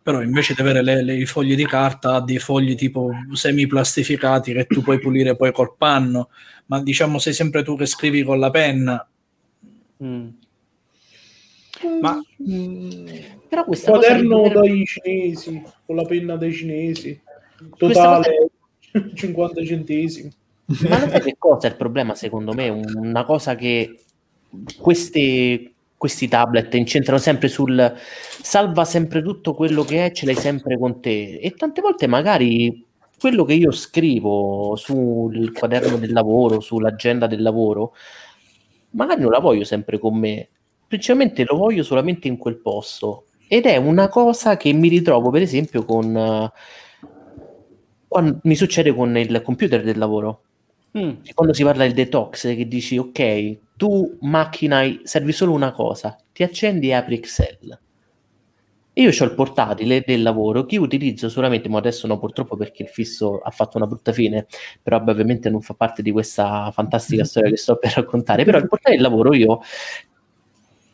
però 0.02 0.22
invece 0.22 0.54
di 0.54 0.60
avere 0.62 0.82
le- 0.82 1.02
le- 1.02 1.16
i 1.16 1.26
fogli 1.26 1.54
di 1.54 1.66
carta 1.66 2.14
ha 2.14 2.20
dei 2.22 2.38
fogli 2.38 2.74
tipo 2.74 3.10
semi-plastificati 3.32 4.52
che 4.54 4.64
tu 4.66 4.80
puoi 4.82 4.98
pulire 4.98 5.36
poi 5.36 5.52
col 5.52 5.74
panno, 5.76 6.30
ma 6.66 6.80
diciamo 6.82 7.18
sei 7.18 7.34
sempre 7.34 7.62
tu 7.62 7.76
che 7.76 7.84
scrivi 7.86 8.22
con 8.22 8.38
la 8.38 8.50
penna. 8.50 9.06
Mm. 10.02 10.28
Ma 12.00 12.18
Però 13.48 13.64
questa 13.64 13.92
cosa 13.92 14.08
quaderno 14.08 14.36
dover- 14.42 14.52
dai 14.54 14.84
cinesi, 14.84 15.62
con 15.86 15.96
la 15.96 16.04
penna 16.04 16.36
dei 16.36 16.52
cinesi, 16.52 17.20
totale 17.76 18.50
50 19.14 19.64
centesimi. 19.64 20.30
Ma 20.88 20.98
non 20.98 21.08
sai 21.08 21.22
che 21.22 21.36
cosa 21.38 21.66
è 21.66 21.70
il 21.70 21.76
problema 21.76 22.14
secondo 22.14 22.52
me? 22.52 22.68
Una 22.68 23.24
cosa 23.24 23.54
che 23.54 24.00
queste- 24.78 25.72
questi 25.96 26.28
tablet 26.28 26.72
incentrano 26.74 27.18
sempre 27.18 27.48
sul 27.48 27.92
salva 27.96 28.84
sempre 28.84 29.20
tutto 29.20 29.54
quello 29.54 29.82
che 29.82 30.06
è, 30.06 30.12
ce 30.12 30.26
l'hai 30.26 30.36
sempre 30.36 30.78
con 30.78 31.00
te. 31.00 31.38
E 31.38 31.50
tante 31.52 31.80
volte 31.80 32.06
magari 32.06 32.84
quello 33.18 33.44
che 33.44 33.54
io 33.54 33.72
scrivo 33.72 34.76
sul 34.76 35.52
quaderno 35.52 35.96
del 35.96 36.12
lavoro, 36.12 36.60
sull'agenda 36.60 37.26
del 37.26 37.42
lavoro, 37.42 37.94
magari 38.90 39.22
non 39.22 39.30
la 39.32 39.40
voglio 39.40 39.64
sempre 39.64 39.98
con 39.98 40.16
me, 40.16 40.48
principalmente 40.86 41.44
lo 41.44 41.56
voglio 41.56 41.82
solamente 41.82 42.28
in 42.28 42.36
quel 42.36 42.58
posto. 42.58 43.24
Ed 43.48 43.64
è 43.64 43.76
una 43.76 44.08
cosa 44.08 44.56
che 44.56 44.72
mi 44.72 44.88
ritrovo, 44.88 45.30
per 45.30 45.42
esempio, 45.42 45.84
con 45.84 46.50
quando 48.08 48.40
mi 48.44 48.56
succede 48.56 48.94
con 48.94 49.16
il 49.16 49.42
computer 49.42 49.82
del 49.82 49.98
lavoro. 49.98 50.42
Mm. 50.98 51.16
Quando 51.34 51.52
si 51.52 51.62
parla 51.62 51.84
del 51.84 51.92
detox, 51.92 52.54
che 52.56 52.66
dici, 52.66 52.96
ok, 52.96 53.58
tu 53.76 54.16
macchina, 54.22 54.82
servi 55.02 55.32
solo 55.32 55.52
una 55.52 55.70
cosa, 55.70 56.16
ti 56.32 56.42
accendi 56.42 56.88
e 56.88 56.94
apri 56.94 57.14
Excel. 57.16 57.78
Io 58.94 59.10
ho 59.10 59.24
il 59.24 59.34
portatile 59.34 60.02
del 60.04 60.22
lavoro 60.22 60.64
che 60.64 60.76
utilizzo 60.76 61.28
solamente, 61.28 61.68
ma 61.68 61.78
adesso 61.78 62.08
no 62.08 62.18
purtroppo 62.18 62.56
perché 62.56 62.82
il 62.82 62.88
fisso 62.88 63.38
ha 63.38 63.50
fatto 63.50 63.76
una 63.76 63.86
brutta 63.86 64.10
fine, 64.10 64.46
però 64.82 64.96
ovviamente 64.96 65.50
non 65.50 65.60
fa 65.60 65.74
parte 65.74 66.02
di 66.02 66.10
questa 66.10 66.72
fantastica 66.72 67.24
storia 67.24 67.50
che 67.50 67.56
sto 67.58 67.76
per 67.76 67.92
raccontare, 67.94 68.44
però 68.44 68.58
il 68.58 68.66
portatile 68.66 69.00
del 69.00 69.08
lavoro 69.08 69.34
io 69.34 69.60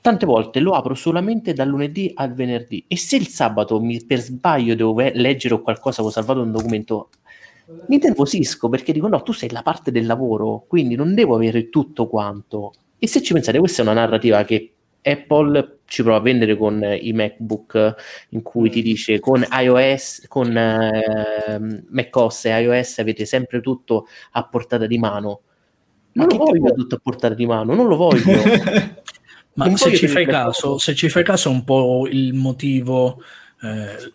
tante 0.04 0.26
volte 0.26 0.60
lo 0.60 0.72
apro 0.72 0.92
solamente 0.94 1.54
dal 1.54 1.66
lunedì 1.66 2.12
al 2.14 2.34
venerdì 2.34 2.84
e 2.86 2.98
se 2.98 3.16
il 3.16 3.26
sabato 3.26 3.80
mi, 3.80 4.04
per 4.04 4.20
sbaglio 4.20 4.74
devo 4.74 4.94
leggere 5.00 5.54
o 5.54 5.62
qualcosa, 5.62 6.02
ho 6.02 6.10
salvato 6.10 6.42
un 6.42 6.52
documento, 6.52 7.08
mi 7.86 7.96
nervosisco 7.96 8.68
perché 8.68 8.92
dico 8.92 9.08
no, 9.08 9.22
tu 9.22 9.32
sei 9.32 9.50
la 9.50 9.62
parte 9.62 9.90
del 9.90 10.04
lavoro, 10.04 10.66
quindi 10.68 10.94
non 10.94 11.14
devo 11.14 11.36
avere 11.36 11.70
tutto 11.70 12.06
quanto. 12.06 12.74
E 12.98 13.06
se 13.06 13.22
ci 13.22 13.32
pensate, 13.32 13.58
questa 13.58 13.80
è 13.80 13.84
una 13.86 13.94
narrativa 13.94 14.44
che 14.44 14.74
Apple 15.00 15.78
ci 15.86 16.02
prova 16.02 16.18
a 16.18 16.20
vendere 16.20 16.58
con 16.58 16.84
eh, 16.84 16.96
i 16.96 17.14
MacBook 17.14 17.94
in 18.30 18.42
cui 18.42 18.68
ti 18.68 18.82
dice 18.82 19.20
con 19.20 19.42
iOS, 19.50 20.26
con 20.28 20.54
ehm, 20.54 21.84
macOS 21.88 22.44
e 22.44 22.60
iOS 22.60 22.98
avete 22.98 23.24
sempre 23.24 23.62
tutto 23.62 24.06
a 24.32 24.46
portata 24.46 24.84
di 24.84 24.98
mano. 24.98 25.40
Non 26.12 26.26
Ma 26.26 26.36
lo 26.36 26.44
voglio 26.44 26.74
tutto 26.74 26.96
a 26.96 27.00
portata 27.02 27.32
di 27.32 27.46
mano, 27.46 27.74
non 27.74 27.86
lo 27.86 27.96
voglio. 27.96 28.32
Ma 29.54 29.76
se 29.76 29.94
ci, 29.96 30.08
fai 30.08 30.26
caso, 30.26 30.78
se 30.78 30.94
ci 30.94 31.08
fai 31.08 31.22
caso, 31.24 31.50
un 31.50 31.64
po' 31.64 32.06
il 32.10 32.34
motivo 32.34 33.22
eh, 33.62 34.12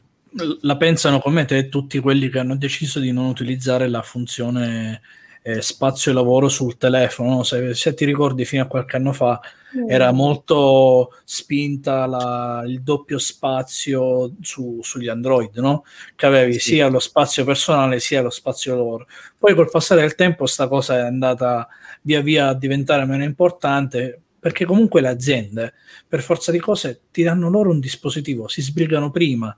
la 0.62 0.78
pensano 0.78 1.20
come 1.20 1.46
te 1.46 1.70
tutti 1.70 2.00
quelli 2.00 2.30
che 2.30 2.40
hanno 2.40 2.56
deciso 2.56 3.00
di 3.00 3.12
non 3.12 3.26
utilizzare 3.26 3.88
la 3.88 4.02
funzione 4.02 5.02
eh, 5.42 5.62
spazio 5.62 6.12
e 6.12 6.14
lavoro 6.14 6.50
sul 6.50 6.78
telefono. 6.78 7.36
no? 7.36 7.44
Se, 7.44 7.74
se 7.74 7.94
ti 7.94 8.04
ricordi, 8.06 8.44
fino 8.46 8.64
a 8.64 8.68
qualche 8.68 8.98
anno 8.98 9.14
fa 9.14 9.40
era 9.88 10.12
molto 10.12 11.12
spinta 11.24 12.06
la- 12.06 12.64
il 12.66 12.82
doppio 12.82 13.18
spazio 13.18 14.34
su- 14.42 14.80
sugli 14.82 15.08
Android, 15.08 15.56
no? 15.58 15.84
che 16.16 16.26
avevi 16.26 16.54
Sì. 16.54 16.72
sia 16.72 16.88
lo 16.90 17.00
spazio 17.00 17.46
personale 17.46 18.00
sia 18.00 18.22
lo 18.22 18.30
spazio 18.30 18.76
lavoro. 18.76 19.08
Poi 19.38 19.56
col 19.56 19.70
passare 19.72 20.02
del 20.02 20.16
tempo 20.16 20.46
sta 20.48 20.68
cosa 20.68 20.98
è 20.98 21.02
andata 21.02 21.68
via 22.02 22.22
via 22.22 22.48
a 22.50 22.54
diventare 22.54 23.06
meno 23.06 23.24
importante 23.24 24.22
perché 24.40 24.66
comunque 24.66 25.02
le 25.02 25.10
aziende 25.10 25.74
per 26.08 26.22
forza 26.22 26.52
di 26.52 26.60
cose 26.60 27.02
ti 27.12 27.24
danno 27.24 27.50
loro 27.50 27.70
un 27.70 27.80
dispositivo, 27.80 28.48
si 28.48 28.62
sbrigano 28.62 29.12
prima, 29.12 29.56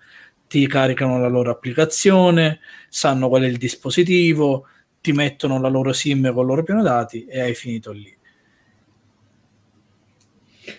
ti 0.47 0.67
caricano 0.67 1.19
la 1.19 1.27
loro 1.27 1.51
applicazione, 1.51 2.59
sanno 2.89 3.29
qual 3.29 3.43
è 3.43 3.47
il 3.47 3.57
dispositivo, 3.57 4.65
ti 4.99 5.11
mettono 5.13 5.59
la 5.59 5.69
loro 5.69 5.93
SIM 5.93 6.33
con 6.33 6.41
il 6.41 6.47
loro 6.47 6.63
piano 6.63 6.83
dati 6.83 7.25
e 7.25 7.41
hai 7.41 7.55
finito 7.55 7.91
lì. 7.91 8.17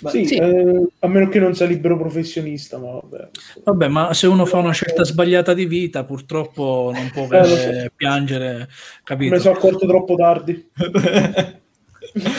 Sì, 0.07 0.27
sì. 0.27 0.35
eh, 0.37 0.87
a 1.01 1.09
meno 1.09 1.29
che 1.29 1.41
non 1.41 1.55
sia 1.55 1.67
libero 1.67 1.99
professionista, 1.99 2.79
ma 2.79 2.93
vabbè. 2.93 3.31
Vabbè, 3.65 3.89
ma 3.89 4.15
se 4.15 4.27
uno 4.27 4.47
fa 4.47 4.59
una 4.59 4.73
scelta 4.73 5.05
sbagliata 5.05 5.55
di 5.55 5.67
vita, 5.67 6.05
purtroppo 6.05 6.93
non 6.95 7.11
può 7.11 7.27
Eh, 7.31 7.45
so. 7.45 7.93
piangere, 7.97 8.69
capito? 9.03 9.31
Me 9.31 9.37
ne 9.37 9.43
sono 9.43 9.57
accorto 9.57 9.87
troppo 9.87 10.15
tardi. 10.15 10.71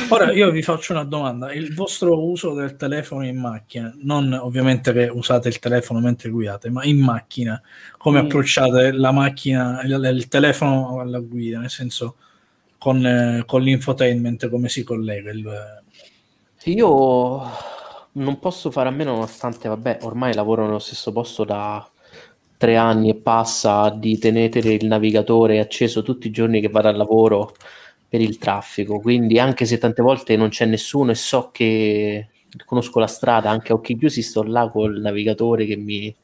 Ora 0.10 0.32
io 0.32 0.52
vi 0.52 0.62
faccio 0.62 0.94
una 0.94 1.04
domanda: 1.04 1.52
il 1.54 1.74
vostro 1.74 2.24
uso 2.30 2.54
del 2.54 2.76
telefono 2.76 3.26
in 3.26 3.38
macchina, 3.38 3.94
non 4.02 4.32
ovviamente 4.34 4.92
che 4.94 5.08
usate 5.08 5.48
il 5.50 5.60
telefono 5.60 6.00
mentre 6.00 6.30
guidate, 6.30 6.70
ma 6.70 6.84
in 6.84 7.00
macchina, 7.00 7.62
come 7.98 8.22
Mm. 8.22 8.26
approcciate 8.26 8.92
la 8.92 9.12
macchina, 9.12 9.82
il, 9.84 10.10
il 10.14 10.28
telefono 10.28 11.00
alla 11.00 11.20
guida, 11.20 11.60
nel 11.60 11.70
senso 11.70 12.18
con, 12.78 13.06
eh, 13.06 13.44
con 13.46 13.62
l'infotainment, 13.62 14.50
come 14.50 14.70
si 14.70 14.84
collega? 14.84 15.32
Il, 15.32 15.84
Io 16.66 17.42
non 18.14 18.40
posso 18.40 18.72
fare 18.72 18.90
a 18.90 18.92
meno, 18.92 19.12
nonostante, 19.14 19.68
vabbè, 19.68 20.00
ormai 20.02 20.34
lavoro 20.34 20.66
nello 20.66 20.80
stesso 20.80 21.12
posto 21.12 21.44
da 21.44 21.86
tre 22.58 22.76
anni 22.78 23.10
e 23.10 23.16
passa, 23.16 23.90
di 23.90 24.18
tenere 24.18 24.60
il 24.74 24.86
navigatore 24.86 25.60
acceso 25.60 26.02
tutti 26.04 26.28
i 26.28 26.32
giorni 26.32 26.62
che 26.62 26.70
vado 26.70 26.88
al 26.88 26.96
lavoro 26.96 27.54
per 28.14 28.22
il 28.22 28.38
traffico. 28.38 29.00
Quindi, 29.00 29.40
anche 29.40 29.66
se 29.66 29.80
tante 29.80 30.04
volte 30.04 30.36
non 30.36 30.50
c'è 30.50 30.66
nessuno 30.66 31.10
e 31.10 31.16
so 31.16 31.50
che 31.52 32.28
conosco 32.64 33.00
la 33.00 33.08
strada, 33.08 33.50
anche 33.50 33.72
a 33.72 33.76
occhi 33.76 33.98
chiusi, 33.98 34.22
sto 34.22 34.44
là 34.44 34.70
col 34.70 35.00
navigatore 35.00 35.66
che 35.66 35.76
mi, 35.76 36.16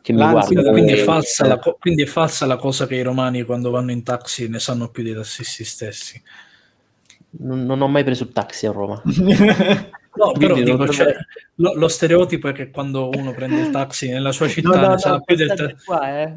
che 0.00 0.14
mi 0.14 0.18
guarda. 0.18 0.46
quindi, 0.46 0.70
quindi 0.70 0.92
è 0.92 0.96
falsa 0.96 1.46
la, 1.46 1.58
co- 1.58 1.76
quindi 1.78 2.04
è 2.04 2.06
falsa 2.06 2.46
la 2.46 2.56
cosa 2.56 2.86
che 2.86 2.94
i 2.94 3.02
romani 3.02 3.42
quando 3.42 3.68
vanno 3.68 3.90
in 3.90 4.02
taxi 4.02 4.48
ne 4.48 4.58
sanno 4.60 4.88
più 4.88 5.02
dei 5.02 5.12
tassisti 5.12 5.62
stessi. 5.62 6.22
Non, 7.32 7.66
non 7.66 7.82
ho 7.82 7.88
mai 7.88 8.02
preso 8.02 8.22
il 8.22 8.32
taxi 8.32 8.64
a 8.64 8.72
Roma. 8.72 9.02
No, 10.12 10.32
Quindi 10.32 10.64
però 10.64 10.76
dico, 10.76 10.92
cioè, 10.92 11.14
lo, 11.54 11.74
lo 11.74 11.86
stereotipo 11.86 12.48
è 12.48 12.52
che 12.52 12.70
quando 12.70 13.10
uno 13.10 13.32
prende 13.32 13.60
il 13.60 13.70
taxi 13.70 14.08
nella 14.08 14.32
sua 14.32 14.48
città 14.48 14.88
ne 14.88 14.98
sa 14.98 15.20
più 15.20 15.36
del 15.36 15.46
passate 15.46 15.72
ta- 15.72 15.80
qua, 15.84 16.22
eh. 16.22 16.34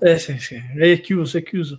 Eh 0.00 0.18
sì, 0.18 0.38
sì, 0.40 0.60
è 0.76 1.00
chiuso, 1.00 1.38
è 1.38 1.42
chiuso. 1.44 1.78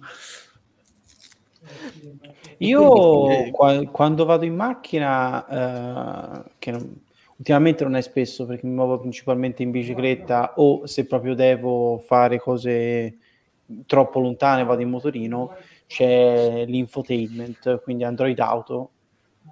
Io 2.65 2.89
Quindi, 2.89 3.51
qua- 3.51 3.85
quando 3.91 4.25
vado 4.25 4.45
in 4.45 4.55
macchina, 4.55 6.43
eh, 6.45 6.51
che 6.59 6.71
non- 6.71 7.01
ultimamente 7.37 7.83
non 7.83 7.95
è 7.95 8.01
spesso 8.01 8.45
perché 8.45 8.65
mi 8.65 8.73
muovo 8.73 8.99
principalmente 8.99 9.63
in 9.63 9.71
bicicletta 9.71 10.53
o 10.57 10.85
se 10.85 11.05
proprio 11.05 11.33
devo 11.35 11.97
fare 11.99 12.39
cose 12.39 13.17
troppo 13.85 14.19
lontane 14.19 14.63
vado 14.63 14.81
in 14.81 14.89
motorino, 14.89 15.55
c'è 15.87 16.65
l'infotainment, 16.65 17.81
quindi 17.81 18.03
Android 18.03 18.39
Auto, 18.39 18.91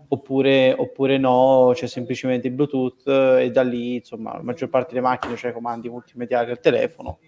oppure, 0.10 0.74
oppure 0.78 1.17
no, 1.17 1.71
c'è 1.74 1.88
semplicemente 1.88 2.47
il 2.47 2.54
Bluetooth 2.54 3.08
e 3.08 3.50
da 3.52 3.63
lì 3.63 3.95
insomma 3.95 4.34
la 4.34 4.43
maggior 4.43 4.69
parte 4.69 4.93
delle 4.93 5.02
macchine 5.06 5.36
c'è 5.36 5.52
comandi 5.52 5.89
multimediali 5.89 6.52
al 6.52 6.60
telefono. 6.60 7.19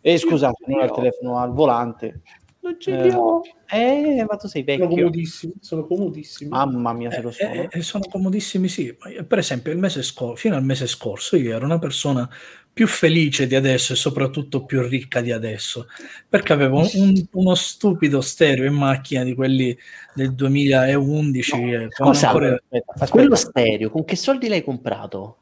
E 0.00 0.16
scusate, 0.16 0.64
non 0.66 0.80
al 0.80 0.92
telefono, 0.92 1.38
al 1.38 1.52
volante. 1.52 2.20
Non 2.68 2.78
ce 2.78 2.90
Eh, 2.90 3.02
li 3.02 3.10
ho. 3.14 3.40
Eh, 3.70 4.26
ma 4.28 4.36
tu 4.36 4.46
sei 4.46 4.62
Sono 4.66 4.78
vecchio. 4.78 4.96
comodissimi, 4.96 5.52
sono 5.60 5.86
comodissimi. 5.86 6.50
Mamma 6.50 6.92
mia, 6.92 7.10
se 7.10 7.22
lo 7.22 7.30
Eh, 7.30 7.32
sono. 7.32 7.52
eh, 7.54 7.68
eh, 7.70 7.82
sono 7.82 8.04
comodissimi, 8.10 8.68
sì. 8.68 8.94
Per 9.26 9.38
esempio, 9.38 9.72
il 9.72 9.78
mese 9.78 10.02
scor- 10.02 10.36
fino 10.38 10.54
al 10.54 10.64
mese 10.64 10.86
scorso 10.86 11.36
io 11.36 11.54
ero 11.56 11.64
una 11.64 11.78
persona 11.78 12.28
più 12.70 12.86
felice 12.86 13.46
di 13.46 13.54
adesso 13.56 13.94
e 13.94 13.96
soprattutto 13.96 14.64
più 14.66 14.82
ricca 14.86 15.20
di 15.22 15.32
adesso, 15.32 15.86
perché 16.28 16.52
avevo 16.52 16.80
un- 16.94 17.26
uno 17.32 17.54
stupido 17.54 18.20
stereo 18.20 18.66
in 18.66 18.74
macchina 18.74 19.24
di 19.24 19.34
quelli 19.34 19.76
del 20.14 20.34
2011. 20.34 21.52
eh, 21.72 21.88
con 21.96 22.12
Scusa, 22.12 22.26
ancora- 22.28 22.52
Aspetta, 22.52 22.92
aspetta. 22.92 23.10
Quello 23.12 23.34
stereo, 23.34 23.90
con 23.90 24.04
che 24.04 24.16
soldi 24.16 24.48
l'hai 24.48 24.62
comprato? 24.62 25.36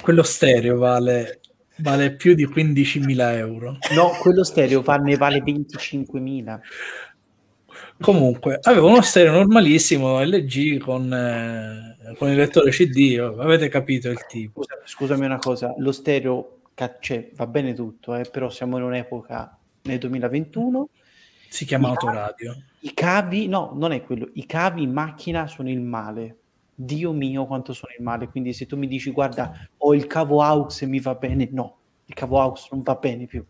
quello 0.00 0.22
stereo 0.22 0.78
vale, 0.78 1.40
vale 1.78 2.14
più 2.14 2.34
di 2.34 2.46
15.000 2.46 3.36
euro. 3.36 3.78
No, 3.94 4.10
quello 4.20 4.44
stereo 4.44 4.82
va- 4.82 4.96
ne 4.96 5.16
vale 5.16 5.42
25.000. 5.42 6.60
Comunque, 8.00 8.58
avevo 8.62 8.88
uno 8.88 9.02
stereo 9.02 9.32
normalissimo 9.32 10.22
LG 10.22 10.78
con, 10.78 11.12
eh, 11.12 12.14
con 12.16 12.30
il 12.30 12.36
lettore 12.36 12.70
CD, 12.70 13.18
avete 13.18 13.68
capito 13.68 14.08
il 14.08 14.24
tipo. 14.26 14.62
Scusa- 14.62 14.80
scusami 14.84 15.24
una 15.24 15.38
cosa, 15.38 15.74
lo 15.78 15.90
stereo 15.92 16.60
ca- 16.74 16.96
cioè, 17.00 17.30
va 17.34 17.46
bene 17.46 17.74
tutto, 17.74 18.14
eh, 18.14 18.22
però 18.30 18.50
siamo 18.50 18.76
in 18.76 18.84
un'epoca 18.84 19.58
nel 19.82 19.98
2021. 19.98 20.88
Si 21.48 21.64
chiama 21.64 21.88
I 21.88 21.90
autoradio. 21.90 22.62
I 22.80 22.94
cavi, 22.94 23.48
no, 23.48 23.72
non 23.74 23.90
è 23.92 24.02
quello, 24.02 24.28
i 24.34 24.46
cavi 24.46 24.82
in 24.82 24.92
macchina 24.92 25.46
sono 25.48 25.68
il 25.70 25.80
male. 25.80 26.36
Dio 26.80 27.10
mio, 27.12 27.44
quanto 27.46 27.72
sono 27.72 27.92
il 27.98 28.04
male. 28.04 28.28
Quindi 28.28 28.52
se 28.52 28.66
tu 28.66 28.76
mi 28.76 28.86
dici, 28.86 29.10
guarda, 29.10 29.52
ho 29.78 29.94
il 29.94 30.06
cavo 30.06 30.42
AUX 30.42 30.82
e 30.82 30.86
mi 30.86 31.00
va 31.00 31.14
bene, 31.16 31.48
no, 31.50 31.76
il 32.04 32.14
cavo 32.14 32.40
AUX 32.40 32.70
non 32.70 32.82
va 32.82 32.94
bene 32.94 33.26
più. 33.26 33.44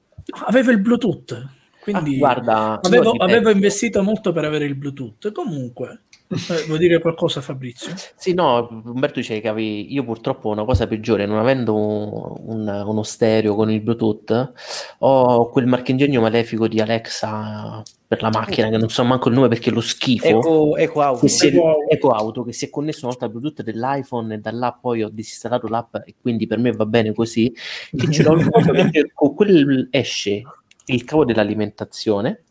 Avevo 0.46 0.70
il 0.70 0.80
Bluetooth, 0.80 1.46
quindi 1.80 2.14
Ah, 2.14 2.18
guarda, 2.18 2.80
avevo, 2.82 3.10
avevo 3.18 3.50
investito 3.50 4.02
molto 4.02 4.32
per 4.32 4.44
avere 4.44 4.64
il 4.64 4.74
Bluetooth. 4.76 5.30
Comunque, 5.32 6.04
eh, 6.28 6.64
vuoi 6.66 6.78
dire 6.78 7.00
qualcosa 7.00 7.42
Fabrizio? 7.42 7.92
Sì, 8.16 8.32
no, 8.32 8.66
Umberto 8.84 9.20
dice 9.20 9.40
che 9.40 9.48
avevi- 9.48 9.92
io 9.92 10.04
purtroppo 10.04 10.48
ho 10.48 10.52
una 10.52 10.64
cosa 10.64 10.86
peggiore, 10.86 11.26
non 11.26 11.38
avendo 11.38 11.74
un- 11.76 12.66
uno 12.66 13.02
stereo 13.02 13.54
con 13.54 13.70
il 13.70 13.82
Bluetooth, 13.82 14.52
ho 15.00 15.48
quel 15.50 15.66
marchingegno 15.66 16.22
malefico 16.22 16.66
di 16.66 16.80
Alexa 16.80 17.82
per 18.08 18.22
la 18.22 18.30
macchina, 18.30 18.70
che 18.70 18.78
non 18.78 18.88
so 18.88 19.04
manco 19.04 19.28
il 19.28 19.34
nome 19.34 19.48
perché 19.48 19.70
lo 19.70 19.82
schifo, 19.82 20.26
Eco, 20.26 20.76
eco 20.78 21.02
auto. 21.02 21.20
che 21.20 21.28
si 21.28 21.46
è, 21.46 21.50
Eco 21.50 21.68
Auto. 21.68 21.90
Eco 21.90 22.10
Auto, 22.10 22.42
che 22.42 22.52
si 22.54 22.64
è 22.64 22.70
connesso 22.70 23.00
una 23.04 23.10
volta 23.10 23.26
al 23.26 23.30
Bluetooth 23.32 23.62
dell'iPhone 23.62 24.34
e 24.34 24.38
da 24.38 24.50
là 24.50 24.72
poi 24.72 25.02
ho 25.02 25.10
disinstallato 25.10 25.68
l'app 25.68 25.94
e 26.06 26.14
quindi 26.18 26.46
per 26.46 26.56
me 26.56 26.72
va 26.72 26.86
bene 26.86 27.12
così, 27.12 27.54
che 27.94 28.10
ce 28.10 28.22
l'ho 28.22 28.34
perché 28.72 29.10
con 29.12 29.34
quel 29.34 29.88
esce 29.90 30.42
il 30.86 31.04
cavo 31.04 31.26
dell'alimentazione, 31.26 32.44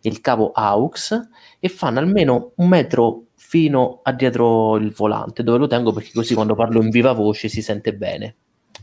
il 0.00 0.22
cavo 0.22 0.50
AUX 0.50 1.20
e 1.60 1.68
fanno 1.68 1.98
almeno 1.98 2.52
un 2.56 2.68
metro 2.68 3.24
fino 3.34 4.00
a 4.02 4.12
dietro 4.12 4.76
il 4.76 4.92
volante 4.92 5.42
dove 5.42 5.58
lo 5.58 5.66
tengo 5.66 5.92
perché 5.92 6.10
così 6.14 6.32
quando 6.32 6.54
parlo 6.54 6.80
in 6.80 6.88
viva 6.88 7.12
voce 7.12 7.48
si 7.48 7.60
sente 7.60 7.94
bene 7.94 8.36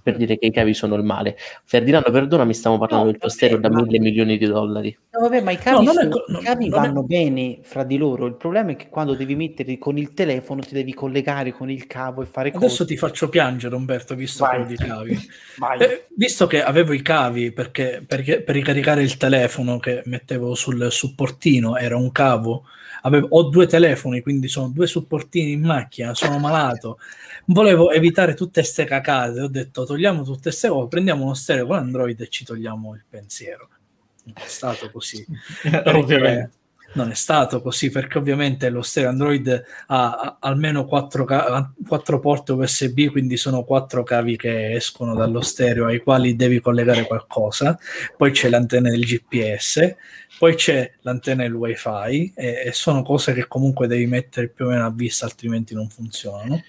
per 0.10 0.17
dire 0.17 0.38
che 0.38 0.45
i 0.48 0.52
cavi 0.52 0.74
sono 0.74 0.95
il 0.95 1.04
male 1.04 1.38
Ferdinando 1.65 2.12
perdonami 2.12 2.54
stiamo 2.54 2.78
parlando 2.78 3.12
No, 3.12 3.17
del 3.19 3.32
stereo 3.32 3.58
da 3.58 3.69
ma- 3.69 3.82
mille 3.82 4.00
milioni 4.00 4.38
di 4.38 4.45
dollari 4.45 4.98
No, 5.12 5.22
vabbè, 5.22 5.41
ma 5.41 5.52
i 5.52 5.58
cavi, 5.58 5.84
non 5.86 5.98
è 5.98 6.02
sono- 6.04 6.24
no, 6.28 6.39
i 6.39 6.43
cavi 6.43 6.67
non 6.69 6.80
è- 6.84 6.88
vanno 6.88 7.04
bene 7.04 7.58
fra 7.63 7.84
di 7.84 7.98
loro. 7.98 8.26
Il 8.28 8.36
problema 8.36 8.72
è 8.72 8.76
che 8.76 8.88
quando 8.89 9.15
devi 9.15 9.36
mettere 9.36 9.78
con 9.80 9.98
il 9.98 10.13
telefono 10.13 10.62
ti 10.62 10.74
devi 10.74 10.93
collegare 10.93 11.52
con 11.52 11.69
il 11.69 11.88
cavo 11.88 12.22
e 12.22 12.26
fare 12.26 12.52
cose. 12.52 12.65
Adesso 12.65 12.86
ti 12.86 12.95
faccio 12.95 13.28
piangere, 13.28 13.74
Umberto, 13.76 14.13
visto 14.15 14.45
Vai. 14.45 14.63
quello 14.63 14.67
di 14.67 14.76
cavi. 14.78 15.17
Vai. 15.58 15.80
Eh, 15.82 16.06
visto 16.15 16.45
che 16.48 16.63
avevo 16.63 16.93
i 16.93 17.02
cavi 17.02 17.52
perché, 17.52 18.04
perché- 18.06 18.41
per 18.41 18.56
ricaricare 18.56 19.02
il 19.02 19.17
telefono 19.17 19.80
che 19.80 20.04
mettevo 20.06 20.54
sul 20.56 20.89
supportino 20.91 21.76
era 21.76 21.98
un 21.98 22.12
cavo, 22.12 22.65
avevo- 23.01 23.27
ho 23.31 23.43
due 23.43 23.67
telefoni, 23.67 24.21
quindi 24.21 24.47
sono 24.47 24.69
due 24.69 24.88
supportini 24.88 25.51
in 25.51 25.62
macchina, 25.62 26.13
sono 26.13 26.39
malato. 26.39 26.99
Volevo 27.45 27.91
evitare 27.91 28.33
tutte 28.33 28.63
ste 28.63 28.85
cacate, 28.85 29.41
ho 29.41 29.47
detto 29.47 29.85
togliamo 29.85 30.23
tutte 30.23 30.51
ste 30.51 30.69
cose, 30.69 30.88
prendiamo 30.88 31.23
uno 31.23 31.33
stereo 31.33 31.67
con 31.67 31.77
Android 31.77 32.19
e 32.21 32.27
ci 32.27 32.45
togliamo 32.45 32.93
il 32.93 33.03
pensiero. 33.09 33.69
È 34.33 34.41
stato 34.45 34.91
così. 34.91 35.25
Ovviamente. 35.85 36.57
Non 36.93 37.12
è 37.12 37.13
stato 37.13 37.62
così 37.62 37.91
perché 37.91 38.17
ovviamente 38.17 38.69
lo 38.69 38.82
stereo 38.82 39.10
Android 39.10 39.63
ha, 39.88 40.10
ha 40.12 40.38
almeno 40.39 40.86
quattro, 40.86 41.23
ca- 41.23 41.71
quattro 41.88 42.19
porte 42.19 42.54
USB, 42.54 43.08
quindi 43.12 43.38
sono 43.38 43.63
quattro 43.63 44.04
cavi 44.04 44.36
che 44.36 44.73
escono 44.73 45.13
dallo 45.13 45.41
stereo 45.41 45.86
ai 45.86 45.99
quali 45.99 46.36
devi 46.36 46.60
collegare 46.60 47.06
qualcosa. 47.06 47.78
Poi 48.17 48.32
c'è 48.32 48.49
l'antenna 48.49 48.89
del 48.89 49.06
GPS, 49.06 49.95
poi 50.39 50.56
c'è 50.56 50.91
l'antenna 51.02 51.43
del 51.43 51.54
WiFi 51.54 52.34
e, 52.36 52.63
e 52.65 52.71
sono 52.71 53.04
cose 53.04 53.34
che 53.34 53.47
comunque 53.47 53.88
devi 53.88 54.08
mettere 54.08 54.47
più 54.47 54.65
o 54.65 54.69
meno 54.69 54.86
a 54.86 54.91
vista, 54.91 55.25
altrimenti 55.25 55.73
non 55.75 55.89
funzionano. 55.89 56.63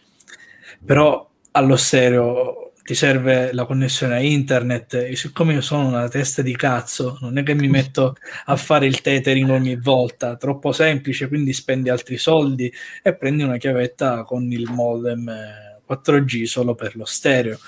Però 0.84 1.28
allo 1.52 1.76
stereo 1.76 2.69
ti 2.82 2.94
serve 2.94 3.52
la 3.52 3.66
connessione 3.66 4.16
a 4.16 4.20
internet 4.20 4.94
e 4.94 5.16
siccome 5.16 5.52
io 5.52 5.60
sono 5.60 5.86
una 5.86 6.08
testa 6.08 6.42
di 6.42 6.56
cazzo 6.56 7.18
non 7.20 7.38
è 7.38 7.42
che 7.42 7.54
mi 7.54 7.68
metto 7.68 8.16
a 8.46 8.56
fare 8.56 8.86
il 8.86 9.00
tethering 9.00 9.50
ogni 9.50 9.76
volta 9.76 10.36
troppo 10.36 10.72
semplice 10.72 11.28
quindi 11.28 11.52
spendi 11.52 11.88
altri 11.88 12.16
soldi 12.16 12.72
e 13.02 13.14
prendi 13.14 13.42
una 13.42 13.58
chiavetta 13.58 14.24
con 14.24 14.50
il 14.50 14.68
modem 14.70 15.28
eh, 15.28 15.70
4G 15.90 16.44
solo 16.44 16.74
per 16.74 16.96
lo 16.96 17.04
stereo. 17.04 17.58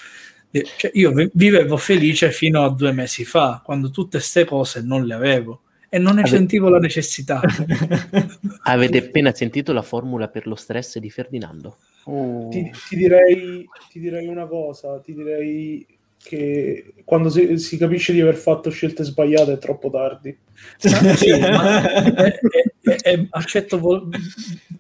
Cioè, 0.50 0.90
io 0.94 1.12
vi- 1.12 1.30
vivevo 1.32 1.76
felice 1.76 2.30
fino 2.30 2.62
a 2.62 2.70
due 2.70 2.92
mesi 2.92 3.24
fa 3.24 3.62
quando 3.64 3.90
tutte 3.90 4.18
queste 4.18 4.44
cose 4.44 4.82
non 4.82 5.06
le 5.06 5.14
avevo 5.14 5.62
e 5.88 5.98
non 5.98 6.16
ne 6.16 6.20
Ave- 6.20 6.30
sentivo 6.30 6.68
la 6.68 6.78
necessità. 6.78 7.40
Avete 8.64 8.98
appena 8.98 9.32
sentito 9.32 9.72
la 9.72 9.82
formula 9.82 10.28
per 10.28 10.46
lo 10.46 10.54
stress 10.54 10.98
di 10.98 11.10
Ferdinando 11.10 11.78
Oh. 12.04 12.48
Ti, 12.48 12.70
ti 12.88 12.96
direi, 12.96 13.66
ti 13.90 14.00
direi 14.00 14.26
una 14.26 14.46
cosa, 14.46 14.98
ti 15.00 15.14
direi 15.14 15.86
che 16.22 16.94
quando 17.04 17.28
si, 17.30 17.58
si 17.58 17.76
capisce 17.76 18.12
di 18.12 18.20
aver 18.20 18.36
fatto 18.36 18.70
scelte 18.70 19.02
sbagliate 19.04 19.54
è 19.54 19.58
troppo 19.58 19.90
tardi. 19.90 20.36
Ma- 20.84 21.14
sì, 21.16 21.30
ma- 21.38 22.24
e- 22.24 22.70
e 23.02 23.26
accetto 23.30 23.78
vol- 23.78 24.08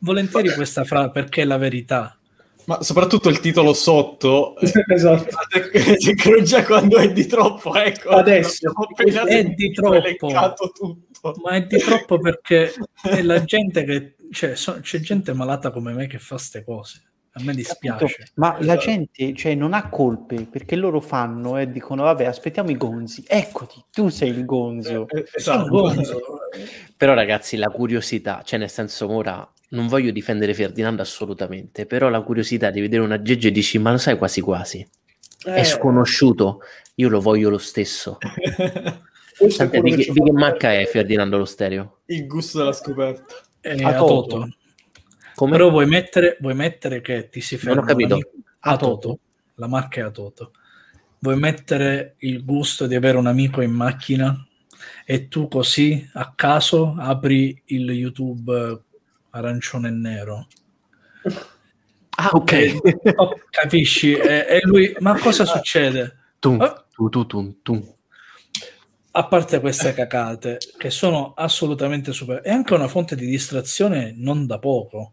volentieri 0.00 0.52
questa 0.54 0.84
frase 0.84 1.10
perché 1.10 1.42
è 1.42 1.44
la 1.44 1.56
verità 1.56 2.16
Ma 2.66 2.80
soprattutto 2.82 3.28
il 3.28 3.40
titolo 3.40 3.72
sotto. 3.72 4.56
eh, 4.58 4.70
esatto. 4.94 5.36
che 6.14 6.42
già 6.42 6.64
quando 6.64 6.98
è 6.98 7.12
di 7.12 7.26
troppo, 7.26 7.74
ecco. 7.74 8.10
Adesso. 8.10 8.72
È 9.26 9.44
di 9.44 9.72
troppo. 9.72 10.28
ma 11.42 11.50
è 11.50 11.66
di 11.66 11.78
troppo 11.78 12.18
perché 12.18 12.72
è 13.02 13.22
la 13.22 13.42
gente 13.44 13.84
che 13.84 14.14
cioè, 14.30 14.54
so- 14.54 14.78
c'è 14.80 15.00
gente 15.00 15.32
malata 15.32 15.70
come 15.72 15.92
me 15.92 16.06
che 16.06 16.18
fa 16.18 16.38
ste 16.38 16.62
cose. 16.64 17.02
A 17.34 17.42
me 17.42 17.54
dispiace. 17.54 18.06
Capito? 18.06 18.30
Ma 18.34 18.56
la 18.60 18.76
gente 18.76 19.34
cioè, 19.34 19.54
non 19.54 19.72
ha 19.72 19.88
colpe 19.88 20.46
perché 20.50 20.76
loro 20.76 21.00
fanno 21.00 21.56
e 21.56 21.70
dicono: 21.70 22.02
Vabbè, 22.02 22.24
aspettiamo 22.24 22.70
i 22.70 22.76
gonzi. 22.76 23.24
Eccoti, 23.26 23.82
tu 23.90 24.08
sei 24.10 24.28
il 24.30 24.44
gonzo. 24.44 25.08
Eh, 25.08 25.24
Sono 25.36 25.62
esatto. 25.62 25.68
gonzo. 25.68 26.20
Però 26.96 27.14
ragazzi, 27.14 27.56
la 27.56 27.70
curiosità, 27.70 28.42
cioè 28.44 28.58
nel 28.58 28.70
senso 28.70 29.10
ora 29.10 29.50
non 29.70 29.86
voglio 29.86 30.10
difendere 30.10 30.52
Ferdinando 30.54 31.00
assolutamente, 31.02 31.86
però 31.86 32.08
la 32.10 32.20
curiosità 32.20 32.70
di 32.70 32.80
vedere 32.80 33.02
un 33.02 33.12
aggeggio 33.12 33.48
e 33.48 33.50
dici 33.50 33.78
ma 33.78 33.90
lo 33.90 33.96
sai 33.96 34.18
quasi 34.18 34.40
quasi, 34.42 34.86
Eh, 35.46 35.54
è 35.54 35.64
sconosciuto, 35.64 36.60
io 36.96 37.08
lo 37.08 37.20
voglio 37.20 37.48
lo 37.48 37.58
stesso. 37.58 38.18
è 38.20 39.68
quello 39.68 39.96
di, 39.96 40.04
che 40.04 40.12
di 40.12 40.30
marca 40.30 40.74
è 40.74 40.84
Ferdinando 40.84 41.38
lo 41.38 41.46
stereo? 41.46 42.00
Il 42.06 42.26
gusto 42.26 42.58
della 42.58 42.72
scoperta. 42.72 43.34
Eh, 43.62 43.82
A 43.82 43.88
a 43.88 43.94
Toto. 43.96 44.26
Toto. 44.28 44.48
Come? 45.34 45.52
Però 45.52 45.70
vuoi 45.70 45.86
mettere, 45.86 46.36
vuoi 46.40 46.54
mettere 46.54 47.00
che 47.00 47.28
ti 47.28 47.40
si 47.40 47.56
ferma 47.56 47.76
Non 47.80 47.84
ho 47.84 47.86
capito. 47.86 48.08
l'amico- 48.10 48.30
a 48.60 48.76
Toto. 48.76 49.18
La 49.56 49.66
marca 49.66 50.00
è 50.00 50.04
a 50.04 50.10
Toto. 50.10 50.52
Vuoi 51.18 51.36
mettere 51.38 52.14
il 52.18 52.44
gusto 52.44 52.86
di 52.86 52.94
avere 52.94 53.16
un 53.16 53.26
amico 53.26 53.60
in 53.60 53.70
macchina 53.72 54.36
e 55.04 55.28
tu 55.28 55.46
così 55.48 56.08
a 56.14 56.32
caso 56.34 56.94
apri 56.98 57.60
il 57.66 57.90
YouTube 57.90 58.52
eh, 58.52 58.80
arancione 59.30 59.88
e 59.88 59.90
nero. 59.92 60.46
Ah, 62.16 62.30
ok. 62.32 62.76
Oh, 63.16 63.40
capisci? 63.50 64.12
E, 64.14 64.46
e 64.48 64.60
lui, 64.64 64.94
ma 65.00 65.18
cosa 65.18 65.44
succede? 65.44 66.16
Tum, 66.38 66.60
Ah. 66.60 66.84
tu, 66.92 67.08
tu, 67.08 67.24
tum, 67.26 67.56
tum. 67.62 67.94
A 69.14 69.26
parte 69.26 69.60
queste 69.60 69.92
cacate, 69.94 70.58
che 70.78 70.90
sono 70.90 71.34
assolutamente 71.36 72.12
super, 72.12 72.40
è 72.40 72.50
anche 72.50 72.74
una 72.74 72.88
fonte 72.88 73.14
di 73.14 73.26
distrazione 73.26 74.12
non 74.16 74.46
da 74.46 74.58
poco. 74.58 75.12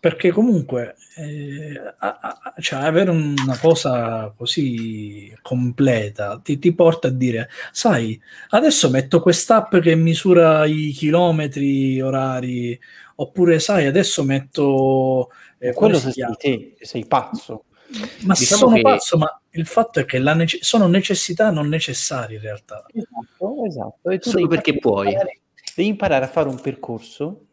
Perché 0.00 0.30
comunque 0.30 0.94
eh, 1.16 1.76
a- 1.98 2.18
a- 2.20 2.54
cioè, 2.60 2.84
avere 2.84 3.10
una 3.10 3.58
cosa 3.60 4.32
così 4.36 5.36
completa 5.42 6.38
ti, 6.42 6.58
ti 6.60 6.72
porta 6.72 7.08
a 7.08 7.10
dire: 7.10 7.48
Sai, 7.72 8.20
adesso 8.50 8.90
metto 8.90 9.20
quest'app 9.20 9.76
che 9.78 9.96
misura 9.96 10.64
i 10.66 10.90
chilometri 10.90 12.00
orari, 12.00 12.78
oppure 13.16 13.58
sai, 13.58 13.86
adesso 13.86 14.22
metto. 14.22 15.30
eh, 15.58 15.72
Quello 15.72 15.98
si 15.98 16.12
sei 16.12 16.36
te, 16.38 16.76
sei 16.80 17.04
pazzo. 17.06 17.64
Ma 18.24 18.34
Diciamo 18.34 18.60
sono 18.60 18.74
che- 18.76 18.82
pazzo, 18.82 19.16
ma 19.18 19.40
il 19.50 19.66
fatto 19.66 19.98
è 19.98 20.04
che 20.04 20.18
la 20.18 20.34
nece- 20.34 20.58
sono 20.62 20.86
necessità 20.86 21.50
non 21.50 21.66
necessarie 21.68 22.36
in 22.36 22.42
realtà. 22.42 22.84
Esatto, 22.92 23.64
esatto. 23.66 24.10
E 24.10 24.18
tu 24.18 24.30
Solo 24.30 24.46
perché 24.46 24.78
puoi. 24.78 25.06
imparare- 25.08 25.40
Devi 25.74 25.88
imparare 25.88 26.24
a 26.24 26.28
fare 26.28 26.48
un 26.48 26.60
percorso 26.60 27.46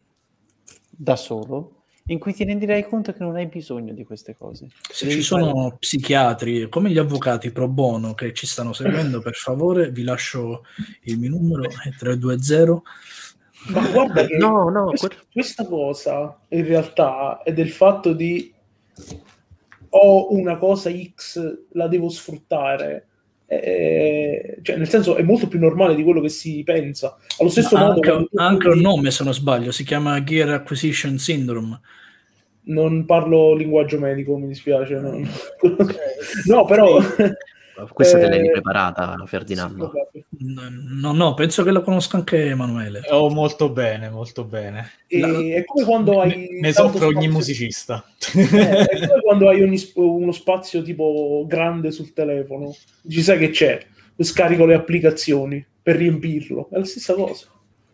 da 0.90 1.16
solo 1.16 1.75
in 2.08 2.18
cui 2.18 2.32
ti 2.32 2.44
renderai 2.44 2.84
conto 2.84 3.12
che 3.12 3.22
non 3.22 3.36
hai 3.36 3.46
bisogno 3.46 3.92
di 3.92 4.04
queste 4.04 4.36
cose. 4.36 4.68
Se 4.90 5.06
Devi 5.06 5.18
ci 5.18 5.26
sono 5.26 5.76
psichiatri 5.78 6.68
come 6.68 6.90
gli 6.90 6.98
avvocati 6.98 7.50
pro 7.50 7.68
bono 7.68 8.14
che 8.14 8.32
ci 8.32 8.46
stanno 8.46 8.72
seguendo, 8.72 9.20
per 9.20 9.34
favore, 9.34 9.90
vi 9.90 10.02
lascio 10.02 10.64
il 11.02 11.18
mio 11.18 11.30
numero 11.30 11.64
è 11.64 11.90
320. 11.96 12.82
Ma 13.68 13.90
guarda 13.90 14.24
che 14.24 14.36
No, 14.36 14.68
no, 14.68 14.86
questa, 14.86 15.08
questa 15.32 15.66
cosa 15.66 16.38
in 16.48 16.64
realtà 16.64 17.42
è 17.42 17.52
del 17.52 17.70
fatto 17.70 18.12
di 18.12 18.52
ho 19.98 20.32
una 20.32 20.56
cosa 20.56 20.90
X, 20.90 21.58
la 21.72 21.88
devo 21.88 22.08
sfruttare. 22.08 23.08
Eh, 23.48 24.58
cioè, 24.62 24.76
nel 24.76 24.88
senso, 24.88 25.16
è 25.16 25.22
molto 25.22 25.46
più 25.46 25.58
normale 25.58 25.94
di 25.94 26.02
quello 26.02 26.20
che 26.20 26.28
si 26.28 26.62
pensa. 26.64 27.16
Allo 27.38 27.50
stesso 27.50 27.76
Ha 27.76 27.80
modo, 27.80 28.00
anche, 28.00 28.28
anche 28.34 28.68
un 28.68 28.80
nome, 28.80 29.10
se 29.10 29.24
non 29.24 29.32
sbaglio, 29.34 29.70
si 29.70 29.84
chiama 29.84 30.22
Gear 30.22 30.50
Acquisition 30.50 31.18
Syndrome. 31.18 31.80
non 32.64 33.04
parlo 33.04 33.54
linguaggio 33.54 33.98
medico, 33.98 34.36
mi 34.36 34.48
dispiace. 34.48 34.94
No, 35.00 35.20
no 36.46 36.64
però. 36.64 36.98
Questa 37.92 38.18
te 38.18 38.24
Eh, 38.26 38.28
l'hai 38.28 38.50
preparata, 38.50 39.22
Ferdinando. 39.26 39.92
No, 40.38 41.12
no, 41.12 41.34
penso 41.34 41.62
che 41.62 41.70
lo 41.70 41.82
conosca 41.82 42.16
anche 42.16 42.46
Emanuele. 42.46 43.02
Oh, 43.10 43.28
molto 43.30 43.70
bene, 43.70 44.08
molto 44.08 44.44
bene. 44.44 44.90
E 45.06 45.18
La- 45.20 45.38
è 45.56 45.64
come 45.64 45.84
quando 45.84 46.20
hai. 46.20 46.48
Ne, 46.50 46.60
ne 46.60 46.72
soffre 46.72 47.04
ogni 47.04 47.12
spazio- 47.14 47.30
musicista. 47.32 48.04
Eh, 48.34 48.84
è 48.86 49.06
come 49.08 49.20
quando 49.22 49.48
hai 49.48 49.62
ogni 49.62 49.80
uno 49.94 50.32
spazio 50.32 50.82
tipo 50.82 51.44
grande 51.46 51.90
sul 51.90 52.12
telefono, 52.12 52.74
ci 53.08 53.22
sai 53.22 53.38
che 53.38 53.50
c'è, 53.50 53.84
scarico 54.18 54.64
le 54.64 54.74
applicazioni 54.74 55.64
per 55.82 55.96
riempirlo, 55.96 56.68
è 56.72 56.78
la 56.78 56.84
stessa 56.84 57.14
cosa. 57.14 57.46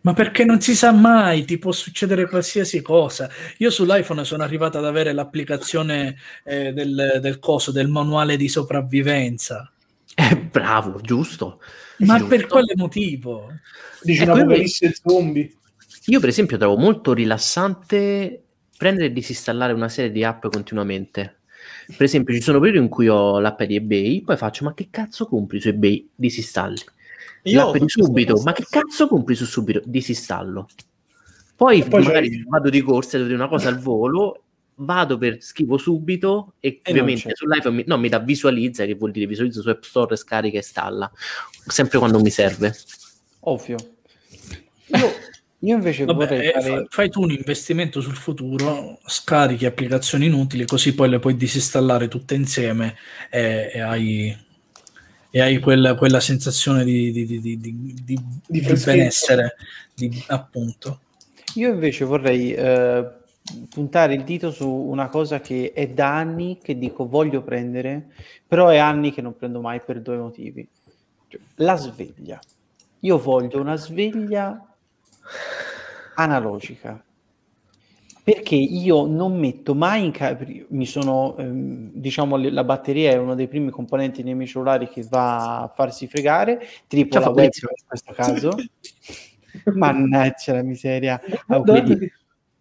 Ma 0.03 0.13
perché 0.13 0.43
non 0.43 0.59
si 0.59 0.75
sa 0.75 0.91
mai, 0.91 1.45
ti 1.45 1.57
può 1.57 1.71
succedere 1.71 2.27
qualsiasi 2.27 2.81
cosa. 2.81 3.29
Io 3.57 3.69
sull'iPhone 3.69 4.25
sono 4.25 4.43
arrivato 4.43 4.77
ad 4.77 4.85
avere 4.85 5.13
l'applicazione 5.13 6.17
eh, 6.43 6.73
del, 6.73 7.19
del 7.21 7.39
coso, 7.39 7.71
del 7.71 7.87
manuale 7.87 8.35
di 8.35 8.49
sopravvivenza. 8.49 9.71
Eh, 10.15 10.35
bravo, 10.37 10.99
giusto. 11.01 11.61
Ma 11.99 12.17
Giusto. 12.17 12.35
per 12.35 12.47
quale 12.47 12.73
motivo? 12.75 13.47
Dici 14.01 14.23
una 14.23 14.33
io- 14.35 14.41
apocalisse 14.41 14.93
zombie. 15.01 15.53
Io, 16.07 16.19
per 16.19 16.29
esempio, 16.29 16.57
trovo 16.57 16.75
molto 16.75 17.13
rilassante 17.13 18.43
prendere 18.77 19.05
e 19.07 19.13
disinstallare 19.13 19.71
una 19.71 19.87
serie 19.87 20.11
di 20.11 20.23
app 20.25 20.45
continuamente. 20.47 21.37
Per 21.87 22.03
esempio, 22.03 22.33
ci 22.33 22.41
sono 22.41 22.59
periodi 22.59 22.79
in 22.83 22.89
cui 22.89 23.07
ho 23.07 23.39
l'app 23.39 23.63
di 23.63 23.75
eBay, 23.75 24.21
poi 24.21 24.35
faccio: 24.35 24.65
Ma 24.65 24.73
che 24.73 24.89
cazzo 24.91 25.27
compri 25.27 25.61
su 25.61 25.69
eBay? 25.69 26.09
Disinstalli. 26.13 26.81
Io 27.43 27.73
faccio 27.73 28.03
subito, 28.03 28.41
ma 28.43 28.53
che 28.53 28.65
cazzo 28.69 29.07
compri 29.07 29.35
su 29.35 29.45
subito? 29.45 29.81
Disinstallo. 29.85 30.67
Poi, 31.55 31.83
poi 31.83 32.03
magari 32.03 32.29
c'hai- 32.29 32.45
vado 32.47 32.69
di 32.69 32.81
corsa, 32.81 33.17
devo 33.17 33.29
dire 33.29 33.39
una 33.39 33.49
cosa 33.49 33.69
al 33.69 33.79
volo, 33.79 34.43
vado 34.75 35.17
per 35.17 35.41
schivo 35.41 35.77
subito 35.77 36.53
e, 36.59 36.79
E 36.81 36.91
ovviamente 36.91 37.31
sull'iPhone 37.33 37.75
mi, 37.75 37.83
no, 37.85 37.97
mi 37.97 38.09
dà 38.09 38.19
visualizza, 38.19 38.85
che 38.85 38.95
vuol 38.95 39.11
dire 39.11 39.27
visualizza 39.27 39.61
su 39.61 39.69
App 39.69 39.83
Store, 39.83 40.15
scarica 40.15 40.55
e 40.55 40.59
installa, 40.59 41.11
sempre 41.67 41.99
quando 41.99 42.19
mi 42.19 42.29
serve. 42.29 42.75
Ovvio. 43.41 43.77
Io, 44.87 45.13
io 45.59 45.75
invece 45.75 46.05
Vabbè, 46.05 46.25
vorrei 46.25 46.47
eh, 46.47 46.51
fare... 46.51 46.67
fa- 46.67 46.85
fai 46.89 47.09
tu 47.09 47.21
un 47.21 47.31
investimento 47.31 48.01
sul 48.01 48.15
futuro, 48.15 48.99
scarichi 49.05 49.65
applicazioni 49.65 50.25
inutili, 50.25 50.65
così 50.65 50.93
poi 50.93 51.09
le 51.09 51.19
puoi 51.19 51.35
disinstallare 51.35 52.07
tutte 52.07 52.35
insieme 52.35 52.95
e, 53.29 53.71
e 53.73 53.79
hai, 53.79 54.37
e 55.35 55.41
hai 55.41 55.59
quella, 55.59 55.95
quella 55.95 56.19
sensazione 56.19 56.83
di, 56.83 57.11
di- 57.11 57.25
di- 57.25 57.39
di- 57.41 57.59
di- 57.59 57.95
di- 58.05 58.19
di 58.45 58.61
freschezza. 58.61 58.91
benessere, 58.91 59.55
di- 59.95 60.23
appunto. 60.27 60.99
Io 61.55 61.73
invece 61.73 62.05
vorrei 62.05 62.53
eh, 62.53 63.03
puntare 63.67 64.13
il 64.13 64.23
dito 64.23 64.51
su 64.51 64.69
una 64.69 65.09
cosa 65.09 65.41
che 65.41 65.71
è 65.73 65.87
da 65.87 66.15
anni 66.15 66.59
che 66.61 66.77
dico 66.77 67.07
voglio 67.07 67.41
prendere, 67.41 68.09
però 68.47 68.67
è 68.67 68.77
anni 68.77 69.11
che 69.11 69.21
non 69.23 69.35
prendo 69.35 69.59
mai 69.59 69.81
per 69.83 70.01
due 70.01 70.17
motivi. 70.17 70.67
Cioè, 71.27 71.41
La 71.55 71.77
sveglia. 71.77 72.39
Io 72.99 73.17
voglio 73.17 73.59
una 73.59 73.75
sveglia 73.75 74.63
analogica. 76.13 77.03
Perché 78.23 78.55
io 78.55 79.05
non 79.05 79.37
metto 79.37 79.75
mai 79.75 80.05
in 80.05 80.11
ca- 80.11 80.37
mi 80.69 80.85
sono, 80.85 81.35
ehm, 81.37 81.91
diciamo, 81.93 82.37
le- 82.37 82.51
la 82.51 82.63
batteria 82.63 83.11
è 83.11 83.17
uno 83.17 83.35
dei 83.35 83.49
primi 83.49 83.69
componenti 83.69 84.23
nei 84.23 84.33
miei 84.33 84.47
cellulari 84.47 84.87
che 84.87 85.05
va 85.09 85.63
a 85.63 85.67
farsi 85.67 86.07
fregare, 86.07 86.61
tipo 86.87 87.11
Ciao, 87.11 87.19
la 87.19 87.25
Fabrizio. 87.27 87.67
webcam 87.67 87.81
in 87.81 87.87
questo 87.87 88.13
caso. 88.13 88.51
Mannaggia 89.75 90.53
la 90.53 90.63
miseria. 90.63 91.21
Ah, 91.47 91.59
quindi- 91.61 92.11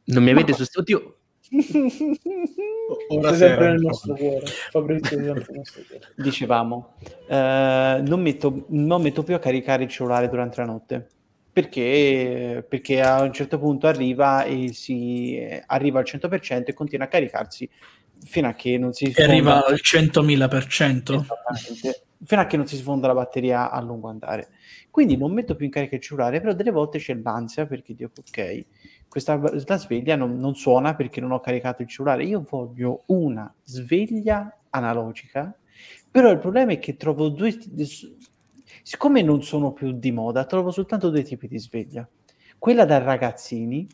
Non 0.06 0.24
mi 0.24 0.30
avete 0.30 0.52
sostituito? 0.52 1.18
Ora 3.08 3.32
sempre 3.34 3.70
nel 3.70 3.80
nostro 3.80 4.14
cuore. 4.14 4.46
Fabrizio 4.46 5.16
nel 5.18 5.34
nostro 5.34 5.52
cuore. 5.52 6.12
Dicevamo, 6.16 6.94
eh, 7.28 8.02
non, 8.04 8.20
metto, 8.20 8.64
non 8.68 9.00
metto 9.00 9.22
più 9.22 9.34
a 9.34 9.38
caricare 9.38 9.84
il 9.84 9.88
cellulare 9.90 10.28
durante 10.28 10.60
la 10.60 10.66
notte 10.66 11.06
perché, 11.52 12.64
perché 12.66 13.02
a 13.02 13.22
un 13.22 13.32
certo 13.32 13.58
punto 13.58 13.86
arriva 13.86 14.44
e 14.44 14.72
si 14.72 15.38
arriva 15.66 15.98
al 15.98 16.06
100% 16.06 16.70
e 16.70 16.72
continua 16.72 17.06
a 17.06 17.08
caricarsi 17.08 17.68
fino 18.24 18.48
a 18.48 18.54
che 18.54 18.78
non 18.78 18.92
si 18.92 19.12
E 19.14 19.22
arriva 19.22 19.58
sfonda- 19.58 19.66
al 19.66 19.80
100.000%. 19.82 21.20
Esattamente. 21.20 22.02
fino 22.24 22.40
a 22.40 22.46
che 22.46 22.56
non 22.56 22.66
si 22.66 22.76
sfonda 22.76 23.08
la 23.08 23.14
batteria 23.14 23.70
a 23.70 23.80
lungo 23.80 24.08
andare. 24.08 24.48
Quindi 24.90 25.16
non 25.16 25.32
metto 25.32 25.56
più 25.56 25.66
in 25.66 25.72
carica 25.72 25.96
il 25.96 26.00
cellulare, 26.00 26.40
però 26.40 26.52
delle 26.54 26.70
volte 26.70 26.98
c'è 26.98 27.14
l'ansia 27.14 27.66
perché 27.66 27.94
dico 27.94 28.12
ok, 28.18 28.66
questa 29.08 29.36
la 29.66 29.76
sveglia 29.76 30.16
non, 30.16 30.36
non 30.36 30.54
suona 30.54 30.94
perché 30.94 31.20
non 31.20 31.32
ho 31.32 31.40
caricato 31.40 31.82
il 31.82 31.88
cellulare. 31.88 32.24
Io 32.24 32.44
voglio 32.48 33.02
una 33.06 33.52
sveglia 33.64 34.56
analogica, 34.70 35.54
però 36.10 36.30
il 36.30 36.38
problema 36.38 36.72
è 36.72 36.78
che 36.78 36.96
trovo 36.96 37.28
due... 37.28 37.54
Siccome 38.82 39.22
non 39.22 39.42
sono 39.42 39.72
più 39.72 39.92
di 39.92 40.12
moda, 40.12 40.44
trovo 40.44 40.70
soltanto 40.70 41.10
due 41.10 41.22
tipi 41.22 41.46
di 41.46 41.58
sveglia. 41.58 42.08
Quella 42.58 42.84
da 42.84 42.98
ragazzini 42.98 43.86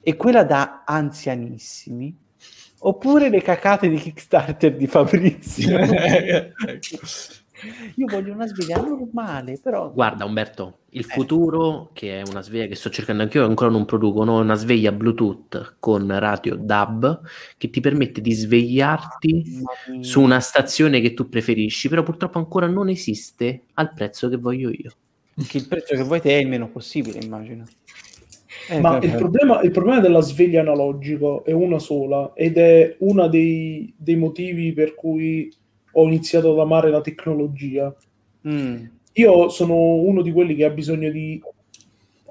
e 0.00 0.16
quella 0.16 0.44
da 0.44 0.82
anzianissimi, 0.84 2.16
oppure 2.80 3.28
le 3.28 3.42
cacate 3.42 3.88
di 3.88 3.96
Kickstarter 3.96 4.76
di 4.76 4.86
Fabrizio. 4.86 5.78
Io 7.96 8.06
voglio 8.08 8.32
una 8.32 8.46
sveglia 8.46 8.80
normale, 8.80 9.58
però... 9.62 9.92
Guarda 9.92 10.24
Umberto, 10.24 10.78
il 10.90 11.04
futuro, 11.04 11.90
che 11.92 12.20
è 12.20 12.22
una 12.28 12.42
sveglia 12.42 12.66
che 12.66 12.74
sto 12.74 12.90
cercando 12.90 13.22
anch'io, 13.22 13.44
ancora 13.44 13.70
non 13.70 13.84
producono, 13.84 14.38
è 14.38 14.42
una 14.42 14.56
sveglia 14.56 14.90
Bluetooth 14.90 15.76
con 15.78 16.18
radio 16.18 16.56
DAB 16.56 17.20
che 17.56 17.70
ti 17.70 17.80
permette 17.80 18.20
di 18.20 18.32
svegliarti 18.32 19.62
su 20.00 20.20
una 20.20 20.40
stazione 20.40 21.00
che 21.00 21.14
tu 21.14 21.28
preferisci, 21.28 21.88
però 21.88 22.02
purtroppo 22.02 22.38
ancora 22.38 22.66
non 22.66 22.88
esiste 22.88 23.62
al 23.74 23.92
prezzo 23.92 24.28
che 24.28 24.36
voglio 24.36 24.70
io. 24.70 24.90
Che 25.46 25.56
il 25.56 25.68
prezzo 25.68 25.94
che 25.94 26.02
vuoi 26.02 26.20
te 26.20 26.30
è 26.30 26.40
il 26.40 26.48
meno 26.48 26.68
possibile, 26.68 27.20
immagino. 27.20 27.64
Eh, 28.68 28.80
Ma 28.80 28.98
il 28.98 29.14
problema, 29.14 29.60
il 29.60 29.70
problema 29.70 30.00
della 30.00 30.20
sveglia 30.20 30.60
analogica 30.60 31.42
è 31.44 31.52
una 31.52 31.78
sola 31.78 32.32
ed 32.34 32.56
è 32.56 32.96
uno 33.00 33.28
dei, 33.28 33.92
dei 33.96 34.16
motivi 34.16 34.72
per 34.72 34.94
cui 34.94 35.52
ho 35.94 36.04
iniziato 36.04 36.52
ad 36.52 36.58
amare 36.58 36.90
la 36.90 37.00
tecnologia. 37.00 37.94
Mm. 38.48 38.84
Io 39.14 39.48
sono 39.48 39.74
uno 39.74 40.22
di 40.22 40.32
quelli 40.32 40.54
che 40.54 40.64
ha 40.64 40.70
bisogno 40.70 41.10
di 41.10 41.40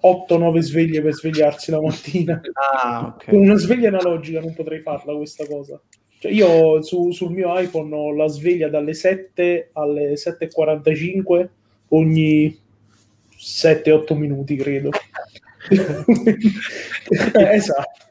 8-9 0.02 0.60
sveglie 0.60 1.02
per 1.02 1.14
svegliarsi 1.14 1.72
la 1.72 1.82
mattina. 1.82 2.42
Ah, 2.54 3.16
Con 3.26 3.40
ok. 3.40 3.44
una 3.44 3.56
sveglia 3.56 3.88
analogica 3.88 4.42
non 4.42 4.54
potrei 4.54 4.82
farla 4.82 5.16
questa 5.16 5.46
cosa. 5.48 5.80
Cioè 6.20 6.32
io 6.32 6.82
su- 6.82 7.12
sul 7.12 7.32
mio 7.32 7.58
iPhone 7.58 7.94
ho 7.96 8.14
la 8.14 8.28
sveglia 8.28 8.70
dalle 8.70 8.94
7 8.94 9.70
alle 9.74 10.14
7.45 10.14 11.48
ogni 11.90 12.58
7-8 13.38 14.18
minuti, 14.18 14.56
credo. 14.56 14.90
Eh, 15.70 17.56
esatto. 17.56 18.02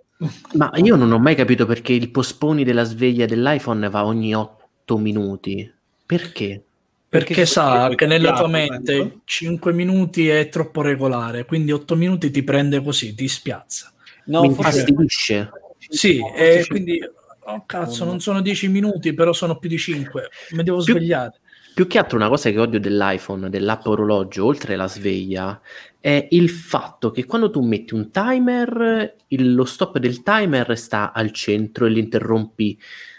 Ma 0.55 0.71
io 0.77 0.97
non 0.97 1.11
ho 1.11 1.19
mai 1.19 1.35
capito 1.35 1.67
perché 1.67 1.93
il 1.93 2.11
postponi 2.11 2.65
della 2.65 2.85
sveglia 2.85 3.27
dell'iPhone 3.27 3.89
va 3.89 4.07
ogni 4.07 4.35
8 4.35 4.62
minuti. 4.99 5.71
Perché? 6.07 6.63
Perché, 7.09 7.35
Perché 7.35 7.47
sa 7.47 7.91
che 7.95 8.07
nella 8.07 8.33
tua 8.33 8.49
mente 8.49 8.97
penso. 8.97 9.21
5 9.25 9.73
minuti 9.75 10.29
è 10.29 10.49
troppo 10.49 10.81
regolare, 10.81 11.45
quindi 11.45 11.71
8 11.71 11.95
minuti 11.95 12.31
ti 12.31 12.43
prende 12.43 12.83
così, 12.83 13.15
ti 13.15 13.29
spiazza. 13.29 13.93
No, 14.27 14.41
Mi 14.43 14.47
infastidisce. 14.49 15.51
Sì, 15.89 16.19
no, 16.21 16.35
e 16.35 16.53
forse- 16.55 16.69
quindi, 16.69 17.01
oh 17.45 17.65
cazzo, 17.67 18.05
non 18.07 18.21
sono 18.21 18.41
10 18.41 18.69
minuti, 18.69 19.13
però 19.13 19.33
sono 19.35 19.59
più 19.59 19.69
di 19.69 19.77
5, 19.77 20.29
mi 20.53 20.63
devo 20.63 20.83
Più- 20.83 20.95
svegliare. 20.95 21.41
Più 21.75 21.87
che 21.87 21.99
altro 21.99 22.17
una 22.19 22.29
cosa 22.29 22.51
che 22.51 22.59
odio 22.59 22.79
dell'iPhone, 22.81 23.49
dell'app 23.51 23.87
orologio, 23.87 24.45
oltre 24.45 24.75
alla 24.75 24.89
sveglia, 24.89 25.59
è 26.01 26.29
il 26.31 26.49
fatto 26.51 27.11
che 27.11 27.25
quando 27.25 27.51
tu 27.51 27.61
metti 27.63 27.95
un 27.95 28.11
timer, 28.11 29.17
il- 29.29 29.55
lo 29.55 29.65
stop 29.65 29.99
del 29.99 30.23
timer 30.23 30.77
sta 30.79 31.13
al 31.13 31.31
centro 31.31 31.87
e 31.87 31.91
l'interrompi 31.91 32.79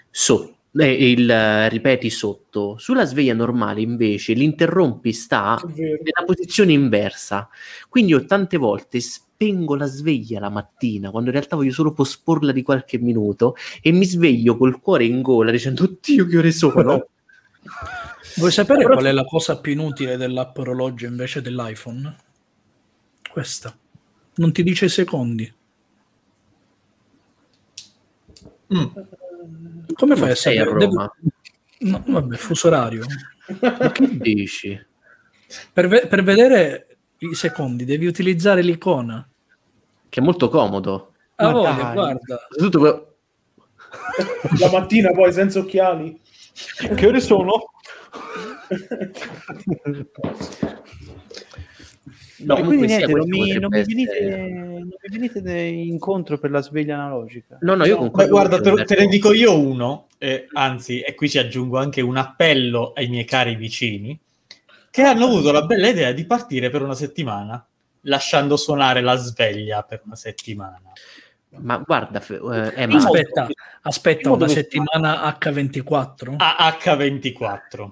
sotto. 0.10 0.53
Eh, 0.76 1.12
il 1.12 1.30
eh, 1.30 1.70
ripeti 1.70 2.10
sotto 2.10 2.78
sulla 2.78 3.06
sveglia 3.06 3.34
normale 3.34 3.82
invece 3.82 4.34
l'interrompi 4.34 5.12
sta 5.14 5.62
nella 5.76 6.26
posizione 6.26 6.72
inversa 6.72 7.48
quindi 7.90 8.12
io 8.12 8.26
tante 8.26 8.58
volte 8.58 9.00
spengo 9.00 9.76
la 9.76 9.86
sveglia 9.86 10.40
la 10.40 10.50
mattina 10.50 11.12
quando 11.12 11.30
in 11.30 11.36
realtà 11.36 11.56
voglio 11.56 11.72
solo 11.72 11.94
posporla 11.94 12.52
di 12.52 12.64
qualche 12.64 12.98
minuto 12.98 13.56
e 13.82 13.92
mi 13.92 14.06
sveglio 14.06 14.58
col 14.58 14.80
cuore 14.80 15.06
in 15.06 15.22
gola 15.22 15.52
dicendo 15.52 15.84
oddio 15.84 16.26
che 16.26 16.38
ore 16.38 16.52
sono 16.52 17.08
Vuoi 18.36 18.52
sapere 18.52 18.82
Però- 18.82 18.94
qual 18.94 19.06
è 19.06 19.12
la 19.12 19.26
cosa 19.26 19.60
più 19.60 19.74
inutile 19.74 20.18
dell'app 20.18 20.58
orologio 20.58 21.06
invece 21.06 21.42
dell'iPhone? 21.42 22.16
Questa. 23.30 23.78
Non 24.36 24.52
ti 24.52 24.64
dice 24.64 24.86
i 24.86 24.90
secondi. 24.90 25.54
Mm. 28.74 28.86
Come 29.94 30.16
fai 30.16 30.32
a 30.32 30.36
sei 30.36 30.58
a? 30.60 30.64
Roma 30.64 30.78
Devo- 30.80 31.14
No, 31.80 32.04
vabbè, 32.08 32.36
fuso 32.38 32.68
orario. 32.68 33.06
ma 33.62 33.92
che 33.92 34.18
dici? 34.18 34.86
Per, 35.74 35.88
ve- 35.88 36.08
per 36.08 36.24
vedere 36.24 36.98
i 37.20 37.34
secondi 37.36 37.86
devi 37.86 38.06
utilizzare 38.06 38.62
l'icona. 38.62 39.28
che 40.10 40.20
è 40.20 40.24
molto 40.24 40.50
comodo 40.50 41.14
Ah, 41.36 41.52
voglia, 41.52 41.94
guarda. 41.94 42.48
Soprattutto 42.50 42.80
que- 42.80 43.08
La 44.60 44.70
mattina 44.72 45.12
poi 45.12 45.32
senza 45.34 45.60
occhiali. 45.60 46.20
Che 46.96 47.08
ore 47.08 47.20
sono? 47.20 47.64
No, 52.46 52.58
e 52.58 52.64
quindi 52.64 52.86
niente, 52.88 53.14
non 53.14 53.28
mi, 53.28 53.54
non 53.60 53.70
mi 53.72 53.84
venite, 53.84 54.12
essere- 54.18 54.48
non 54.48 54.88
mi 54.88 54.96
venite 55.10 55.62
incontro 55.62 56.38
per 56.38 56.52
la 56.52 56.62
sveglia 56.62 56.96
analogica. 56.96 57.58
no 57.62 57.76
no 57.76 57.86
io 57.86 57.96
No, 57.96 58.00
concordo 58.12 58.30
guarda, 58.32 58.62
te, 58.62 58.84
te, 58.84 58.96
ne 58.96 59.08
dico 59.08 59.34
io 59.34 59.58
uno, 59.58 60.08
eh, 60.18 60.48
anzi, 60.54 61.02
e 61.02 61.16
qui 61.16 61.30
ci 61.30 61.38
aggiungo 61.38 61.78
anche 61.78 62.02
un 62.02 62.18
appello 62.18 62.94
ai 62.94 63.08
miei 63.08 63.26
cari 63.26 63.56
vicini, 63.56 64.20
che 64.90 65.02
hanno 65.02 65.26
avuto 65.26 65.52
la 65.52 65.66
bella 65.66 65.88
idea 65.88 66.12
di 66.12 66.26
partire 66.26 66.70
per 66.70 66.82
una 66.82 66.96
settimana, 66.96 67.66
lasciando 68.02 68.58
suonare 68.58 69.02
la 69.02 69.16
sveglia 69.16 69.84
per 69.84 70.02
una 70.06 70.16
settimana. 70.16 70.82
ma 71.58 71.78
guarda 71.78 72.22
eh, 72.26 72.74
Emma, 72.76 72.98
Aspetta, 72.98 73.48
aspetta 73.82 74.32
una 74.32 74.48
settimana 74.48 75.38
H24. 75.40 76.36
A 76.38 76.78
H24. 76.82 77.92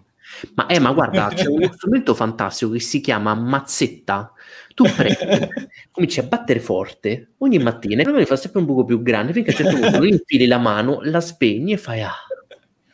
Ma, 0.55 0.65
eh, 0.67 0.79
ma 0.79 0.91
guarda 0.91 1.29
c'è 1.34 1.47
uno 1.47 1.71
strumento 1.73 2.13
fantastico 2.13 2.71
che 2.71 2.79
si 2.79 3.01
chiama 3.01 3.34
mazzetta 3.34 4.32
tu 4.73 4.86
prendi 4.86 5.47
cominci 5.91 6.19
a 6.19 6.23
battere 6.23 6.59
forte 6.59 7.32
ogni 7.39 7.57
mattina 7.59 8.01
e 8.01 8.05
poi 8.05 8.25
fa 8.25 8.36
sempre 8.36 8.59
un 8.61 8.65
poco 8.67 8.86
più 8.86 9.01
grande 9.01 9.34
finché 9.34 9.51
a 9.51 9.57
un 9.57 9.71
certo 9.71 9.89
punto 9.89 10.03
infili 10.05 10.47
la 10.47 10.57
mano 10.57 10.99
la 11.03 11.21
spegni 11.21 11.73
e 11.73 11.77
fai 11.77 12.01
ah 12.01 12.15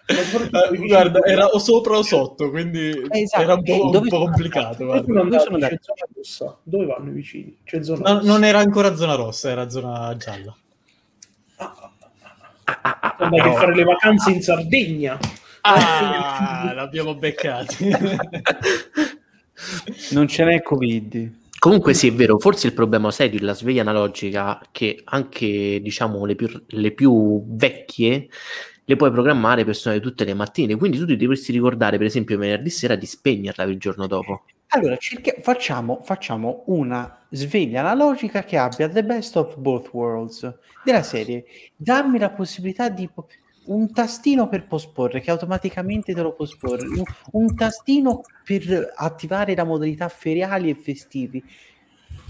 Eh, 0.09 0.77
guarda, 0.87 1.19
era 1.25 1.47
o 1.47 1.59
sopra 1.59 1.97
o 1.97 2.01
sotto, 2.01 2.49
quindi 2.49 2.93
Esatto. 3.09 3.43
era 3.43 3.55
un 3.55 3.63
po', 3.63 3.85
un 3.87 3.91
Dove 3.91 4.07
po' 4.07 4.19
complicato. 4.19 4.85
Dove 4.85 5.39
sono? 5.39 5.57
C'è 5.57 5.77
zona 5.81 6.07
rossa. 6.15 6.57
Dove 6.63 6.85
vanno 6.85 7.09
i 7.09 7.13
vicini? 7.13 7.57
C'è 7.65 7.83
zona 7.83 8.09
No, 8.13 8.17
rossa. 8.19 8.31
non 8.31 8.43
era 8.45 8.59
ancora 8.59 8.95
zona 8.95 9.15
rossa, 9.15 9.49
era 9.49 9.67
zona 9.69 10.15
gialla. 10.15 10.55
ah, 11.57 11.75
ah, 12.63 12.99
ah, 13.01 13.15
Sono 13.17 13.29
andati 13.35 13.49
ah. 13.49 13.51
a 13.51 13.55
fare 13.55 13.75
le 13.75 13.83
vacanze 13.83 14.31
in 14.31 14.41
Sardegna. 14.41 15.13
Ah, 15.15 15.19
l'abbiamo 16.73 17.15
beccati. 17.15 17.89
Non 20.11 20.27
ce 20.27 20.43
n'è 20.45 20.61
Covid. 20.61 21.33
Comunque 21.57 21.95
sì, 21.95 22.09
è 22.09 22.13
vero, 22.13 22.37
forse 22.37 22.67
il 22.67 22.73
problema 22.73 23.09
serio 23.09 23.39
della 23.39 23.55
sveglia 23.55 23.81
analogica 23.81 24.61
che 24.71 25.01
anche 25.03 25.79
diciamo 25.81 26.23
le 26.25 26.35
più, 26.35 26.47
le 26.67 26.91
più 26.91 27.43
vecchie 27.47 28.29
le 28.89 28.95
puoi 28.95 29.11
programmare 29.11 29.65
per 29.65 29.75
suonare 29.75 30.01
tutte 30.01 30.23
le 30.23 30.33
mattine, 30.33 30.77
quindi 30.77 30.97
tu 30.97 31.05
ti 31.05 31.17
dovresti 31.17 31.51
ricordare 31.51 31.97
per 31.97 32.05
esempio 32.05 32.37
venerdì 32.37 32.69
sera 32.69 32.95
di 32.95 33.05
spegnerla 33.05 33.63
il 33.65 33.77
giorno 33.77 34.07
dopo. 34.07 34.43
Allora, 34.69 34.95
cerchi- 34.95 35.35
facciamo, 35.41 35.99
facciamo 36.03 36.63
una 36.67 37.25
sveglia 37.29 37.81
analogica 37.81 38.43
che 38.43 38.57
abbia 38.57 38.87
the 38.87 39.03
best 39.03 39.35
of 39.35 39.57
both 39.57 39.89
worlds 39.91 40.57
della 40.85 41.03
serie. 41.03 41.43
Dammi 41.75 42.17
la 42.17 42.29
possibilità 42.29 42.87
di 42.87 43.09
un 43.67 43.91
tastino 43.91 44.47
per 44.49 44.67
posporre 44.67 45.21
che 45.21 45.31
automaticamente 45.31 46.13
te 46.13 46.21
lo 46.21 46.33
posporre, 46.33 46.85
un, 46.87 47.03
un 47.31 47.55
tastino 47.55 48.21
per 48.43 48.93
attivare 48.95 49.55
la 49.55 49.63
modalità 49.63 50.09
feriali 50.09 50.69
e 50.69 50.75
festivi. 50.75 51.43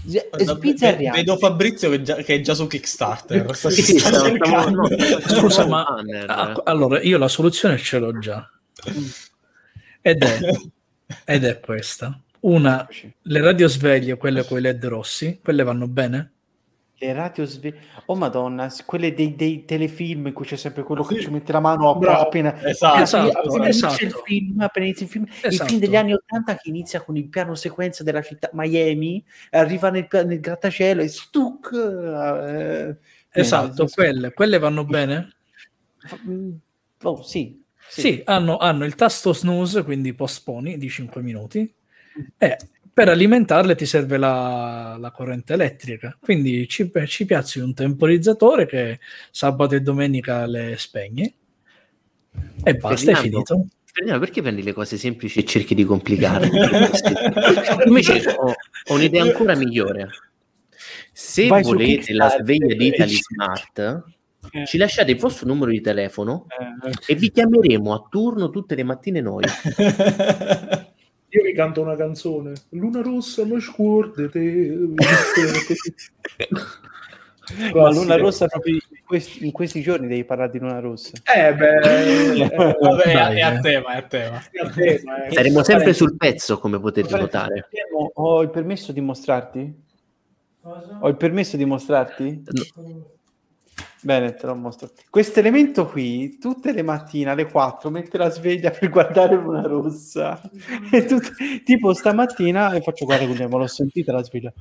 S- 0.06 0.28
Guarda, 0.30 0.54
sbizzarriamo. 0.54 1.16
Vedo 1.16 1.36
Fabrizio 1.36 1.90
che, 1.90 2.02
già- 2.02 2.16
che 2.16 2.36
è 2.36 2.40
già 2.40 2.54
su 2.54 2.66
Kickstarter. 2.66 3.56
Sì, 3.56 4.00
no, 4.10 4.88
Scusa, 5.26 5.66
ma 5.66 5.84
ah, 6.26 6.60
allora 6.64 7.00
io 7.00 7.18
la 7.18 7.28
soluzione 7.28 7.76
ce 7.78 7.98
l'ho 7.98 8.18
già. 8.18 8.48
Ed 10.00 10.22
è, 10.22 10.38
ed 11.24 11.44
è 11.44 11.60
questa. 11.60 12.20
Una, 12.40 12.86
le 13.22 13.40
radiosveglie, 13.40 14.16
quelle 14.16 14.44
con 14.44 14.58
i 14.58 14.60
LED 14.60 14.84
rossi, 14.86 15.40
quelle 15.42 15.64
vanno 15.64 15.88
bene? 15.88 16.32
Le 17.00 17.12
radio 17.12 17.44
sveglie. 17.44 17.78
Oh 18.06 18.16
madonna, 18.16 18.72
quelle 18.84 19.14
dei, 19.14 19.36
dei 19.36 19.64
telefilm 19.64 20.26
in 20.26 20.32
cui 20.32 20.44
c'è 20.44 20.56
sempre 20.56 20.82
quello 20.82 21.04
che 21.04 21.14
Sì. 21.14 21.20
ci 21.22 21.30
mette 21.30 21.52
la 21.52 21.60
mano 21.60 21.94
Bravo. 21.96 22.22
appena, 22.22 22.60
Esatto, 22.66 23.02
Esatto, 23.02 23.38
appena 23.38 23.68
esatto. 23.68 23.92
inizia 24.02 24.06
il 24.08 24.22
film, 24.24 24.60
appena 24.60 24.84
inizia 24.86 25.06
il 25.06 25.12
film, 25.12 25.24
il 25.24 25.32
Esatto. 25.42 25.68
film 25.68 25.80
degli 25.80 25.94
anni 25.96 26.12
80 26.14 26.56
che 26.56 26.68
inizia 26.68 27.00
con 27.02 27.16
il 27.16 27.28
piano 27.28 27.54
sequenza 27.54 28.02
della 28.02 28.20
città 28.22 28.50
Miami, 28.52 29.24
arriva 29.50 29.90
nel, 29.90 30.08
nel 30.10 30.40
grattacielo 30.40 31.00
e 31.00 31.08
stuc. 31.08 31.70
eh, 31.72 32.96
Esatto, 33.30 33.84
eh, 33.84 33.90
quelle, 33.90 34.32
quelle 34.32 34.58
vanno 34.58 34.84
bene? 34.84 35.34
Oh, 37.02 37.22
sì. 37.22 37.62
Sì, 37.88 38.20
hanno, 38.24 38.56
hanno 38.58 38.84
il 38.84 38.96
tasto 38.96 39.32
snooze, 39.32 39.82
quindi 39.84 40.14
posponi 40.14 40.76
di 40.76 40.88
5 40.90 41.22
minuti, 41.22 41.72
e 42.36 42.56
per 42.98 43.10
alimentarle 43.10 43.76
ti 43.76 43.86
serve 43.86 44.16
la, 44.16 44.96
la 44.98 45.12
corrente 45.12 45.52
elettrica. 45.52 46.18
Quindi 46.20 46.66
ci, 46.66 46.90
ci 47.06 47.26
piazzi 47.26 47.60
un 47.60 47.72
temporizzatore 47.72 48.66
che 48.66 48.98
sabato 49.30 49.76
e 49.76 49.82
domenica 49.82 50.46
le 50.46 50.74
spegni 50.76 51.32
e 52.64 52.74
basta, 52.74 53.12
è 53.12 53.14
Ferdinando, 53.14 53.20
finito. 53.20 53.66
Ferdinando, 53.84 54.24
perché 54.24 54.42
prendi 54.42 54.64
le 54.64 54.72
cose 54.72 54.96
semplici 54.96 55.38
e 55.38 55.44
cerchi 55.44 55.76
di 55.76 55.84
complicare? 55.84 56.50
Invece 57.86 58.34
ho, 58.36 58.52
ho 58.88 58.94
un'idea 58.94 59.22
ancora 59.22 59.54
migliore. 59.54 60.08
Se 61.12 61.46
Vai 61.46 61.62
volete 61.62 62.12
la 62.12 62.30
sveglia 62.30 62.74
di 62.74 62.84
Italy 62.84 63.14
Smart, 63.14 64.02
Eh. 64.50 64.66
ci 64.66 64.76
lasciate 64.76 65.12
il 65.12 65.18
vostro 65.18 65.46
numero 65.46 65.70
di 65.70 65.80
telefono 65.80 66.46
Eh, 66.48 67.12
e 67.12 67.14
vi 67.14 67.30
chiameremo 67.30 67.94
a 67.94 68.04
turno 68.10 68.50
tutte 68.50 68.74
le 68.74 68.82
mattine 68.82 69.20
noi. 69.20 69.44
Io 71.38 71.44
vi 71.44 71.52
canto 71.52 71.80
una 71.80 71.94
canzone. 71.94 72.54
Luna 72.70 73.00
rossa, 73.00 73.46
ma 73.46 73.60
scordete. 73.60 74.38
ma 77.72 77.90
Luna 77.90 78.16
Rossa 78.16 78.46
proprio 78.46 78.74
in 78.74 78.80
questi, 79.06 79.46
in 79.46 79.52
questi 79.52 79.80
giorni 79.80 80.08
devi 80.08 80.24
parlare 80.24 80.50
di 80.50 80.58
Luna 80.58 80.80
Rossa. 80.80 81.12
Eh 81.22 81.54
beh, 81.54 81.78
eh, 82.42 82.76
Vabbè, 82.80 83.02
è, 83.02 83.12
Dai, 83.12 83.38
è 83.38 83.40
a 83.40 83.52
eh. 83.52 83.60
tema, 83.60 83.92
è 83.92 83.98
a 83.98 84.02
tema. 84.02 84.42
è 84.50 84.58
a 84.58 84.68
tema, 84.68 85.26
eh. 85.26 85.32
Saremo 85.32 85.62
sempre 85.62 85.92
sul 85.92 86.16
pezzo, 86.16 86.58
come 86.58 86.80
potete 86.80 87.16
notare. 87.16 87.68
Ho, 87.96 88.10
ho 88.12 88.42
il 88.42 88.50
permesso 88.50 88.90
di 88.90 89.00
mostrarti? 89.00 89.86
Ho 90.62 91.08
il 91.08 91.16
permesso 91.16 91.56
di 91.56 91.64
mostrarti? 91.64 92.42
Bene, 94.00 94.34
te 94.34 94.46
lo 94.46 94.54
mostro. 94.54 94.90
Questo 95.10 95.40
elemento 95.40 95.86
qui, 95.86 96.38
tutte 96.38 96.72
le 96.72 96.82
mattine 96.82 97.30
alle 97.30 97.46
4 97.50 97.90
mette 97.90 98.16
la 98.16 98.30
sveglia 98.30 98.70
per 98.70 98.88
guardare 98.90 99.34
Luna 99.34 99.62
Rossa. 99.62 100.40
E 100.92 101.04
tut- 101.04 101.62
tipo 101.64 101.92
stamattina 101.92 102.72
e 102.72 102.80
faccio 102.80 103.04
guarda 103.04 103.26
Guglielmo, 103.26 103.58
l'ho 103.58 103.66
sentita 103.66 104.12
la 104.12 104.22
sveglia. 104.22 104.52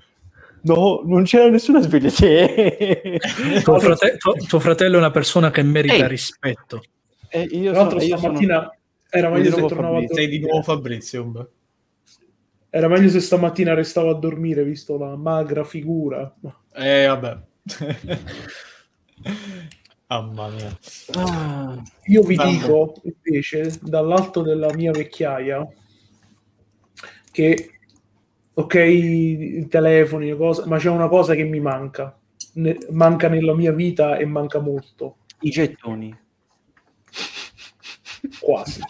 No, 0.62 1.02
non 1.06 1.24
c'era 1.24 1.50
nessuna 1.50 1.82
sveglia. 1.82 2.10
Sì. 2.10 2.26
Tuo, 3.64 3.80
frate- 3.80 4.18
tuo- 4.18 4.34
tuo 4.34 4.60
fratello 4.60 4.96
è 4.96 5.00
una 5.00 5.12
persona 5.12 5.52
che 5.52 5.62
merita 5.62 5.94
Ehi. 5.94 6.08
rispetto. 6.08 6.82
E 7.30 7.42
io 7.42 7.72
Tra 7.72 7.82
l'altro 7.82 8.00
sono, 8.00 8.10
io 8.12 8.18
sono- 8.18 8.36
stamattina 8.38 8.78
era 9.10 9.30
meglio 9.30 9.54
se 9.54 9.62
tornavo 9.66 9.98
a. 9.98 10.04
Sei 10.08 10.28
di 10.28 10.40
nuovo 10.40 10.64
Fabrizio. 10.64 11.50
Era 12.70 12.88
meglio 12.88 13.10
se 13.10 13.20
stamattina 13.20 13.74
restavo 13.76 14.10
a 14.10 14.16
dormire, 14.16 14.64
visto 14.64 14.98
la 14.98 15.16
magra 15.16 15.64
figura. 15.64 16.36
Eh, 16.74 17.06
vabbè. 17.06 17.38
Mamma 20.10 20.48
mia. 20.50 20.78
Ah, 21.16 21.82
Io 22.06 22.22
vi 22.22 22.36
Vabbè. 22.36 22.50
dico 22.50 22.94
invece 23.04 23.78
dall'alto 23.82 24.42
della 24.42 24.74
mia 24.74 24.92
vecchiaia 24.92 25.68
che 27.32 27.72
ok 28.54 28.74
i 28.76 29.68
telefoni, 29.70 30.28
le 30.28 30.36
cose, 30.38 30.64
ma 30.66 30.78
c'è 30.78 30.90
una 30.90 31.08
cosa 31.10 31.36
che 31.36 31.44
mi 31.44 31.60
manca. 31.60 32.18
Ne- 32.54 32.78
manca 32.92 33.28
nella 33.28 33.54
mia 33.54 33.72
vita 33.74 34.18
e 34.18 34.26
manca 34.26 34.60
molto, 34.60 35.18
I 35.42 35.50
gettoni. 35.50 36.18
quasi. 38.40 38.82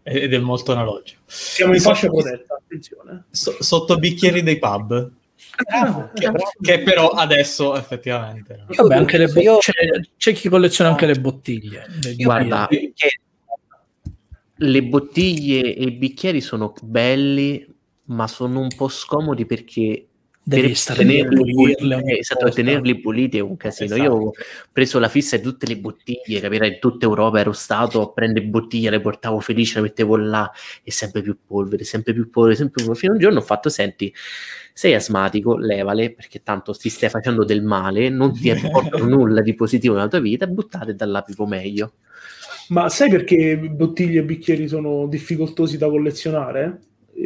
ed 0.03 0.33
è 0.35 0.39
molto 0.39 0.73
analogico. 0.73 1.21
Siamo 1.27 1.75
in 1.75 1.81
fascia 1.81 2.09
protetta, 2.09 2.55
attenzione. 2.55 3.25
So- 3.31 3.57
sotto 3.61 3.97
bicchieri 3.99 4.43
dei 4.43 4.59
pub, 4.59 5.11
Bravo, 5.69 6.11
che, 6.15 6.31
bravo. 6.31 6.51
che 6.61 6.81
però 6.83 7.09
adesso 7.11 7.77
effettivamente 7.77 8.57
no. 8.57 8.65
Vabbè, 8.75 8.95
anche 8.95 9.19
le 9.19 9.27
bo- 9.29 9.41
Io- 9.41 9.59
c'è, 9.59 9.73
c'è 10.17 10.33
chi 10.33 10.49
colleziona 10.49 10.91
anche 10.91 11.07
le 11.07 11.21
bottiglie. 11.21 11.87
Guarda, 12.17 12.69
le 14.57 14.83
bottiglie 14.85 15.75
e 15.75 15.85
i 15.85 15.91
bicchieri 15.93 16.41
sono 16.41 16.73
belli 16.83 17.67
ma 18.05 18.27
sono 18.29 18.61
un 18.61 18.69
po' 18.75 18.89
scomodi 18.89 19.47
perché 19.47 20.07
devi 20.45 20.75
tenerli 20.75 21.53
puliti, 21.53 21.89
eh, 21.91 22.19
esatto, 22.19 22.49
tenerli 22.49 22.99
puliti 23.01 23.39
è 23.39 23.41
un 23.41 23.57
casino. 23.57 23.95
Esatto. 23.95 24.03
Io 24.03 24.15
ho 24.15 24.33
preso 24.71 24.99
la 24.99 25.09
fissa 25.09 25.37
di 25.37 25.43
tutte 25.43 25.67
le 25.67 25.79
bottiglie, 25.79 26.41
capirai, 26.41 26.69
in 26.69 26.79
tutta 26.81 27.07
Europa 27.07 27.39
ero 27.39 27.53
stato 27.53 28.03
a 28.03 28.13
prendere 28.13 28.47
bottiglie, 28.47 28.91
le 28.91 29.01
portavo 29.01 29.41
felice, 29.41 29.77
le 29.77 29.83
mettevo 29.83 30.17
là 30.17 30.51
e 30.83 30.91
sempre 30.91 31.23
più 31.23 31.37
polvere, 31.47 31.85
sempre 31.85 32.13
più 32.13 32.29
polvere, 32.31 32.57
sempre 32.57 32.83
più 32.83 32.91
polvere. 32.91 33.01
Fino 33.01 33.13
a 33.13 33.15
un 33.15 33.21
giorno 33.21 33.39
ho 33.39 33.43
fatto, 33.43 33.69
senti, 33.69 34.13
sei 34.73 34.95
asmatico, 34.95 35.57
levale, 35.57 36.13
perché 36.13 36.43
tanto 36.43 36.73
ti 36.75 36.89
stai 36.89 37.09
facendo 37.09 37.45
del 37.45 37.63
male, 37.63 38.09
non 38.09 38.33
ti 38.33 38.51
apportano 38.51 39.05
nulla 39.07 39.43
di 39.43 39.55
positivo 39.55 39.95
nella 39.95 40.09
tua 40.09 40.21
vita, 40.21 40.47
buttate 40.47 40.95
dal 40.95 41.11
lapipo 41.11 41.47
meglio. 41.47 41.95
Ma 42.69 42.89
sai 42.89 43.11
perché 43.11 43.59
bottiglie 43.59 44.21
e 44.21 44.25
bicchieri 44.25 44.67
sono 44.67 45.07
difficoltosi 45.07 45.77
da 45.77 45.89
collezionare? 45.89 46.81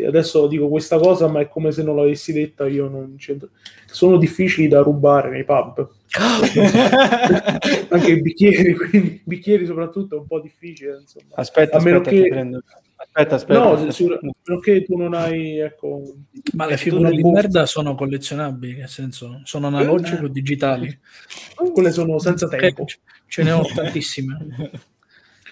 Adesso 0.06 0.46
dico 0.46 0.68
questa 0.68 0.98
cosa, 0.98 1.26
ma 1.28 1.40
è 1.40 1.48
come 1.48 1.72
se 1.72 1.82
non 1.82 1.96
l'avessi 1.96 2.32
detta 2.32 2.66
io. 2.66 2.88
Non 2.88 3.16
c'entro. 3.18 3.50
Sono 3.86 4.16
difficili 4.18 4.68
da 4.68 4.80
rubare 4.80 5.30
nei 5.30 5.44
pub. 5.44 5.88
Anche 7.88 8.10
i 8.10 8.20
bicchieri, 8.20 8.74
quindi 8.74 9.20
bicchieri 9.24 9.64
soprattutto 9.66 10.16
è 10.16 10.18
un 10.18 10.26
po' 10.26 10.40
difficile. 10.40 10.98
Insomma. 11.00 11.26
Aspetta, 11.34 11.78
A 11.78 11.82
meno 11.82 11.98
aspetta, 11.98 12.22
che- 12.22 12.28
prendo. 12.28 12.62
Aspetta, 12.98 13.34
aspetta. 13.34 13.58
no, 13.62 13.72
aspetta. 13.72 13.92
sicur- 13.92 14.14
a 14.16 14.20
meno 14.22 14.60
che 14.60 14.84
tu 14.84 14.96
non 14.96 15.12
hai, 15.14 15.58
ecco, 15.58 16.02
Ma 16.54 16.66
le 16.66 16.76
figure 16.78 17.10
di 17.10 17.22
merda 17.22 17.66
sono 17.66 17.94
collezionabili, 17.94 18.76
nel 18.78 18.88
senso, 18.88 19.40
sono 19.44 19.66
analogiche 19.66 20.24
o 20.24 20.28
digitali. 20.28 20.98
quelle 21.72 21.90
sono 21.92 22.18
senza 22.18 22.48
tempo. 22.48 22.84
Ce 23.26 23.42
ne 23.42 23.52
ho 23.52 23.62
tantissime. 23.74 24.70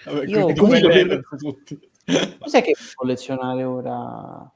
Vabbè, 0.05 0.25
Io 0.27 0.53
comunque- 0.53 1.21
tutti. 1.37 1.79
Cos'è 2.39 2.61
che 2.61 2.73
collezionare 2.93 3.63
ora? 3.63 4.51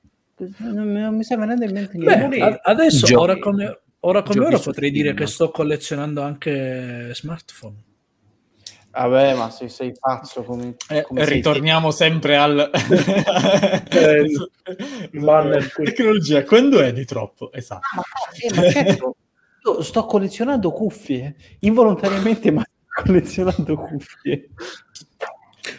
Non 0.57 0.87
mi, 0.87 1.01
non 1.01 1.15
mi 1.15 1.23
sta 1.23 1.35
venendo 1.35 1.65
in 1.65 1.73
mente 1.73 1.97
niente. 1.97 2.59
adesso, 2.63 3.05
Giochi. 3.05 3.23
ora 3.23 3.39
come, 3.39 3.79
ora, 4.01 4.21
come 4.21 4.45
ora, 4.45 4.59
potrei 4.59 4.91
dire 4.91 5.13
che 5.13 5.25
sto 5.27 5.49
collezionando 5.49 6.21
anche 6.21 7.13
smartphone. 7.13 7.83
Vabbè, 8.91 9.35
ma 9.35 9.49
se 9.49 9.69
sei 9.69 9.93
pazzo 9.97 10.43
come, 10.43 10.75
Eh, 10.89 11.03
come 11.03 11.23
sei 11.23 11.35
ritorniamo 11.35 11.91
sempre 11.91 12.37
al 12.37 12.71
Eh, 13.89 14.27
banner 15.11 15.71
tecnologia 15.71 16.43
quando 16.43 16.79
è 16.79 16.91
di 16.91 17.05
troppo 17.05 17.51
esatto 17.51 17.81
Ah, 17.91 17.95
ma, 17.97 18.03
eh, 18.33 18.53
ma 18.55 18.71
certo, 18.71 19.15
io 19.63 19.81
sto 19.83 20.05
collezionando 20.05 20.71
cuffie, 20.71 21.35
involontariamente, 21.59 22.51
ma 22.51 22.61
sto 22.63 23.03
collezionando 23.03 23.75
cuffie. 23.75 24.49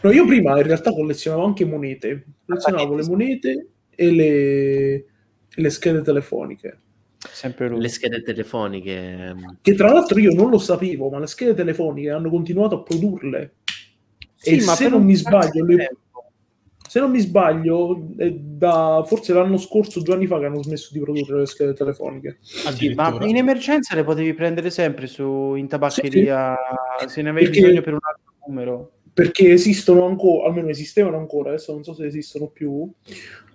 No, 0.02 0.10
io 0.12 0.24
prima 0.26 0.56
in 0.56 0.62
realtà 0.64 0.92
collezionavo 0.92 1.44
anche 1.44 1.64
monete. 1.64 2.24
Collezionavo 2.46 2.94
le 2.96 3.04
monete 3.06 3.66
e 3.94 4.10
le, 4.12 5.04
le 5.54 5.70
schede 5.70 6.02
telefoniche. 6.02 6.78
Sempre 7.30 7.68
lui. 7.68 7.80
Le 7.80 7.88
schede 7.88 8.22
telefoniche. 8.22 8.92
ehm, 8.96 9.58
Che 9.60 9.74
tra 9.74 9.92
l'altro 9.92 10.18
io 10.18 10.32
non 10.32 10.50
lo 10.50 10.58
sapevo, 10.58 11.10
ma 11.10 11.18
le 11.18 11.26
schede 11.26 11.54
telefoniche 11.54 12.10
hanno 12.10 12.30
continuato 12.30 12.76
a 12.76 12.82
produrle. 12.82 13.54
Sì, 14.36 14.56
e 14.56 14.64
ma 14.64 14.74
se 14.74 14.88
non 14.88 15.04
mi 15.04 15.14
sbaglio, 15.14 15.64
le- 15.66 15.90
se 16.88 16.98
non 16.98 17.10
mi 17.10 17.20
sbaglio, 17.20 18.08
è 18.16 18.30
da 18.32 19.04
forse 19.06 19.32
l'anno 19.34 19.58
scorso, 19.58 20.00
due 20.00 20.14
anni 20.14 20.26
fa, 20.26 20.38
che 20.38 20.46
hanno 20.46 20.62
smesso 20.62 20.88
di 20.92 20.98
produrre 20.98 21.40
le 21.40 21.46
schede 21.46 21.74
telefoniche. 21.74 22.38
Sì, 22.40 22.94
ma 22.94 23.16
in 23.20 23.36
emergenza 23.36 23.94
le 23.94 24.02
potevi 24.02 24.32
prendere 24.34 24.70
sempre 24.70 25.06
su, 25.06 25.54
in 25.56 25.68
tabaccheria 25.68 26.56
se 27.06 27.20
ne 27.22 27.28
avevi 27.28 27.44
Perché- 27.46 27.60
bisogno 27.60 27.82
per 27.82 27.92
un 27.92 27.98
altro 28.02 28.32
numero. 28.46 28.92
Perché 29.20 29.52
esistono 29.52 30.06
ancora, 30.06 30.48
almeno 30.48 30.70
esistevano 30.70 31.18
ancora, 31.18 31.50
adesso 31.50 31.74
non 31.74 31.84
so 31.84 31.92
se 31.92 32.06
esistono 32.06 32.46
più, 32.46 32.90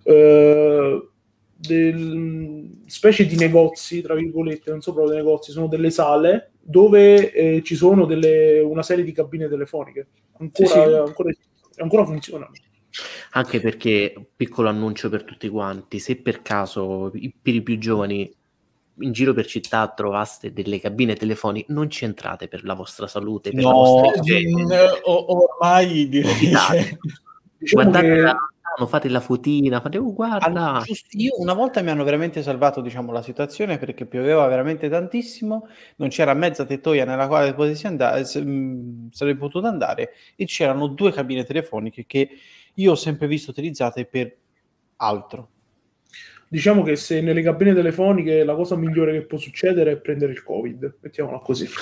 eh, 0.03 1.09
del, 1.55 2.70
specie 2.86 3.26
di 3.26 3.36
negozi, 3.36 4.03
tra 4.03 4.13
virgolette, 4.13 4.70
non 4.70 4.82
so 4.82 4.93
proprio 4.93 5.16
dei 5.16 5.24
negozi, 5.24 5.51
sono 5.51 5.68
delle 5.68 5.89
sale 5.89 6.51
dove 6.61 7.32
eh, 7.32 7.63
ci 7.63 7.74
sono 7.74 8.05
delle, 8.05 8.59
una 8.59 8.84
serie 8.84 9.03
di 9.03 9.11
cabine 9.11 9.49
telefoniche. 9.49 10.05
Ancora, 10.38 10.68
Sì, 10.68 10.74
sì. 10.74 10.80
ancora, 10.80 11.34
ancora 11.78 12.05
funzionano. 12.05 12.51
Anche 13.32 13.59
perché, 13.59 14.13
piccolo 14.36 14.70
annuncio 14.70 15.09
per 15.09 15.24
tutti 15.24 15.49
quanti, 15.49 15.97
se 15.97 16.18
per 16.18 16.43
caso 16.43 17.11
per 17.41 17.55
i 17.55 17.63
più 17.63 17.80
giovani 17.80 18.32
in 19.00 19.12
giro 19.12 19.34
per 19.34 19.46
città 19.46 19.88
trovaste 19.89 20.54
delle 20.54 20.80
cabine 20.80 21.16
telefoniche, 21.16 21.72
non 21.74 21.89
ci 21.89 22.06
entrate 22.06 22.48
per 22.48 22.64
la 22.64 22.74
vostra 22.74 23.08
salute, 23.08 23.52
per 23.52 23.64
la 23.64 23.70
No, 23.72 23.76
vostra 23.76 24.22
igiene. 24.22 24.64
mm, 24.64 24.70
o- 25.04 25.26
ormai 25.60 26.08
direi 26.10 26.34
che... 26.36 26.98
Diciamo 27.58 27.84
Guardate 27.89 28.08
che- 28.08 28.22
da 28.22 28.32
lontano, 28.36 28.88
fate 28.88 29.10
la 29.10 29.20
fotina, 29.22 29.82
fate 29.82 29.98
oh, 29.98 30.14
guarda. 30.14 30.84
Io 31.12 31.34
una 31.39 31.54
volta 31.54 31.82
mi 31.82 31.89
hanno 31.89 32.04
veramente 32.04 32.43
salvato 32.43 32.82
diciamo, 32.82 33.12
la 33.12 33.22
situazione 33.22 33.78
perché 33.78 34.06
pioveva 34.06 34.46
veramente 34.48 34.89
tantissimo, 34.89 35.68
non 35.98 36.10
c'era 36.10 36.34
mezza 36.34 36.66
tettoia 36.66 37.06
nella 37.06 37.28
quale 37.28 37.54
potessi 37.54 37.88
andare, 37.88 38.26
s- 38.26 38.36
mh, 38.36 39.10
sarei 39.12 39.36
potuto 39.36 39.66
andare 39.68 40.12
e 40.36 40.46
c'erano 40.46 40.88
due 40.88 41.12
cabine 41.12 41.43
telefoniche 41.43 42.06
che 42.06 42.30
io 42.76 42.91
ho 42.91 42.96
sempre 42.96 43.28
visto 43.28 43.52
utilizzate 43.52 44.06
per 44.06 44.36
altro. 44.98 45.50
Diciamo 46.48 46.84
che 46.84 46.96
se 46.96 47.22
nelle 47.22 47.41
cabine 47.41 47.74
telefoniche 47.74 48.43
la 48.43 48.56
cosa 48.56 48.76
migliore 48.76 49.14
che 49.14 49.26
può 49.26 49.38
succedere 49.38 49.93
è 49.93 49.98
prendere 49.98 50.32
il 50.32 50.43
Covid, 50.43 50.98
mettiamola 51.02 51.39
così. 51.39 51.68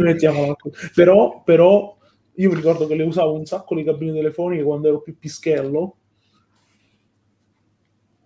Mettiamola 0.00 0.54
così. 0.54 0.90
Però, 0.94 1.42
però 1.44 1.96
io 2.34 2.48
mi 2.48 2.56
ricordo 2.56 2.86
che 2.86 2.94
le 2.94 3.04
usavo 3.04 3.34
un 3.34 3.44
sacco 3.44 3.74
le 3.74 3.84
cabine 3.84 4.12
telefoniche 4.12 4.62
quando 4.62 4.88
ero 4.88 5.00
più 5.00 5.16
pischello 5.18 5.96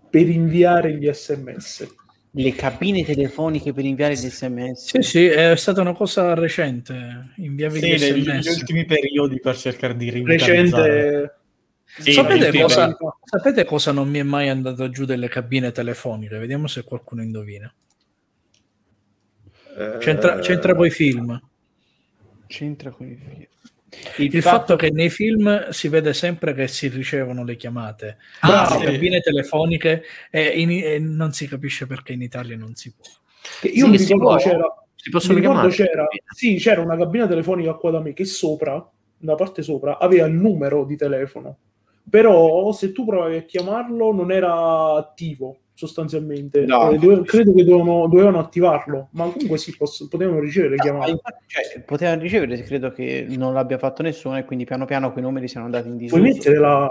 per 0.08 0.28
inviare 0.28 0.96
gli 0.96 1.10
sms. 1.12 1.94
Le 2.30 2.54
cabine 2.54 3.04
telefoniche 3.04 3.72
per 3.72 3.84
inviare 3.84 4.14
gli 4.14 4.28
sms. 4.28 4.90
Sì, 4.90 5.02
sì, 5.02 5.24
è 5.26 5.56
stata 5.56 5.80
una 5.80 5.94
cosa 5.94 6.34
recente. 6.34 7.32
Inviavi 7.36 7.78
Sì, 7.78 7.86
gli 7.86 7.90
negli, 7.90 8.22
SMS. 8.22 8.46
negli 8.46 8.58
ultimi 8.58 8.84
periodi 8.84 9.40
per 9.40 9.56
cercare 9.56 9.96
di 9.96 10.10
rivitalizzare. 10.10 10.92
Recente 10.92 11.35
Sì, 11.98 12.12
sapete, 12.12 12.50
cosa, 12.52 12.94
sapete 13.24 13.64
cosa 13.64 13.92
non 13.92 14.08
mi 14.08 14.18
è 14.18 14.22
mai 14.22 14.48
andato 14.48 14.90
giù 14.90 15.04
delle 15.04 15.28
cabine 15.28 15.72
telefoniche? 15.72 16.38
Vediamo 16.38 16.66
se 16.66 16.82
qualcuno 16.84 17.22
indovina. 17.22 17.72
eh, 19.76 19.96
C'entra, 19.98 20.38
c'entra 20.40 20.74
poi 20.74 20.88
i 20.88 20.90
film. 20.90 21.40
C'entra 22.46 22.90
con 22.90 23.06
i 23.08 23.14
figli. 23.16 23.48
Il, 24.18 24.42
fatto, 24.42 24.76
che 24.76 24.90
nei 24.90 25.08
film 25.08 25.70
si 25.70 25.88
vede 25.88 26.12
sempre 26.12 26.52
che 26.54 26.68
si 26.68 26.88
ricevono 26.88 27.44
le 27.44 27.56
chiamate 27.56 28.18
Ah, 28.40 28.66
sì. 28.66 28.84
cabine 28.84 29.20
telefoniche 29.20 30.02
e, 30.30 30.60
in- 30.60 30.70
e 30.70 30.98
non 30.98 31.32
si 31.32 31.46
capisce 31.46 31.86
perché 31.86 32.12
in 32.12 32.20
Italia 32.20 32.56
non 32.56 32.74
si 32.74 32.92
può. 32.92 33.06
che 33.60 33.68
io 33.68 33.84
Sì, 33.86 33.90
mi 33.90 33.96
ricordo 33.96 34.24
può. 34.24 34.36
c'era 34.36 34.86
Si 34.96 35.08
possono 35.08 35.34
mi 35.34 35.40
ricordo 35.40 35.68
chiamare? 35.68 35.82
c'era, 35.84 36.06
sì, 36.34 36.56
c'era 36.56 36.80
una 36.82 36.96
cabina 36.96 37.26
telefonica 37.26 37.74
qua 37.74 37.90
da 37.92 38.00
me 38.00 38.12
che 38.12 38.24
sopra, 38.24 38.86
da 39.16 39.34
parte 39.34 39.62
sopra, 39.62 39.98
aveva 39.98 40.26
il 40.26 40.34
numero 40.34 40.84
di 40.84 40.96
telefono. 40.96 41.58
Però 42.08 42.70
se 42.72 42.92
tu 42.92 43.04
provavi 43.04 43.36
a 43.36 43.42
chiamarlo 43.42 44.12
non 44.12 44.30
era 44.30 44.94
attivo 44.94 45.58
sostanzialmente. 45.74 46.64
No. 46.64 46.90
Eh, 46.90 46.98
dove- 46.98 47.22
credo 47.22 47.52
che 47.52 47.62
dovevano, 47.64 48.08
dovevano 48.08 48.38
attivarlo, 48.38 49.08
ma 49.12 49.24
comunque 49.24 49.58
sì, 49.58 49.76
poss- 49.76 50.08
potevano 50.08 50.38
ricevere 50.40 50.70
le 50.76 50.76
chiamate. 50.76 51.10
infatti, 51.10 51.44
cioè, 51.46 51.80
potevano 51.82 52.22
ricevere, 52.22 52.62
credo 52.62 52.92
che 52.92 53.26
non 53.28 53.52
l'abbia 53.52 53.76
fatto 53.76 54.02
nessuno 54.02 54.38
e 54.38 54.44
quindi 54.44 54.64
piano 54.64 54.86
piano 54.86 55.12
quei 55.12 55.22
numeri 55.22 55.48
siano 55.48 55.66
andati 55.66 55.88
in 55.88 55.96
disuso. 55.98 56.20
Puoi 56.20 56.32
mettere 56.32 56.58
la 56.58 56.88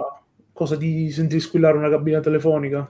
cosa 0.54 0.76
di 0.76 1.10
sentire 1.12 1.40
squillare 1.40 1.78
una 1.78 1.90
cabina 1.90 2.20
telefonica? 2.20 2.88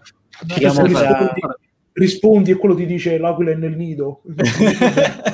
Chiamo 0.48 0.82
Rispondi, 0.84 0.94
fra- 1.40 1.58
rispondi 1.94 2.52
e 2.52 2.56
quello 2.56 2.76
ti 2.76 2.86
dice 2.86 3.18
l'aquila 3.18 3.52
è 3.52 3.56
nel 3.56 3.76
nido. 3.76 4.22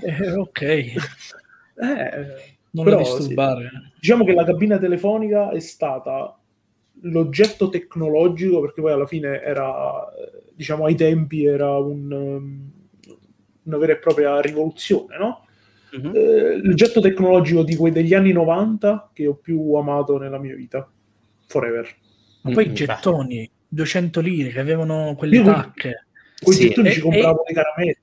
Eh, 0.00 0.32
ok, 0.32 0.60
Eh, 0.62 0.96
non 2.70 2.84
Però, 2.84 2.96
la 2.96 3.02
disturbare. 3.02 3.70
Diciamo 4.00 4.24
che 4.24 4.32
la 4.32 4.44
cabina 4.44 4.78
telefonica 4.78 5.50
è 5.50 5.60
stata 5.60 6.36
l'oggetto 7.02 7.68
tecnologico 7.68 8.60
perché 8.60 8.80
poi 8.80 8.92
alla 8.92 9.06
fine 9.06 9.40
era 9.42 10.06
diciamo 10.52 10.84
ai 10.84 10.94
tempi 10.96 11.44
era 11.44 11.76
un, 11.78 12.10
um, 12.10 12.70
una 13.64 13.76
vera 13.76 13.92
e 13.92 13.98
propria 13.98 14.40
rivoluzione 14.40 15.16
no? 15.18 15.46
Mhm. 15.90 16.12
Eh, 16.14 16.56
l'oggetto 16.62 17.00
tecnologico 17.00 17.62
di 17.62 17.74
quei 17.76 17.92
degli 17.92 18.14
anni 18.14 18.32
90 18.32 19.10
che 19.12 19.26
ho 19.26 19.34
più 19.34 19.74
amato 19.74 20.18
nella 20.18 20.38
mia 20.38 20.54
vita 20.54 20.88
forever 21.46 21.88
Ma 22.42 22.50
poi 22.52 22.66
i 22.66 22.70
Mm, 22.70 22.74
gettoni, 22.74 23.50
200 23.68 24.20
lire 24.20 24.50
che 24.50 24.58
avevano 24.60 25.14
quelle 25.16 25.36
Io- 25.36 25.44
tacche. 25.44 26.06
Con 26.42 26.52
i 26.52 26.56
Sì, 26.56 26.68
gettoni 26.68 26.88
e- 26.88 26.92
ci 26.92 27.00
compravo 27.00 27.42
le 27.46 27.54
caramelle 27.54 27.96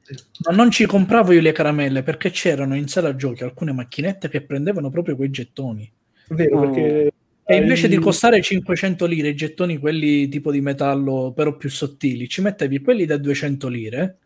Ma 0.46 0.56
non 0.56 0.72
ci 0.72 0.86
compravo 0.86 1.32
io 1.32 1.42
le 1.42 1.52
caramelle 1.52 2.04
perché 2.04 2.32
c'erano 2.32 2.76
in 2.76 2.88
sala 2.88 3.16
giochi 3.16 3.44
alcune 3.44 3.72
macchinette 3.72 4.30
che 4.30 4.42
prendevano 4.42 4.90
proprio 4.90 5.16
quei 5.16 5.30
gettoni. 5.30 5.90
è 6.28 6.34
vero 6.34 6.58
Oh. 6.58 6.62
perché 6.72 7.12
E 7.48 7.58
invece 7.58 7.88
di 7.88 7.98
costare 7.98 8.42
500 8.42 9.06
lire, 9.06 9.30
i 9.30 9.36
gettoni 9.36 9.78
quelli 9.78 10.28
tipo 10.30 10.52
di 10.52 10.62
metallo 10.62 11.32
però 11.36 11.56
più 11.56 11.70
sottili, 11.70 12.28
ci 12.28 12.42
mettevi 12.42 12.82
quelli 12.82 13.06
da 13.06 13.18
200 13.18 13.68
lire 13.68 14.18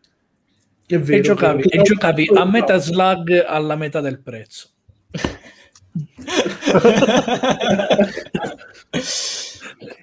è 0.86 0.98
vero, 0.98 1.18
e 1.18 1.20
giocavi, 1.20 1.62
e 1.68 1.82
giocavi 1.82 2.30
a 2.34 2.44
Metal 2.46 2.80
Slug 2.82 3.44
alla 3.46 3.76
metà 3.76 4.00
del 4.00 4.20
prezzo. 4.20 4.70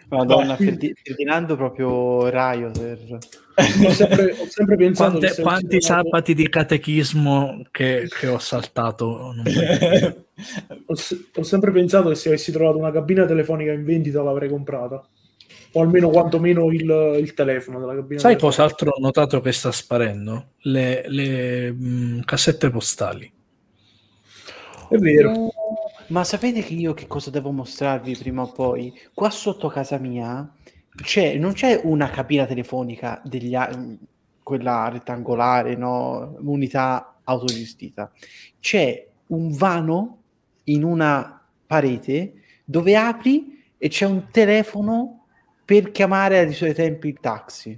Madonna, 0.10 0.56
quindi- 0.56 0.94
Ferdinando 1.02 1.56
proprio 1.56 2.30
Rioter. 2.30 3.18
ho 3.58 3.90
sempre, 3.92 4.32
ho 4.32 4.46
sempre 4.48 4.76
pensato 4.76 5.10
Quante- 5.18 5.30
se 5.34 5.42
quanti 5.42 5.82
sabati 5.82 6.34
di 6.34 6.50
catechismo 6.50 7.64
che, 7.72 8.08
che 8.10 8.28
ho 8.28 8.40
saltato. 8.40 9.34
Ho, 10.86 10.94
ho 10.94 11.44
sempre 11.44 11.72
pensato 11.72 12.10
che 12.10 12.16
se 12.16 12.28
avessi 12.28 12.52
trovato 12.52 12.78
una 12.78 12.92
cabina 12.92 13.26
telefonica 13.26 13.72
in 13.72 13.84
vendita 13.84 14.22
l'avrei 14.22 14.48
comprata. 14.50 15.04
O 15.72 15.82
almeno 15.82 16.10
quantomeno 16.10 16.72
il, 16.72 17.18
il 17.20 17.34
telefono 17.34 17.80
della 17.80 17.96
cabina 17.96 18.20
Sai 18.20 18.36
telefonica. 18.36 18.46
cos'altro 18.64 18.92
ho 18.92 19.00
notato 19.02 19.42
che 19.42 19.52
sta 19.52 19.72
sparendo? 19.72 20.50
Le, 20.60 21.04
le, 21.08 21.72
mh, 21.72 22.22
cassette 22.24 22.70
postali. 22.70 23.32
È 24.90 24.96
vero. 24.98 25.50
Ma 26.10 26.24
sapete 26.24 26.62
che 26.62 26.74
io 26.74 26.94
che 26.94 27.06
cosa 27.06 27.30
devo 27.30 27.52
mostrarvi 27.52 28.16
prima 28.16 28.44
o 28.44 28.52
poi? 28.52 28.98
Qua 29.14 29.30
sotto 29.30 29.68
casa 29.68 29.98
mia 29.98 30.50
c'è, 30.96 31.36
non 31.36 31.52
c'è 31.52 31.82
una 31.84 32.10
cabina 32.10 32.46
telefonica 32.46 33.22
degli 33.26 33.56
quella 34.42 34.88
rettangolare, 34.88 35.76
no? 35.76 36.38
Unità 36.40 37.20
autogestita. 37.26 38.10
C'è 38.60 39.06
un 39.28 39.52
vano 39.52 40.22
in 40.66 40.84
una 40.84 41.46
parete 41.66 42.36
dove 42.64 42.96
apri 42.96 43.62
e 43.78 43.90
c'è 43.90 44.06
un 44.06 44.30
telefono 44.32 45.26
per 45.66 45.92
chiamare 45.92 46.40
ai 46.40 46.54
suoi 46.54 46.74
tempi 46.74 47.10
il 47.10 47.20
taxi. 47.20 47.78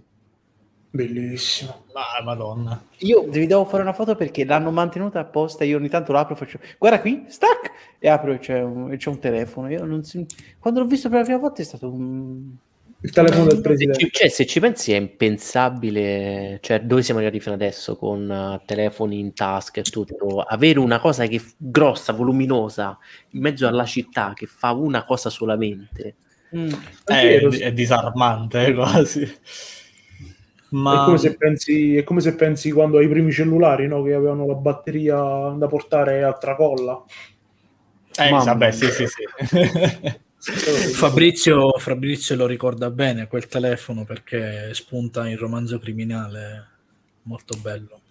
Bellissimo. 0.92 1.86
Ah, 1.94 2.24
madonna. 2.24 2.82
Io 3.00 3.24
vi 3.30 3.46
devo 3.46 3.66
fare 3.66 3.84
una 3.84 3.94
foto 3.94 4.16
perché 4.16 4.44
l'hanno 4.44 4.72
mantenuta 4.72 5.20
apposta. 5.20 5.64
Io 5.64 5.78
ogni 5.78 5.90
tanto 5.90 6.12
l'apro 6.12 6.34
e 6.34 6.38
faccio 6.38 6.60
guarda 6.80 7.00
qui, 7.00 7.26
stack 7.28 7.72
e 8.00 8.10
apro 8.10 8.34
e 8.34 8.40
c'è 8.40 8.62
un, 8.62 8.92
e 8.92 8.98
c'è 8.98 9.10
un 9.10 9.20
telefono. 9.20 9.70
Io 9.70 9.86
non 9.86 10.04
si- 10.04 10.26
Quando 10.58 10.80
l'ho 10.80 10.88
visto 10.88 11.10
per 11.10 11.20
la 11.20 11.24
prima 11.26 11.40
volta 11.40 11.62
è 11.62 11.66
stato 11.66 11.90
un. 11.92 12.42
Il 13.02 13.12
telefono 13.12 13.46
del 13.46 13.56
Se 13.58 13.62
presidente. 13.62 14.00
ci, 14.04 14.10
cioè, 14.12 14.28
se 14.28 14.46
ci 14.46 14.60
pensi 14.60 14.92
è 14.92 14.98
impensabile, 14.98 16.58
cioè 16.62 16.82
dove 16.82 17.02
siamo 17.02 17.20
arrivati 17.22 17.42
fino 17.42 17.56
adesso 17.56 17.96
con 17.96 18.30
eh, 18.30 18.62
telefoni 18.66 19.20
in 19.20 19.34
tasca 19.34 19.80
e 19.80 19.84
tutto, 19.84 20.42
avere 20.42 20.80
una 20.80 21.00
cosa 21.00 21.26
che 21.28 21.42
grossa, 21.56 22.12
voluminosa, 22.12 22.98
in 23.30 23.42
mezzo 23.42 23.68
alla 23.68 23.86
città 23.86 24.34
che 24.36 24.48
fa 24.48 24.72
una 24.74 25.06
cosa 25.06 25.30
solamente. 25.30 26.16
Mm. 26.58 26.68
È 27.06 27.12
È, 27.14 27.24
vero, 27.40 27.52
è 27.52 27.72
disarmante 27.72 28.66
eh, 28.66 28.74
quasi. 28.74 29.38
Ma 30.72 31.02
È 31.02 31.06
come, 31.06 31.18
se 31.18 31.36
pensi, 31.36 31.96
è 31.98 32.04
come 32.04 32.22
se 32.22 32.36
pensi 32.36 32.72
quando 32.72 32.98
ai 33.00 33.08
primi 33.08 33.32
cellulari 33.32 33.88
no? 33.88 34.04
che 34.04 34.14
avevano 34.14 34.46
la 34.46 34.54
batteria 34.56 35.16
da 35.18 35.68
portare 35.68 36.24
a 36.24 36.34
tracolla. 36.34 37.04
Eh, 38.18 38.30
Mamma 38.30 38.44
vabbè, 38.44 38.72
sì, 38.72 38.88
sì, 38.92 39.06
sì. 39.08 39.24
Fabrizio, 40.94 41.72
Fabrizio 41.78 42.36
lo 42.36 42.46
ricorda 42.46 42.90
bene 42.92 43.28
quel 43.28 43.48
telefono 43.48 44.06
perché 44.06 44.74
spunta 44.74 45.28
in 45.28 45.38
romanzo 45.38 45.80
criminale 45.80 46.68
molto 47.24 47.58
bello. 47.62 48.02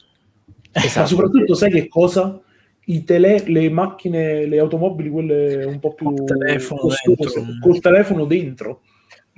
Ma 0.73 1.07
soprattutto 1.07 1.55
sai 1.55 1.71
che 1.71 1.89
cosa? 1.89 2.41
I 2.87 3.05
tele, 3.05 3.45
le 3.47 3.69
macchine, 3.71 4.47
le 4.47 4.59
automobili, 4.59 5.11
quelle 5.11 5.65
un 5.65 5.79
po' 5.79 5.95
più 5.95 6.07
Col 6.15 6.25
telefono 6.25 6.81
costose, 6.81 7.41
dentro. 7.45 7.69
col 7.69 7.81
telefono 7.81 8.25
dentro. 8.25 8.83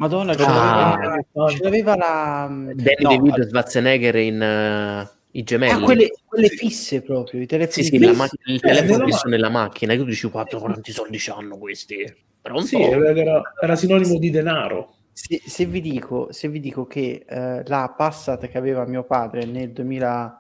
Madonna, 0.00 0.34
ce 0.34 0.42
Ah. 0.44 0.96
l'aveva, 0.98 1.50
ce 1.50 1.62
l'aveva 1.62 1.94
la. 1.94 2.46
Danny 2.48 3.02
no, 3.02 3.08
DeVito 3.10 3.42
e 3.42 3.48
Schwarzenegger 3.48 4.16
in 4.16 4.40
eh, 4.40 5.06
I 5.32 5.42
gemelli. 5.42 5.72
ah, 5.72 5.80
quelle, 5.84 6.08
quelle 6.24 6.48
fisse 6.48 7.02
proprio, 7.02 7.42
i 7.42 7.46
telefoni 7.46 7.84
Sì, 7.84 7.90
sì, 7.90 7.98
la 7.98 8.06
fissi. 8.08 8.18
ma- 8.18 8.28
il 8.46 8.54
Eh, 8.54 8.58
telefono 8.60 9.06
ma- 9.06 9.20
nella 9.26 9.50
macchina, 9.50 9.92
e 9.92 9.98
tu 9.98 10.04
dici 10.04 10.26
guarda 10.28 10.56
quanti 10.58 10.90
soldi 10.90 11.18
hanno 11.28 11.58
questi. 11.58 11.96
Pronto? 12.40 12.64
Sì, 12.64 12.80
era, 12.80 13.42
era 13.60 13.76
sinonimo 13.76 14.18
di 14.18 14.30
denaro. 14.30 14.94
Se, 15.12 15.38
se 15.44 15.66
vi 15.66 15.82
dico, 15.82 16.32
se 16.32 16.48
vi 16.48 16.60
dico 16.60 16.86
che 16.86 17.26
eh, 17.28 17.62
la 17.66 17.92
Passat 17.94 18.48
che 18.48 18.56
aveva 18.56 18.86
mio 18.86 19.04
padre 19.04 19.44
nel 19.44 19.70
2000, 19.72 20.38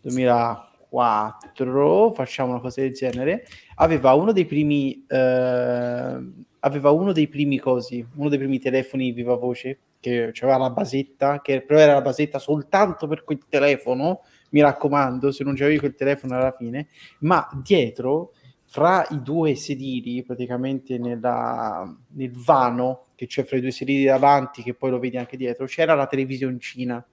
2004, 0.00 2.12
facciamo 2.12 2.50
una 2.50 2.60
cosa 2.60 2.80
del 2.80 2.92
genere, 2.92 3.44
aveva 3.76 4.14
uno 4.14 4.32
dei 4.32 4.44
primi, 4.44 5.04
eh, 5.06 6.16
aveva 6.60 6.90
uno 6.90 7.12
dei 7.12 7.28
primi 7.28 7.58
cosi, 7.58 8.04
uno 8.16 8.28
dei 8.28 8.38
primi 8.38 8.58
telefoni 8.58 9.12
viva 9.12 9.34
voce, 9.36 9.78
che 10.00 10.32
aveva 10.40 10.58
la 10.58 10.70
basetta, 10.70 11.40
che 11.40 11.60
però 11.62 11.80
era 11.80 11.94
la 11.94 12.00
basetta 12.02 12.38
soltanto 12.38 13.06
per 13.08 13.24
quel 13.24 13.40
telefono, 13.48 14.20
mi 14.50 14.60
raccomando, 14.60 15.30
se 15.32 15.44
non 15.44 15.54
c'avevi 15.54 15.78
quel 15.78 15.94
telefono 15.94 16.36
alla 16.36 16.54
fine, 16.56 16.88
ma 17.20 17.48
dietro, 17.62 18.32
fra 18.64 19.06
i 19.10 19.22
due 19.22 19.54
sedili, 19.54 20.22
praticamente 20.22 20.98
nella, 20.98 21.90
nel 22.14 22.30
vano 22.32 23.06
che 23.14 23.26
c'è 23.26 23.44
fra 23.44 23.56
i 23.56 23.60
due 23.60 23.70
sedili 23.70 24.04
davanti, 24.04 24.62
che 24.62 24.74
poi 24.74 24.90
lo 24.90 24.98
vedi 24.98 25.16
anche 25.16 25.36
dietro, 25.36 25.66
c'era 25.66 25.94
la 25.94 26.06
televisioncina. 26.06 27.04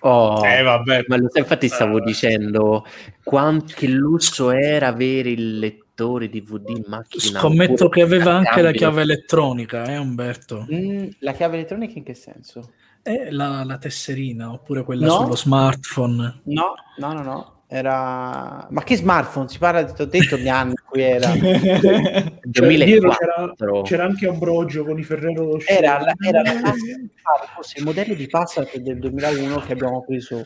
Oh, 0.00 0.44
Eh, 0.44 0.62
vabbè. 0.62 1.04
ma 1.06 1.16
lo 1.16 1.28
sai, 1.30 1.42
infatti 1.42 1.68
stavo 1.68 1.98
Eh. 1.98 2.04
dicendo 2.04 2.84
quanto 3.24 3.72
che 3.74 3.88
lusso 3.88 4.50
era 4.50 4.88
avere 4.88 5.30
il 5.30 5.58
lettore 5.58 5.86
DVD 6.04 6.68
in 6.70 6.84
macchina. 6.86 7.38
Scommetto 7.40 7.88
che 7.88 8.02
aveva 8.02 8.34
anche 8.34 8.62
la 8.62 8.70
chiave 8.72 9.02
elettronica, 9.02 9.84
eh 9.84 9.96
Umberto? 9.96 10.66
Mm, 10.72 11.08
la 11.20 11.32
chiave 11.32 11.56
elettronica 11.56 11.98
in 11.98 12.04
che 12.04 12.14
senso? 12.14 12.72
Eh, 13.02 13.30
la, 13.30 13.64
la 13.64 13.78
tesserina, 13.78 14.52
oppure 14.52 14.82
quella 14.84 15.06
No. 15.06 15.12
sullo 15.22 15.36
smartphone. 15.36 16.40
No, 16.44 16.74
no, 16.98 17.12
no, 17.12 17.22
no. 17.22 17.52
Era... 17.70 18.66
Ma 18.70 18.82
che 18.82 18.96
smartphone? 18.96 19.48
Si 19.48 19.58
parla, 19.58 19.84
ti 19.84 20.00
ho 20.00 20.06
detto 20.06 20.36
gli 20.38 20.48
anni 20.48 20.70
in 20.70 20.82
cui 20.88 21.02
era. 21.02 21.30
Cioè, 22.50 22.66
2004. 22.66 22.84
dietro 22.84 23.12
c'era, 23.56 23.82
c'era 23.82 24.04
anche 24.04 24.26
Ambrogio 24.26 24.84
con 24.84 24.98
i 24.98 25.02
Ferrero 25.02 25.50
Rocher. 25.52 25.76
Era, 25.82 26.00
la- 26.00 26.14
era 26.26 26.42
la 26.42 26.52
Passat, 26.62 27.52
forse 27.54 27.78
il 27.78 27.84
modello 27.84 28.14
di 28.14 28.26
Passat 28.26 28.76
del 28.78 28.98
2001 28.98 29.60
che 29.60 29.72
abbiamo 29.72 30.02
preso 30.02 30.44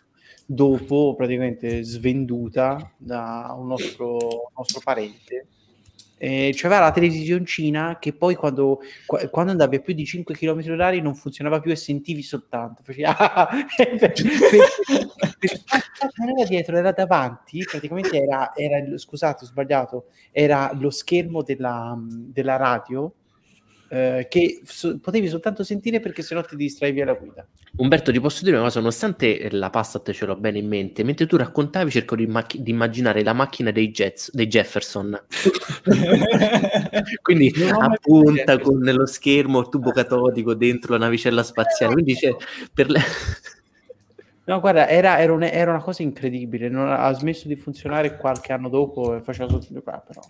dopo, 0.55 1.15
praticamente 1.17 1.83
svenduta 1.83 2.93
da 2.97 3.55
un 3.57 3.67
nostro, 3.67 4.51
nostro 4.57 4.81
parente. 4.83 5.47
C'aveva 6.23 6.79
la 6.79 6.93
televisioncina 6.93 7.99
che 7.99 8.13
poi 8.13 8.37
quando, 8.37 8.79
qua- 9.07 9.29
quando 9.29 9.51
andavi 9.51 9.77
a 9.77 9.81
più 9.81 9.93
di 9.93 10.05
5 10.05 10.37
km 10.37 10.63
orari 10.71 11.01
non 11.01 11.17
funzionava 11.17 11.59
più 11.59 11.73
e 11.73 11.77
sentivi 11.77 12.23
soltanto. 12.23 12.83
Facevi, 12.85 13.03
"Ah!" 13.05 13.49
per- 13.77 13.97
per- 13.97 14.13
non 16.17 16.29
era 16.39 16.47
dietro, 16.49 16.77
era 16.77 16.93
davanti. 16.93 17.65
Praticamente 17.69 18.17
era, 18.23 18.55
era 18.55 18.97
scusate, 18.99 19.45
ho 19.45 19.49
sbagliato, 19.49 20.07
era 20.31 20.71
lo 20.75 20.91
schermo 20.91 21.43
della, 21.43 21.99
della 21.99 22.55
radio 22.55 23.13
eh, 23.93 24.27
che 24.31 24.63
so- 24.65 24.99
potevi 24.99 25.29
soltanto 25.29 25.63
sentire 25.65 26.01
perché 26.01 26.23
sennò 26.23 26.43
ti 26.43 26.57
distraevi 26.57 27.03
alla 27.03 27.13
guida. 27.13 27.47
Umberto, 27.77 28.11
ti 28.11 28.21
posso 28.21 28.43
dire 28.43 28.57
una 28.57 28.65
cosa, 28.65 28.79
nonostante 28.79 29.49
la 29.51 29.69
Passat 29.69 30.13
ce 30.13 30.25
l'ho 30.25 30.35
bene 30.37 30.59
in 30.61 30.67
mente, 30.67 31.03
mentre 31.05 31.27
tu 31.27 31.37
raccontavi 31.37 31.91
cerco 31.91 32.17
di, 32.17 32.23
immac- 32.23 32.57
di 32.57 32.71
immaginare 32.71 33.23
la 33.23 33.35
macchina 33.35 33.71
dei, 33.71 33.91
Jets, 33.91 34.31
dei 34.33 34.47
Jefferson. 34.47 35.23
Quindi 37.21 37.53
appunta 37.79 38.57
visto. 38.57 38.71
con 38.71 38.79
nello 38.81 39.05
schermo 39.05 39.61
il 39.61 39.69
tubo 39.69 39.91
catodico 39.91 40.55
dentro 40.55 40.95
la 40.95 41.05
navicella 41.05 41.43
spaziale. 41.43 41.93
Quindi 41.93 42.15
c'è 42.15 42.35
per 42.73 42.89
le... 42.89 43.01
No, 44.45 44.59
guarda, 44.59 44.89
era, 44.89 45.21
era 45.21 45.33
un- 45.33 45.45
era 45.45 45.71
una 45.71 45.83
cosa 45.83 46.03
incredibile. 46.03 46.69
non 46.69 46.89
ha, 46.89 47.05
ha 47.05 47.13
smesso 47.13 47.47
di 47.47 47.55
funzionare 47.57 48.17
qualche 48.17 48.53
anno 48.53 48.69
dopo 48.69 49.15
e 49.15 49.21
faceva 49.21 49.49
solo 49.49 49.83
qua, 49.83 50.03
però. 50.05 50.21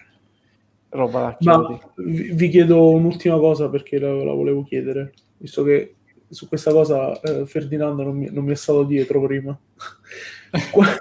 Roba 0.92 1.20
da 1.20 1.36
chiodi. 1.38 1.72
Ma 1.72 1.92
vi 1.96 2.32
vi 2.32 2.48
chiedo 2.48 2.90
un'ultima 2.90 3.38
cosa 3.38 3.68
perché 3.68 3.98
la, 3.98 4.12
la 4.12 4.32
volevo 4.32 4.62
chiedere, 4.62 5.12
visto 5.38 5.62
che 5.62 5.96
su 6.28 6.48
questa 6.48 6.70
cosa 6.70 7.18
eh, 7.20 7.46
Ferdinando 7.46 8.02
non 8.02 8.16
mi, 8.16 8.30
non 8.30 8.44
mi 8.44 8.52
è 8.52 8.56
stato 8.56 8.84
dietro 8.84 9.22
prima. 9.22 9.58
qual, 10.70 10.98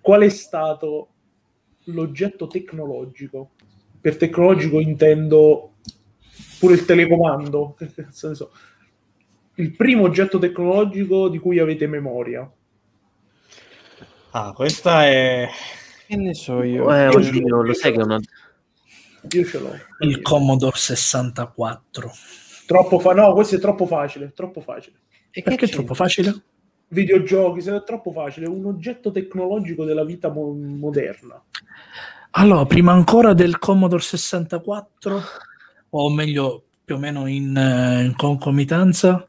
qual 0.00 0.22
è 0.22 0.28
stato 0.28 1.08
l'oggetto 1.84 2.46
tecnologico? 2.46 3.50
Per 4.00 4.16
tecnologico 4.16 4.80
intendo 4.80 5.74
pure 6.58 6.74
il 6.74 6.84
telecomando, 6.84 7.74
che 7.78 7.92
cazzo 7.92 8.28
ne 8.28 8.34
so. 8.34 8.50
Il 9.54 9.76
primo 9.76 10.04
oggetto 10.04 10.38
tecnologico 10.38 11.28
di 11.28 11.38
cui 11.38 11.58
avete 11.58 11.86
memoria. 11.86 12.50
Ah, 14.30 14.52
questa 14.52 15.06
è... 15.06 15.48
Che 16.06 16.16
ne 16.16 16.34
so 16.34 16.62
io. 16.62 16.92
Eh, 16.92 17.04
Io 17.04 17.16
oddio, 17.16 17.32
ce 17.32 17.40
l'ho, 17.40 17.62
lo 17.62 17.72
sai 17.74 17.92
che 17.92 18.00
è 18.00 18.02
una... 18.02 18.20
Io 19.32 19.44
ce 19.44 19.58
l'ho. 19.58 19.78
Il 20.00 20.22
Commodore 20.22 20.76
64. 20.76 22.12
Troppo 22.66 22.98
fa- 22.98 23.12
no, 23.12 23.32
questo 23.32 23.56
è 23.56 23.58
troppo 23.58 23.86
facile, 23.86 24.32
troppo 24.32 24.60
facile. 24.60 24.96
E 25.30 25.42
Perché 25.42 25.66
è 25.66 25.68
troppo 25.68 25.94
facile? 25.94 26.42
videogiochi, 26.90 27.60
se 27.60 27.74
è 27.74 27.82
troppo 27.84 28.10
facile, 28.12 28.46
un 28.46 28.64
oggetto 28.66 29.10
tecnologico 29.10 29.84
della 29.84 30.04
vita 30.04 30.28
mo- 30.28 30.52
moderna. 30.52 31.40
Allora, 32.32 32.64
prima 32.64 32.92
ancora 32.92 33.32
del 33.32 33.58
Commodore 33.58 34.02
64, 34.02 35.22
o 35.90 36.10
meglio, 36.10 36.64
più 36.84 36.96
o 36.96 36.98
meno 36.98 37.26
in, 37.26 37.56
eh, 37.56 38.04
in 38.04 38.14
concomitanza, 38.16 39.26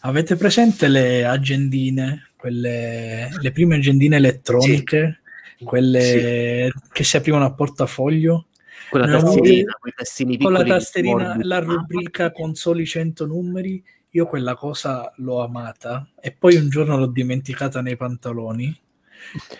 avete 0.00 0.36
presente 0.36 0.88
le 0.88 1.24
agendine, 1.26 2.30
quelle, 2.36 3.28
le 3.38 3.52
prime 3.52 3.76
agendine 3.76 4.16
elettroniche, 4.16 5.20
quelle 5.62 6.72
che 6.92 7.04
si 7.04 7.16
aprivano 7.16 7.44
a 7.44 7.52
portafoglio? 7.52 8.46
Quella 8.90 9.06
Ne 9.06 9.14
ho 9.14 9.20
tastierina, 9.20 9.60
avuti 9.60 9.80
quei 9.80 9.92
tastini 9.94 10.38
con 10.38 10.52
la 10.52 10.58
morbidi. 11.28 11.48
la 11.48 11.58
rubrica 11.58 12.32
con 12.32 12.54
soli 12.54 12.86
100 12.86 13.26
numeri, 13.26 13.84
io 14.10 14.26
quella 14.26 14.54
cosa 14.54 15.12
l'ho 15.16 15.42
amata 15.42 16.08
e 16.20 16.32
poi 16.32 16.56
un 16.56 16.68
giorno 16.68 16.96
l'ho 16.96 17.06
dimenticata 17.06 17.82
nei 17.82 17.96
pantaloni 17.96 18.74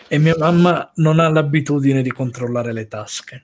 e 0.07 0.17
mia 0.17 0.35
mamma 0.37 0.91
non 0.95 1.19
ha 1.19 1.29
l'abitudine 1.29 2.01
di 2.01 2.11
controllare 2.11 2.73
le 2.73 2.87
tasche. 2.87 3.43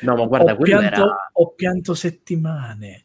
No, 0.00 0.16
ma 0.16 0.24
guarda, 0.26 0.52
ho, 0.52 0.56
pianto, 0.56 0.84
era... 0.86 1.30
ho 1.32 1.50
pianto 1.50 1.94
settimane. 1.94 3.02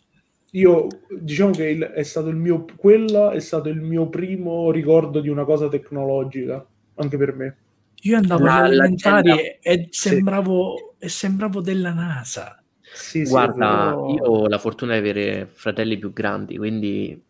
Io 0.52 0.88
diciamo 1.20 1.52
che 1.52 1.68
il- 1.70 1.84
è 1.84 2.04
stato 2.04 2.28
il 2.30 2.36
mio, 2.36 2.66
quella 2.76 3.32
è 3.32 3.40
stato 3.40 3.70
il 3.70 3.82
mio 3.82 4.08
primo 4.08 4.72
ricordo 4.72 5.20
di 5.20 5.30
una 5.30 5.44
cosa 5.44 5.68
tecnologica, 5.70 6.66
anche 6.96 7.18
per 7.18 7.36
me. 7.36 7.58
Io 8.04 8.18
andavo 8.18 8.46
La- 8.46 8.60
alle 8.64 8.68
elementari 8.68 9.38
e 9.62 9.88
sembravo, 9.92 10.96
e 11.00 11.10
sembravo 11.10 11.62
della 11.62 11.92
NASA. 11.94 12.62
Sì, 12.92 13.26
sì, 13.26 13.48
Guarda, 13.48 13.56
vero. 13.56 14.02
io 14.04 14.24
ho 14.24 14.48
la 14.48 14.58
fortuna 14.58 14.94
di 14.94 15.00
avere 15.00 15.48
fratelli 15.52 15.98
più 15.98 16.12
grandi, 16.14 16.58
quindi 16.58 17.22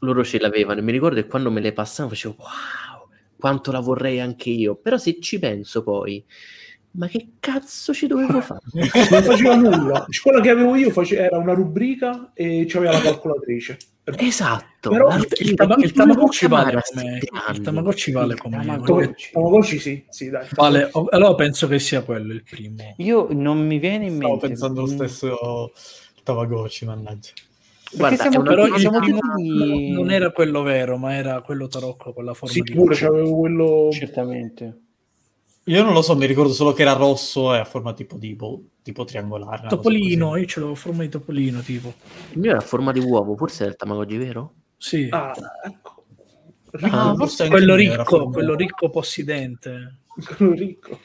loro 0.00 0.24
ce 0.24 0.38
l'avevano 0.38 0.80
e 0.80 0.82
mi 0.82 0.92
ricordo 0.92 1.20
che 1.20 1.26
quando 1.26 1.50
me 1.50 1.60
le 1.60 1.72
passavano 1.72 2.14
facevo 2.14 2.36
wow, 2.38 3.08
quanto 3.36 3.72
la 3.72 3.80
vorrei 3.80 4.20
anche 4.20 4.50
io. 4.50 4.76
Però 4.76 4.96
se 4.98 5.18
ci 5.20 5.38
penso 5.38 5.82
poi, 5.82 6.24
ma 6.92 7.06
che 7.06 7.32
cazzo 7.40 7.92
ci 7.94 8.06
dovevo 8.06 8.40
fare? 8.42 8.60
non 8.72 9.22
faceva 9.22 9.54
nulla. 9.56 10.06
Quella 10.22 10.40
che 10.40 10.50
avevo 10.50 10.74
io 10.76 10.90
face- 10.90 11.16
era 11.16 11.38
una 11.38 11.52
rubrica 11.54 12.30
e 12.34 12.64
c'aveva 12.68 12.92
la 12.92 13.00
calcolatrice. 13.00 13.76
Esatto. 14.16 14.90
Però 14.90 15.06
l'altro- 15.08 15.36
Il, 15.44 15.54
tama- 15.54 15.76
il 15.76 15.92
Tamagotchi 15.92 16.46
vale 16.48 16.80
come, 16.90 17.18
il. 17.52 17.60
Tamagotchi 17.60 18.10
vale 18.10 18.34
come, 18.34 18.56
Tamagotchi. 18.56 18.90
Come- 18.92 19.14
Tamagotchi 19.32 19.78
sì, 19.78 20.04
sì, 20.08 20.30
dai. 20.30 20.48
vale- 20.56 20.88
o- 20.92 21.06
allora 21.10 21.34
penso 21.36 21.68
che 21.68 21.78
sia 21.78 22.02
quello 22.02 22.32
il 22.32 22.42
primo. 22.42 22.94
Io 22.96 23.28
non 23.30 23.64
mi 23.64 23.78
viene 23.78 24.06
in 24.06 24.16
Stavo 24.16 24.30
mente. 24.32 24.46
pensando 24.48 24.80
lo 24.80 24.86
Mm, 24.88 24.94
stesso 24.96 25.72
Tamagotchi, 26.24 26.84
mannaggia. 26.86 27.30
Perché 27.32 27.96
Guarda, 27.96 28.16
siamo 28.30 28.42
Però 28.42 28.66
il 28.66 28.72
primo 28.72 29.00
tutti- 29.00 29.90
non 29.92 30.10
era 30.10 30.30
quello 30.30 30.62
vero, 30.62 30.96
ma 30.96 31.14
era 31.14 31.40
quello 31.42 31.66
tarocco 31.68 32.12
con 32.12 32.24
la 32.24 32.34
forma 32.34 32.54
Sì, 32.54 32.60
di 32.62 32.72
pure 32.72 32.86
cucina. 32.94 33.10
c'avevo 33.10 33.36
quello... 33.38 33.88
Certamente. 33.92 34.78
Io 35.64 35.82
non 35.82 35.92
lo 35.92 36.02
so, 36.02 36.16
mi 36.16 36.26
ricordo 36.26 36.52
solo 36.52 36.72
che 36.72 36.82
era 36.82 36.94
rosso 36.94 37.54
e 37.54 37.58
a 37.58 37.64
forma 37.64 37.92
tipo, 37.92 38.16
di, 38.16 38.34
boh, 38.34 38.62
tipo 38.82 39.04
triangolare. 39.04 39.68
Topolino, 39.68 40.36
io 40.36 40.46
ce 40.46 40.58
l'avevo 40.60 40.76
a 40.76 40.80
forma 40.80 41.02
di 41.02 41.08
topolino, 41.10 41.60
tipo. 41.60 41.94
Il 42.30 42.38
mio 42.38 42.50
era 42.50 42.58
a 42.58 42.62
forma 42.62 42.92
di 42.92 43.00
uovo, 43.00 43.36
forse 43.36 43.62
era 43.62 43.70
il 43.72 43.76
Tamagotchi 43.76 44.16
vero? 44.16 44.54
Sì. 44.76 45.08
Ah, 45.10 45.32
ecco. 45.64 46.04
Ah, 46.72 46.78
Ricco, 46.78 47.16
forse 47.16 47.42
anche 47.42 47.56
quello 47.56 47.74
ricco, 47.74 48.30
quello 48.30 48.54
ricco 48.54 48.90
possidente. 48.90 50.02
quello 50.36 50.52
ricco. 50.52 50.98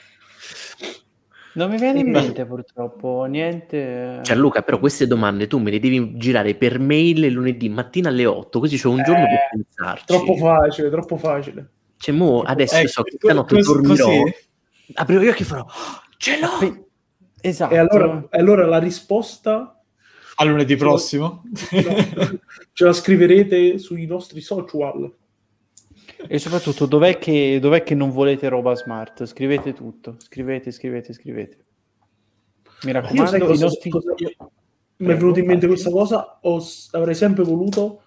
Non 1.53 1.69
mi 1.69 1.77
viene 1.77 1.99
in 1.99 2.11
Beh. 2.11 2.21
mente 2.21 2.45
purtroppo 2.45 3.23
niente. 3.25 4.19
Gianluca, 4.23 4.61
però 4.61 4.77
queste 4.79 5.07
domande 5.07 5.47
tu 5.47 5.57
me 5.57 5.71
le 5.71 5.79
devi 5.79 6.17
girare 6.17 6.53
per 6.55 6.79
mail 6.79 7.27
lunedì 7.27 7.69
mattina 7.69 8.09
alle 8.09 8.25
8, 8.25 8.59
così 8.59 8.79
c'ho 8.79 8.91
un 8.91 9.03
giorno 9.03 9.25
Eh, 9.25 9.29
per 9.29 9.47
pensarci. 9.51 10.05
Troppo 10.05 10.35
facile, 10.35 10.89
troppo 10.89 11.17
facile. 11.17 11.69
Cioè, 11.97 12.13
mo 12.13 12.41
adesso 12.41 12.75
Ecco, 12.75 12.87
so 12.89 13.03
che 13.03 13.17
co- 13.17 13.27
stanotte 13.29 13.57
dormirò, 13.61 14.05
così? 14.05 14.33
Aprirò 14.93 15.21
gli 15.21 15.27
occhi 15.27 15.41
e 15.41 15.45
farò 15.45 15.61
"Oh, 15.63 16.01
ce 16.17 16.39
l'ho! 16.39 16.87
Esatto. 17.41 17.73
E 17.73 17.77
allora, 17.77 18.27
e 18.31 18.39
allora 18.39 18.65
la 18.65 18.79
risposta 18.79 19.79
A 20.37 20.43
lunedì 20.43 20.75
prossimo? 20.75 21.43
no, 21.43 21.49
ce 22.73 22.83
la 22.85 22.93
scriverete 22.93 23.77
sui 23.77 24.05
nostri 24.05 24.41
social. 24.41 25.13
E 26.27 26.39
soprattutto, 26.39 26.85
dov'è 26.87 27.19
che, 27.19 27.59
dov'è 27.61 27.83
che 27.83 27.93
non 27.93 28.09
volete 28.09 28.47
roba 28.49 28.73
smart? 28.75 29.25
Scrivete 29.25 29.73
tutto. 29.73 30.15
Scrivete, 30.17 30.71
scrivete, 30.71 31.13
scrivete. 31.13 31.65
Mi 32.83 32.91
Io 32.91 32.93
raccomando, 32.93 33.29
sai 33.29 33.39
i 33.41 33.45
cosa, 33.45 33.65
nostri... 33.65 33.89
cosa- 33.91 34.15
mi 34.97 35.11
è 35.11 35.15
venuta 35.15 35.39
in 35.39 35.45
mente 35.45 35.67
questa 35.67 35.89
cosa, 35.89 36.39
ho- 36.41 36.63
avrei 36.91 37.15
sempre 37.15 37.43
voluto 37.43 38.03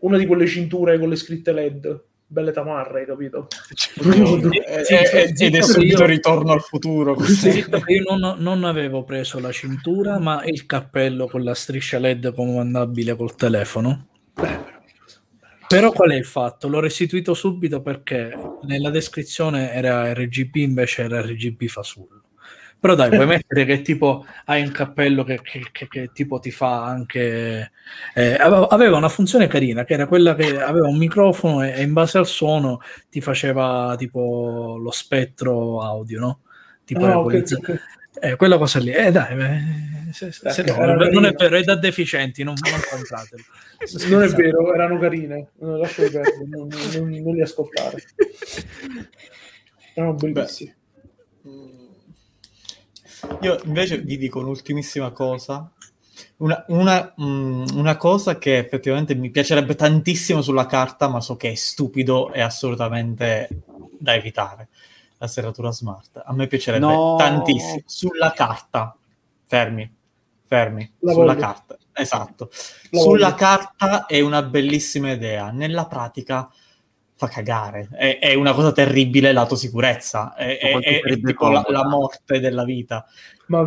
una 0.00 0.18
di 0.18 0.26
quelle 0.26 0.46
cinture 0.46 0.98
con 0.98 1.08
le 1.08 1.16
scritte 1.16 1.52
LED 1.52 2.04
belle 2.30 2.52
tamarre, 2.52 3.04
capito? 3.04 3.48
Eh, 4.00 4.84
Sì, 4.84 4.94
eh, 4.94 5.32
sì, 5.34 5.44
ed 5.44 5.56
è 5.56 5.62
subito 5.62 6.02
io- 6.02 6.06
ritorno 6.06 6.52
al 6.52 6.62
futuro. 6.62 7.16
io 7.86 8.16
non, 8.16 8.36
non 8.38 8.64
avevo 8.64 9.04
preso 9.04 9.40
la 9.40 9.52
cintura, 9.52 10.18
ma 10.18 10.44
il 10.44 10.64
cappello 10.66 11.26
con 11.26 11.42
la 11.42 11.54
striscia 11.54 11.98
LED 11.98 12.32
comandabile 12.34 13.16
col 13.16 13.34
telefono. 13.34 14.06
Però 15.66 15.92
qual 15.92 16.10
è 16.10 16.16
il 16.16 16.24
fatto? 16.24 16.68
L'ho 16.68 16.80
restituito 16.80 17.34
subito 17.34 17.80
perché 17.80 18.32
nella 18.62 18.90
descrizione 18.90 19.72
era 19.72 20.12
RGB, 20.12 20.56
invece 20.56 21.02
era 21.02 21.20
RGB 21.20 21.66
fasullo. 21.66 22.22
Però 22.80 22.94
dai, 22.94 23.10
puoi 23.10 23.26
mettere 23.26 23.64
che 23.66 23.82
tipo 23.82 24.24
hai 24.46 24.62
un 24.62 24.70
cappello 24.72 25.22
che, 25.22 25.40
che- 25.42 25.68
che- 25.70 25.86
che 25.86 26.10
tipo 26.14 26.38
ti 26.40 26.50
fa 26.50 26.84
anche... 26.84 27.70
eh, 28.14 28.34
aveva 28.40 28.96
una 28.96 29.08
funzione 29.10 29.46
carina, 29.48 29.84
che 29.84 29.92
era 29.94 30.06
quella 30.06 30.34
che 30.34 30.60
aveva 30.60 30.88
un 30.88 30.96
microfono 30.96 31.62
e, 31.62 31.72
e 31.74 31.82
in 31.82 31.92
base 31.92 32.16
al 32.18 32.26
suono 32.26 32.80
ti 33.10 33.20
faceva 33.20 33.94
tipo 33.98 34.78
lo 34.82 34.90
spettro 34.90 35.82
audio, 35.82 36.20
no? 36.20 36.40
Tipo 36.84 37.04
Ah, 37.04 37.18
ok, 37.18 37.26
equalizza- 37.34 37.56
ok. 37.58 37.80
eh, 38.20 38.36
quella 38.36 38.56
cosa 38.58 38.78
lì, 38.78 38.90
eh 38.92 39.10
dai, 39.12 39.38
eh, 39.38 40.12
se- 40.12 40.32
se- 40.32 40.50
se- 40.50 40.62
era 40.62 40.94
non 40.94 41.24
è 41.26 41.32
vero, 41.32 41.56
è 41.56 41.62
da 41.62 41.76
deficienti, 41.76 42.42
non, 42.42 42.54
non 42.62 42.80
compratelo. 42.90 43.42
Non 44.10 44.22
è 44.22 44.28
vero, 44.28 44.74
erano 44.74 44.98
carine. 44.98 45.48
No, 45.60 45.78
perdere, 45.96 46.34
non, 46.50 46.68
non- 46.68 47.22
non 47.22 47.34
li 47.34 47.40
ascoltare. 47.40 47.96
Erano 49.94 50.14
bellissimi. 50.14 50.74
Io 53.42 53.58
invece 53.64 53.98
vi 53.98 54.16
dico 54.16 54.40
un'ultimissima 54.40 55.10
cosa. 55.10 55.70
Una, 56.38 56.64
una, 56.68 57.14
mm, 57.20 57.64
una 57.74 57.96
cosa 57.96 58.38
che 58.38 58.58
effettivamente 58.58 59.14
mi 59.14 59.30
piacerebbe 59.30 59.74
tantissimo 59.74 60.42
sulla 60.42 60.66
carta, 60.66 61.08
ma 61.08 61.20
so 61.20 61.36
che 61.36 61.50
è 61.50 61.54
stupido 61.54 62.32
e 62.32 62.40
assolutamente 62.40 63.48
da 63.98 64.14
evitare. 64.14 64.68
La 65.18 65.26
serratura 65.26 65.70
smart. 65.70 66.22
A 66.24 66.32
me 66.32 66.46
piacerebbe 66.46 66.86
No. 66.86 67.16
tantissimo. 67.18 67.82
Sulla 67.86 68.32
carta. 68.32 68.96
Fermi, 69.44 69.90
fermi. 70.46 70.90
La 71.00 71.12
sulla 71.12 71.24
voglio. 71.34 71.40
carta. 71.40 71.76
Esatto. 71.92 72.50
La 72.90 73.00
sulla 73.00 73.24
voglio. 73.26 73.36
carta 73.36 74.06
è 74.06 74.20
una 74.20 74.42
bellissima 74.42 75.10
idea. 75.12 75.50
Nella 75.50 75.86
pratica 75.86 76.48
fa 77.20 77.28
cagare. 77.28 77.88
È, 77.92 78.18
è 78.18 78.34
una 78.34 78.54
cosa 78.54 78.72
terribile 78.72 79.32
lato 79.32 79.54
sicurezza. 79.54 80.34
È, 80.34 80.56
è- 80.58 80.78
è- 80.78 81.20
tipo 81.20 81.50
la, 81.50 81.62
la 81.68 81.86
morte 81.86 82.40
della 82.40 82.64
vita. 82.64 83.04
Ma 83.48 83.60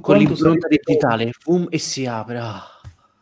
Con 0.00 0.16
l'impronta 0.16 0.62
sarebbe- 0.62 0.80
digitale, 0.84 1.30
boom, 1.44 1.66
e 1.70 1.78
si 1.78 2.04
apre. 2.04 2.38
ah. 2.38 2.64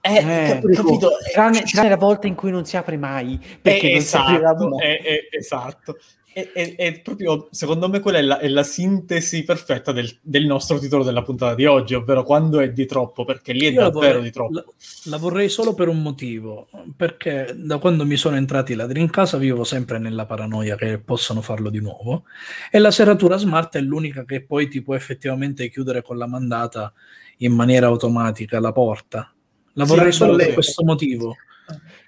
Eh, 0.01 0.17
Eh, 0.17 0.49
cap- 0.61 0.73
capito? 0.73 1.11
Tranne, 1.33 1.59
Eh, 1.61 1.65
tranne 1.65 1.89
la 1.91 1.97
volta 1.99 2.27
in 2.27 2.35
cui 2.35 2.51
non 2.51 2.65
si 2.65 2.79
apre 2.79 2.97
mai, 2.97 3.39
perché 3.61 3.91
eh, 3.91 3.93
non 3.93 4.01
si 4.01 4.17
esatto, 4.17 4.69
mai. 4.69 4.81
eh, 4.87 5.01
eh, 5.05 5.29
esatto. 5.37 5.97
È, 6.39 6.53
è- 6.53 6.77
è 6.77 7.01
proprio, 7.01 7.49
secondo 7.51 7.89
me, 7.89 7.99
quella 7.99 8.19
è 8.19 8.23
la, 8.23 8.39
è 8.39 8.47
la 8.47 8.63
sintesi 8.63 9.43
perfetta 9.43 9.91
del, 9.91 10.09
del 10.23 10.47
nostro 10.47 10.79
titolo 10.79 11.03
della 11.03 11.23
puntata 11.23 11.57
di 11.57 11.67
oggi, 11.67 11.95
ovvero 11.95 12.23
quando 12.23 12.61
è 12.61 12.71
di 12.71 12.87
troppo, 12.87 13.25
perché 13.25 13.53
lì 13.53 13.67
è 13.67 13.71
Io 13.71 13.81
davvero 13.81 14.13
vorrei- 14.13 14.23
di 14.23 14.31
troppo. 14.31 14.53
La, 14.53 14.65
la 15.05 15.17
vorrei 15.17 15.49
solo 15.49 15.75
per 15.75 15.89
un 15.89 16.01
motivo, 16.01 16.69
perché 16.97 17.53
da 17.57 17.79
quando 17.79 18.07
mi 18.07 18.17
sono 18.17 18.37
entrati 18.37 18.73
i 18.73 18.75
ladri 18.77 19.01
in 19.01 19.11
casa 19.11 19.37
vivo 19.37 19.65
sempre 19.65 19.99
nella 19.99 20.27
paranoia 20.27 20.77
che 20.77 20.99
possano 21.01 21.41
farlo 21.41 21.71
di 21.71 21.81
nuovo 21.81 22.25
e 22.71 22.79
la 22.79 22.93
serratura 22.93 23.37
smart 23.37 23.77
è 23.77 23.81
l'unica 23.81 24.25
che 24.25 24.41
poi 24.45 24.69
ti 24.69 24.81
può 24.81 24.95
effettivamente 24.95 25.69
chiudere 25.69 26.03
con 26.03 26.19
la 26.19 26.27
mandata 26.29 26.93
in 27.39 27.53
maniera 27.53 27.87
automatica 27.89 28.61
la 28.61 28.71
porta. 28.73 29.33
La 29.73 29.85
Sì, 29.85 29.95
vorrei 29.95 30.13
solo 30.13 30.37
per 30.37 30.47
sì. 30.47 30.53
questo 30.55 30.85
motivo. 30.85 31.37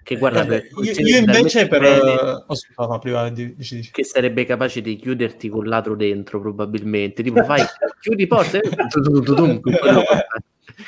Che 0.02 0.16
guarda, 0.16 0.42
Eh, 0.56 0.68
io, 0.82 0.92
io 1.06 1.18
invece 1.18 1.68
per... 1.68 1.80
bene 1.80 2.44
Oh, 2.46 2.54
scusa, 2.54 2.86
va, 2.86 2.98
prima 2.98 3.28
di- 3.28 3.54
dici, 3.54 3.76
dici. 3.76 3.90
che 3.92 4.02
sarebbe 4.04 4.44
capace 4.44 4.80
di 4.80 4.96
chiuderti 4.96 5.48
col 5.48 5.68
ladro 5.68 5.94
dentro, 5.94 6.40
probabilmente. 6.40 7.22
Tipo, 7.22 7.42
vai, 7.44 7.62
chiudi 8.00 8.26
porta 8.26 8.58
e 8.58 8.60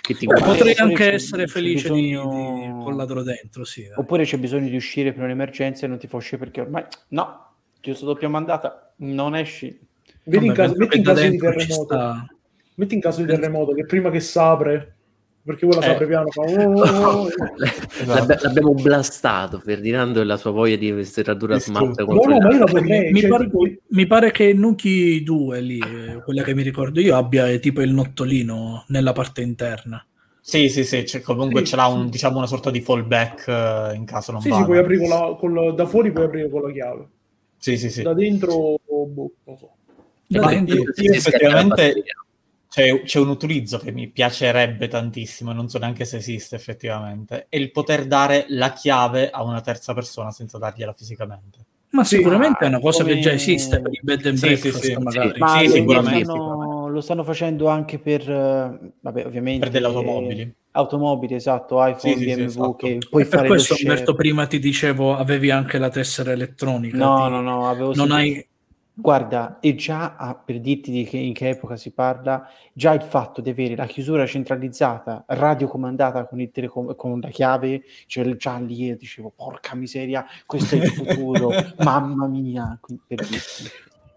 che 0.00 0.14
ti 0.14 0.26
guarda. 0.26 0.44
Potrei 0.46 0.74
anche 0.76 1.12
essere 1.12 1.46
felice 1.46 1.90
di, 1.92 2.08
bisogno- 2.10 2.78
di- 2.78 2.84
col 2.84 2.96
ladro 2.96 3.22
dentro, 3.22 3.64
sì. 3.64 3.82
dai. 3.82 3.92
Oppure 3.96 4.24
c'è 4.24 4.38
bisogno 4.38 4.68
di 4.68 4.76
uscire 4.76 5.12
per 5.12 5.24
un'emergenza 5.24 5.84
e 5.84 5.88
non 5.88 5.98
ti 5.98 6.06
fa 6.06 6.16
uscire 6.16 6.38
perché 6.38 6.60
ormai 6.62 6.84
no, 7.08 7.52
chiuso 7.80 8.06
doppia 8.06 8.28
mandata, 8.28 8.92
non 8.98 9.36
esci. 9.36 9.78
Vedi 10.24 10.46
in 10.46 10.52
caso, 10.54 10.74
metti 10.76 10.96
in 10.98 11.04
caso 11.04 11.28
di 11.28 11.36
terremoto. 11.36 12.26
Metti 12.76 12.94
in 12.94 13.00
caso 13.00 13.20
di 13.20 13.26
terremoto 13.26 13.72
che 13.72 13.84
prima 13.84 14.10
che 14.10 14.20
s'apre, 14.20 14.96
perché 15.44 15.66
quella 15.66 15.84
Eh. 15.98 16.06
piano, 16.06 16.28
fa 16.30 16.40
oh, 16.46 16.80
oh, 16.80 17.22
oh. 17.22 17.28
L'abbi- 18.06 18.34
L'abbiamo 18.42 18.74
blastato 18.74 19.58
Ferdinando 19.58 20.20
e 20.20 20.24
la 20.24 20.36
sua 20.36 20.50
voglia 20.52 20.76
di 20.76 21.04
serratura 21.04 21.58
smart 21.58 21.98
No, 22.00 22.14
no, 22.14 22.38
ma 22.38 22.54
io 22.54 22.66
vorrei. 22.66 23.10
mi, 23.10 23.20
cioè, 23.20 23.28
pare, 23.30 23.44
tipo- 23.44 23.68
mi 23.88 24.06
pare 24.06 24.30
che 24.30 24.52
Nuki 24.52 25.22
2 25.22 25.60
lì, 25.60 25.78
eh, 25.78 26.22
quella 26.22 26.42
che 26.42 26.54
mi 26.54 26.62
ricordo 26.62 27.00
io, 27.00 27.16
abbia 27.16 27.48
eh, 27.48 27.58
tipo 27.58 27.80
il 27.82 27.92
nottolino 27.92 28.84
nella 28.88 29.12
parte 29.12 29.42
interna. 29.42 30.04
Sì, 30.40 30.68
sì, 30.68 30.84
sì, 30.84 31.02
c'è- 31.04 31.20
comunque 31.20 31.60
Sì, 31.60 31.66
ce 31.66 31.76
l'ha 31.76 31.86
un, 31.86 32.04
sì. 32.06 32.10
diciamo, 32.10 32.38
una 32.38 32.46
sorta 32.46 32.70
di 32.70 32.80
fallback 32.80 33.46
eh, 33.48 33.94
in 33.94 34.04
caso 34.04 34.32
non 34.32 34.40
Sì, 34.40 34.48
vada. 34.48 34.62
sì, 34.62 34.66
puoi 34.68 34.78
aprire 34.78 35.00
con 35.00 35.08
la, 35.08 35.36
con 35.38 35.54
la- 35.54 35.70
da 35.72 35.86
fuori 35.86 36.10
puoi 36.12 36.24
aprire 36.24 36.48
con 36.50 36.62
la 36.62 36.72
chiave. 36.72 37.06
Sì, 37.58 37.76
sì, 37.76 37.90
sì. 37.90 38.02
Da 38.02 38.12
dentro, 38.12 38.80
boh, 38.84 39.30
non 39.44 39.56
so. 39.56 39.70
Da 40.26 40.46
dentro. 40.48 40.76
io, 40.76 41.12
effettivamente. 41.12 41.94
C'è, 42.72 43.02
c'è 43.02 43.18
un 43.20 43.28
utilizzo 43.28 43.76
che 43.76 43.92
mi 43.92 44.08
piacerebbe 44.08 44.88
tantissimo, 44.88 45.52
non 45.52 45.68
so 45.68 45.76
neanche 45.78 46.06
se 46.06 46.16
esiste 46.16 46.56
effettivamente, 46.56 47.44
è 47.50 47.56
il 47.58 47.70
poter 47.70 48.06
dare 48.06 48.46
la 48.48 48.72
chiave 48.72 49.28
a 49.28 49.42
una 49.42 49.60
terza 49.60 49.92
persona 49.92 50.30
senza 50.30 50.56
dargliela 50.56 50.94
fisicamente. 50.94 51.58
Ma 51.90 52.02
Sì, 52.02 52.16
sicuramente 52.16 52.64
è 52.64 52.68
una 52.68 52.80
cosa 52.80 53.04
che 53.04 53.10
come- 53.10 53.20
già 53.20 53.32
esiste 53.32 53.78
per 53.82 53.92
i 53.92 54.00
bed 54.02 54.24
and 54.24 54.36
Sì, 54.38 54.46
breakfast, 54.46 54.78
sì, 54.78 54.92
sì, 54.92 54.96
magari. 54.96 55.32
sì. 55.34 55.38
Ma 55.38 55.58
Sì, 55.58 55.66
lo, 55.66 55.72
sicuramente, 55.72 56.24
stanno, 56.24 56.88
lo 56.88 57.00
stanno 57.02 57.24
facendo 57.24 57.66
anche 57.68 57.98
per, 57.98 58.24
vabbè, 59.00 59.26
ovviamente, 59.26 59.58
Per 59.60 59.68
delle 59.70 59.86
automobili. 59.88 60.54
automobili, 60.70 61.34
esatto, 61.34 61.84
iPhone, 61.84 62.14
Sì, 62.14 62.20
sì, 62.20 62.30
sì, 62.30 62.34
BMW, 62.36 62.44
esatto. 62.46 62.76
che 62.76 62.98
puoi 63.10 63.22
E 63.22 63.26
per 63.26 63.36
fare 63.36 63.48
questo, 63.48 63.74
lo 63.74 63.78
share. 63.78 63.90
Umberto, 63.90 64.14
prima 64.14 64.46
ti 64.46 64.58
dicevo, 64.58 65.14
avevi 65.14 65.50
anche 65.50 65.76
la 65.76 65.90
tessera 65.90 66.32
elettronica. 66.32 66.96
No, 66.96 67.24
ti- 67.26 67.30
no, 67.30 67.40
no, 67.42 67.68
avevo 67.68 67.92
Non 67.92 68.08
sentito- 68.08 68.14
hai... 68.14 68.46
Guarda, 68.94 69.58
e 69.60 69.74
già 69.74 70.16
ah, 70.16 70.34
per 70.34 70.60
dirti 70.60 70.90
di 70.90 71.04
che, 71.04 71.16
in 71.16 71.32
che 71.32 71.48
epoca 71.48 71.76
si 71.76 71.92
parla, 71.92 72.46
già 72.74 72.92
il 72.92 73.00
fatto 73.00 73.40
di 73.40 73.48
avere 73.48 73.74
la 73.74 73.86
chiusura 73.86 74.26
centralizzata, 74.26 75.24
radiocomandata 75.26 76.26
con, 76.26 76.40
il 76.40 76.50
telecom- 76.50 76.94
con 76.94 77.18
la 77.20 77.30
chiave, 77.30 77.84
cioè 78.06 78.36
già 78.36 78.58
lì 78.58 78.84
io 78.84 78.96
dicevo, 78.96 79.32
porca 79.34 79.74
miseria, 79.74 80.26
questo 80.44 80.74
è 80.74 80.78
il 80.78 80.88
futuro, 80.88 81.50
mamma 81.82 82.26
mia, 82.26 82.76
quindi 82.80 83.02
per 83.06 83.26
dirti. 83.26 83.64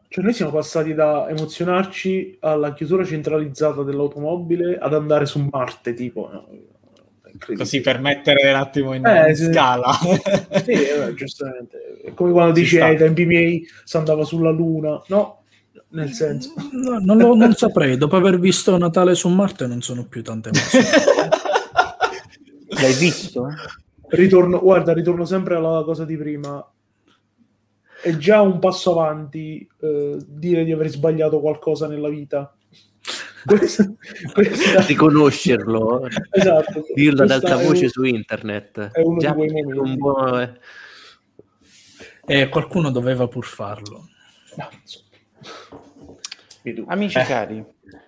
Cioè, 0.10 0.24
noi 0.24 0.34
siamo 0.34 0.52
passati 0.52 0.94
da 0.94 1.28
emozionarci 1.30 2.38
alla 2.42 2.74
chiusura 2.74 3.06
centralizzata 3.06 3.82
dell'automobile 3.82 4.78
ad 4.78 4.94
andare 4.94 5.26
su 5.26 5.46
Marte, 5.50 5.94
tipo. 5.94 6.30
no. 6.32 6.48
Così 7.58 7.82
per 7.82 8.00
mettere 8.00 8.50
un 8.50 8.56
attimo 8.56 8.94
in, 8.94 9.06
Eh, 9.06 9.30
in 9.30 9.36
sì. 9.36 9.52
scala. 9.52 9.92
Sì, 10.64 10.72
eh, 10.72 11.14
giustamente. 11.16 11.98
È 12.04 12.14
come 12.14 12.32
quando 12.32 12.54
Ci 12.56 12.62
dici 12.62 12.76
sta. 12.78 12.86
ai 12.86 12.98
tempi 12.98 13.26
miei 13.26 13.68
si 13.84 13.98
andava 13.98 14.24
sulla 14.24 14.52
Luna. 14.52 15.02
No, 15.08 15.44
nel 15.90 16.12
senso. 16.12 16.54
No, 16.72 17.00
non, 17.00 17.18
lo- 17.18 17.36
non 17.36 17.54
saprei, 17.54 17.98
dopo 17.98 18.16
aver 18.16 18.40
visto 18.40 18.78
Natale 18.78 19.16
su 19.16 19.28
Marte 19.30 19.68
non 19.68 19.82
sono 19.82 20.06
più 20.06 20.24
tante 20.24 20.50
emozioni. 20.50 20.86
L'hai 22.68 22.94
visto? 22.94 23.48
Ritorno, 24.08 24.60
guarda, 24.60 24.94
ritorno 24.94 25.26
sempre 25.26 25.56
alla 25.56 25.84
cosa 25.84 26.06
di 26.06 26.16
prima. 26.18 26.66
È 28.02 28.16
già 28.18 28.42
un 28.42 28.60
passo 28.60 28.92
avanti 29.00 29.68
eh, 29.82 30.18
dire 30.28 30.64
di 30.64 30.72
aver 30.72 30.90
sbagliato 30.90 31.40
qualcosa 31.40 31.88
nella 31.88 32.10
vita. 32.10 32.54
Questa- 33.46 33.94
questa- 34.34 34.82
Riconoscerlo, 34.88 36.08
esatto, 36.32 36.84
dirlo 36.94 37.24
ad 37.24 37.32
alta 37.32 37.60
è 37.60 37.64
voce 37.66 37.84
un- 37.86 37.90
su 37.90 38.04
internet. 38.04 38.92
è 38.92 39.02
uno 39.02 39.18
Già 39.20 39.30
di 39.32 39.36
quei 39.36 39.50
è 39.50 39.64
momenti. 39.64 39.78
un 39.80 39.96
buon- 39.98 40.40
eh, 42.28 42.40
E 42.42 42.50
qualcuno 42.50 42.90
doveva 42.92 43.28
pur 43.28 43.46
farlo. 43.46 44.08
No. 44.58 44.70
Amici 46.88 47.18
Eh. 47.20 47.24
cari, 47.24 47.64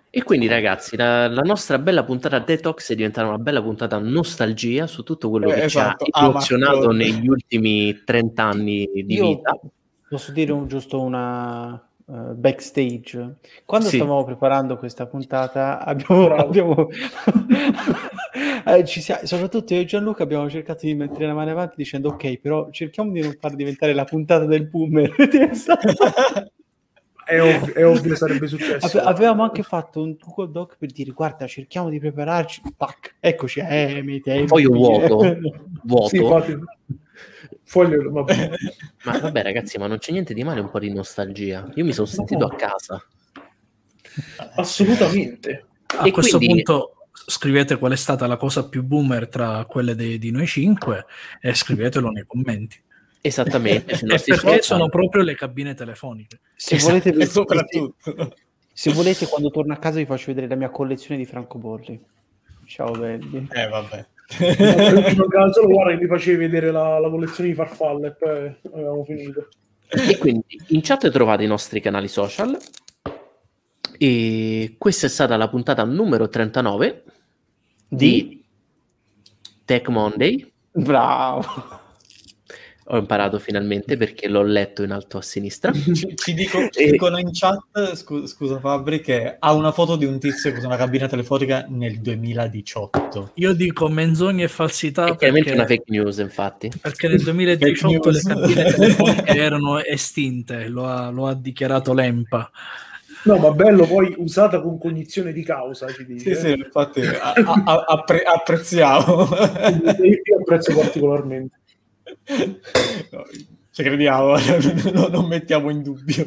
E 0.10 0.24
quindi 0.24 0.48
ragazzi, 0.48 0.96
la, 0.98 1.28
la 1.28 1.42
nostra 1.42 1.78
bella 1.78 2.04
puntata 2.04 2.40
Detox 2.40 2.92
è 2.92 2.96
diventata 2.96 3.28
una 3.28 3.38
bella 3.38 3.62
puntata 3.62 4.00
nostalgia 4.00 4.88
su 4.88 5.04
tutto 5.04 5.30
quello 5.30 5.52
Eh, 5.52 5.56
che 5.56 5.64
esatto, 5.66 6.06
ci 6.06 6.12
ha 6.14 6.26
emozionato 6.26 6.74
Amazon. 6.90 6.96
negli 6.96 7.28
ultimi 7.28 8.02
30 8.04 8.44
anni 8.44 8.90
di 8.94 9.14
io 9.14 9.28
vita. 9.28 9.60
posso 10.10 10.32
dire 10.32 10.52
un- 10.54 10.68
giusto 10.68 11.00
una 11.00 11.80
eh, 12.10 12.34
backstage. 12.34 13.36
Quando 13.66 13.88
Sì. 13.88 13.98
stavamo 13.98 14.24
preparando 14.24 14.78
questa 14.78 15.06
puntata, 15.08 15.80
abbiamo, 15.86 16.28
abbiamo 16.34 16.88
eh, 18.66 18.86
ci 18.86 19.02
sia- 19.02 19.26
soprattutto 19.26 19.74
io 19.74 19.82
e 19.82 19.86
Gianluca 19.86 20.24
abbiamo 20.24 20.50
cercato 20.50 20.86
di 20.86 20.96
mettere 20.96 21.26
la 21.26 21.34
mano 21.34 21.52
avanti 21.52 21.76
dicendo 21.78 22.10
ok, 22.10 22.38
però 22.40 22.70
cerchiamo 22.72 23.12
di 23.12 23.22
non 23.22 23.36
far 23.40 23.56
diventare 23.56 23.94
la 23.94 24.06
puntata 24.06 24.46
del 24.46 24.68
boomer. 24.68 25.14
È 27.28 27.42
ovvio, 27.42 27.74
è 27.74 27.86
ovvio 27.86 28.16
sarebbe 28.16 28.48
successo. 28.48 29.00
Ave- 29.00 29.10
avevamo 29.10 29.44
anche 29.44 29.62
fatto 29.62 30.02
un 30.02 30.16
Google 30.18 30.50
Doc 30.50 30.78
per 30.80 30.94
dire 30.94 31.12
guarda 31.12 31.46
cerchiamo 31.46 31.90
di 31.90 32.00
prepararci 32.00 32.62
tac 32.78 33.16
eccoci 33.20 33.60
eh, 33.60 34.02
miei 34.02 34.22
tempi 34.22 34.46
Poi 34.46 34.62
io 34.62 34.72
vuoto. 34.72 35.38
Vuoto. 35.84 36.08
Sì, 36.08 36.20
Foglio, 37.64 38.12
vabbè. 38.12 38.50
Ma 39.06 39.20
vabbè, 39.20 39.44
ragazzi, 39.44 39.78
ma 39.78 39.88
non 39.88 39.98
c'è 39.98 40.12
niente 40.12 40.34
di 40.34 40.44
male 40.44 40.60
un 40.60 40.70
po' 40.70 40.80
di 40.80 40.92
nostalgia. 40.94 41.70
Io 41.76 41.86
mi 41.86 41.94
sono 41.94 42.08
sentito 42.08 42.46
a 42.46 42.56
casa. 42.56 43.04
Assolutamente. 44.56 45.66
A 45.98 46.06
E 46.08 46.12
questo 46.12 46.38
quindi- 46.38 46.64
punto 46.64 46.92
scrivete 47.30 47.78
qual 47.78 47.92
è 47.94 47.96
stata 47.96 48.28
la 48.28 48.38
cosa 48.38 48.68
più 48.70 48.84
boomer 48.84 49.28
tra 49.28 49.66
quelle 49.66 49.96
dei- 49.96 50.18
di 50.20 50.32
noi 50.32 50.46
cinque 50.48 51.06
e 51.42 51.54
scrivetelo 51.54 52.10
nei 52.10 52.26
commenti. 52.26 52.82
Esattamente. 53.22 53.98
perché 54.06 54.18
social. 54.36 54.62
sono 54.64 54.90
proprio 54.90 55.24
le 55.24 55.36
cabine 55.36 55.74
telefoniche. 55.74 56.40
Se 56.56 56.76
Esatto. 56.76 56.94
volete, 57.00 57.26
soprattutto... 57.28 58.36
se 58.72 58.92
volete, 58.94 59.28
quando 59.28 59.50
torno 59.50 59.74
a 59.74 59.78
casa 59.78 59.98
vi 59.98 60.06
faccio 60.06 60.28
vedere 60.28 60.48
la 60.48 60.56
mia 60.56 60.70
collezione 60.70 61.18
di 61.18 61.26
francobolli. 61.26 62.00
Ciao 62.66 62.92
belli. 62.92 63.48
Eh, 63.52 63.68
vabbè. 63.68 64.06
Mi 64.40 65.16
mancava 65.16 65.52
solo 65.52 65.68
guarda 65.68 65.96
che 65.96 66.04
mi 66.04 66.08
facevi 66.08 66.38
vedere 66.38 66.72
la, 66.72 67.00
la 67.00 67.10
collezione 67.10 67.50
di 67.50 67.56
farfalle 67.56 68.08
e 68.08 68.12
poi 68.12 68.56
avevamo 68.74 69.04
finito. 69.06 69.48
E 69.90 70.18
quindi 70.18 70.60
in 70.68 70.82
chat 70.82 71.10
trovate 71.10 71.44
i 71.44 71.48
nostri 71.48 71.80
canali 71.80 72.08
social. 72.08 72.58
E 73.98 74.76
questa 74.78 75.08
è 75.08 75.10
stata 75.10 75.38
la 75.38 75.48
puntata 75.48 75.84
numero 75.86 76.28
39 76.28 77.04
di 77.88 78.44
Tech 79.64 79.88
Monday. 79.88 80.52
Bravo. 80.72 81.77
Ho 82.90 82.98
imparato 82.98 83.38
finalmente 83.38 83.98
perché 83.98 84.30
l'ho 84.30 84.44
letto 84.44 84.82
in 84.82 84.92
alto 84.92 85.18
a 85.18 85.22
sinistra. 85.22 85.74
Ci, 85.76 86.16
ci 86.16 86.34
dico- 86.34 86.70
ci 86.70 86.84
E- 86.84 86.92
dicono 86.92 87.18
in 87.18 87.32
chat, 87.34 87.94
scu- 87.96 88.26
scusa 88.28 88.60
Fabri, 88.60 89.02
che 89.02 89.36
ha 89.38 89.52
una 89.54 89.74
foto 89.74 89.98
di 89.98 90.06
un 90.06 90.20
tizio 90.20 90.54
con 90.54 90.64
una 90.64 90.78
cabina 90.78 91.08
telefonica 91.08 91.66
nel 91.68 92.00
2018. 92.00 93.32
Io 93.36 93.54
dico 93.54 93.90
menzogne 93.90 94.44
e 94.44 94.48
falsità 94.48 95.06
È 95.08 95.16
chiaramente 95.18 95.50
perché, 95.50 95.60
una 95.60 95.68
fake 95.68 95.84
news, 95.88 96.18
infatti. 96.20 96.72
perché 96.82 97.08
nel 97.10 97.22
2018 97.24 98.10
le 98.10 98.22
cabine 98.22 98.64
telefoniche 98.74 99.24
erano 99.38 99.84
estinte, 99.84 100.68
lo 100.70 100.88
ha, 100.88 101.10
lo 101.10 101.28
ha 101.28 101.34
dichiarato 101.36 101.94
l'EMPA. 101.94 102.52
No, 103.24 103.38
ma 103.38 103.52
bello 103.52 103.86
poi 103.86 104.14
usata 104.18 104.62
con 104.62 104.78
cognizione 104.78 105.34
di 105.34 105.44
causa, 105.44 105.88
ci 105.92 106.06
dice. 106.06 106.36
Sì, 106.36 106.40
sì, 106.42 106.52
infatti 106.54 107.02
a- 107.02 107.34
a- 107.34 107.64
a- 107.66 107.84
appre- 107.88 108.24
apprezziamo. 108.24 109.28
Io 110.04 110.38
apprezzo 110.40 110.74
particolarmente. 110.74 111.56
No, 113.12 113.26
Ci 113.72 113.84
crediamo, 113.84 114.36
no- 114.94 115.08
non 115.08 115.28
mettiamo 115.28 115.70
in 115.70 115.84
dubbio. 115.84 116.26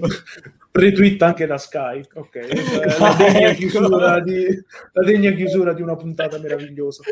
Retweet 0.72 1.20
anche 1.22 1.46
da 1.46 1.58
Sky. 1.58 2.02
Ok, 2.14 2.36
la 2.98 3.14
degna, 3.14 3.48
Ecco. 3.48 3.58
chiusura 3.58 4.20
di, 4.20 4.46
la 4.92 5.04
degna 5.04 5.30
chiusura 5.32 5.72
di 5.72 5.82
una 5.82 5.96
puntata 5.96 6.38
meravigliosa. 6.38 7.02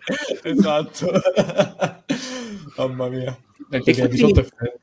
Esatto. 0.43 1.11
Mamma 2.77 3.09
mia. 3.09 3.37
Perché 3.69 3.93
quindi- 3.93 4.11
18 4.15 4.41
è 4.41 4.45
freddo. 4.45 4.79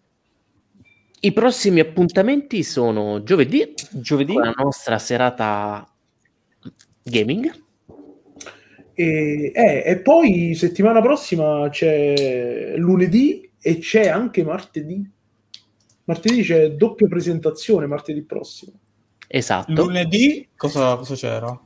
I 1.21 1.31
prossimi 1.33 1.79
appuntamenti 1.79 2.61
sono 2.61 3.23
giovedì, 3.23 3.73
Giovedì 3.89 4.33
la 4.35 4.53
nostra 4.55 4.99
serata 4.99 5.87
gaming. 7.01 7.63
E, 8.93 9.51
eh, 9.55 9.83
e 9.85 9.97
poi 10.01 10.53
settimana 10.53 11.01
prossima 11.01 11.67
c'è 11.69 12.75
lunedì 12.77 13.44
e 13.67 13.79
c'è 13.79 14.07
anche 14.07 14.43
martedì. 14.43 15.09
Martedì 16.03 16.43
c'è 16.43 16.69
doppia 16.73 17.07
presentazione, 17.07 17.87
martedì 17.87 18.21
prossimo. 18.21 18.73
Esatto. 19.27 19.73
Lunedì 19.73 20.47
cosa, 20.55 20.95
cosa 20.97 21.15
c'era? 21.15 21.59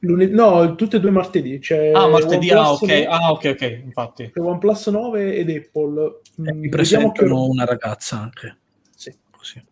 Lunedì, 0.00 0.32
no, 0.34 0.74
tutte 0.74 0.96
e 0.96 1.00
due 1.00 1.12
martedì. 1.12 1.60
C'è 1.60 1.92
Ah, 1.92 2.08
martedì, 2.08 2.50
ah 2.50 2.72
ok, 2.72 2.80
9 2.82 3.06
ah, 3.06 3.30
ok, 3.30 3.44
ok, 3.54 3.80
infatti. 3.84 4.30
c'è 4.32 4.40
OnePlus 4.40 4.88
9 4.88 5.36
ed 5.36 5.48
Apple. 5.50 6.02
E 6.36 6.42
Mm, 6.42 6.44
mi 6.46 6.68
vediamo 6.68 6.68
presentano 6.70 7.12
che 7.12 7.24
una 7.50 7.64
ragazza 7.64 8.18
anche. 8.18 8.56
Sì. 8.96 9.16
Così. 9.30 9.62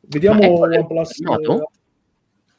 Vediamo 0.00 0.38
Apple 0.42 0.76
OnePlus. 0.78 1.20
confermato? 1.22 1.70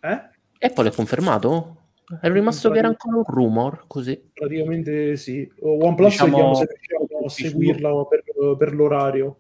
Eh? 0.02 0.30
Apple 0.68 0.88
è 0.90 0.92
confermato? 0.94 1.76
È 2.22 2.30
rimasto 2.30 2.70
che 2.70 2.78
era 2.78 2.90
ancora 2.90 3.16
un 3.18 3.24
rumor, 3.26 3.86
così. 3.88 4.22
Praticamente 4.32 5.16
sì. 5.16 5.50
OnePlus 5.62 6.10
Diciamo- 6.12 6.30
vediamo 6.32 6.54
se 6.54 6.66
riusciamo 6.68 7.08
seguirla 7.32 7.90
per, 8.06 8.24
per 8.58 8.74
l'orario. 8.74 9.38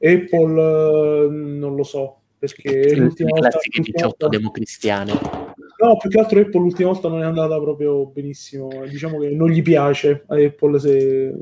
Apple 0.00 0.60
eh, 0.60 1.28
non 1.30 1.74
lo 1.74 1.82
so, 1.82 2.20
perché 2.38 2.70
Le 2.70 2.94
l'ultima 2.96 3.30
volta, 3.30 3.48
classiche 3.48 3.76
l'ultima 3.78 3.96
18 4.06 4.16
volta- 4.18 4.36
democristiane. 4.36 5.12
No, 5.80 5.96
più 5.96 6.10
che 6.10 6.18
altro 6.18 6.40
Apple 6.40 6.60
l'ultima 6.60 6.90
volta 6.90 7.08
non 7.08 7.22
è 7.22 7.24
andata 7.24 7.58
proprio 7.60 8.06
benissimo. 8.06 8.68
Diciamo 8.88 9.18
che 9.18 9.28
non 9.30 9.48
gli 9.48 9.62
piace 9.62 10.24
a 10.26 10.36
Apple 10.36 10.78
se... 10.80 11.34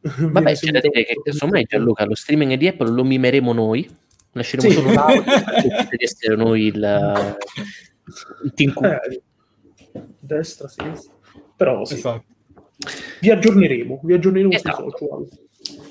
Vabbè, 0.00 0.54
c'è 0.54 0.70
da 0.70 0.80
dire 0.80 1.04
che 1.04 1.14
insomma 1.24 1.60
Gianluca, 1.62 2.04
lo 2.04 2.14
streaming 2.14 2.54
di 2.54 2.68
Apple 2.68 2.90
lo 2.90 3.02
mimeremo 3.04 3.52
noi, 3.52 3.88
lasceremo 4.32 4.68
Sì. 4.68 4.74
solo 4.76 4.92
l'audio, 4.92 5.22
di 5.90 6.04
essere 6.04 6.36
noi 6.36 6.66
il, 6.66 7.36
il 8.44 8.52
team. 8.54 8.72
Eh, 8.84 9.20
destra, 10.20 10.68
sinistra. 10.68 11.12
Però 11.56 11.84
sì, 11.84 11.94
Esatto. 11.94 12.24
Vi 13.20 13.30
aggiorneremo, 13.30 14.00
vi 14.02 14.12
aggiorneremo 14.14 14.52
Esatto. 14.52 14.90
sui 14.90 15.08
social. 15.08 15.28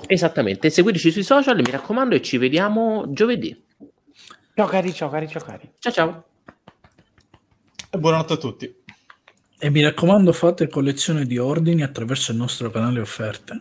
Esattamente, 0.07 0.69
seguiteci 0.69 1.11
sui 1.11 1.23
social, 1.23 1.57
mi 1.57 1.71
raccomando, 1.71 2.15
e 2.15 2.21
ci 2.21 2.37
vediamo 2.37 3.05
giovedì. 3.09 3.63
Ciao 4.53 4.67
cari, 4.67 4.93
ciao 4.93 5.09
cari, 5.09 5.27
ciao 5.27 5.43
cari. 5.43 5.69
Ciao 5.79 5.91
ciao! 5.91 6.25
E 7.89 7.97
buonanotte 7.97 8.33
a 8.33 8.37
tutti. 8.37 8.75
E 9.57 9.69
mi 9.69 9.81
raccomando, 9.81 10.31
fate 10.31 10.67
collezione 10.67 11.25
di 11.25 11.37
ordini 11.37 11.81
attraverso 11.81 12.31
il 12.31 12.37
nostro 12.37 12.69
canale 12.69 12.99
offerte. 12.99 13.53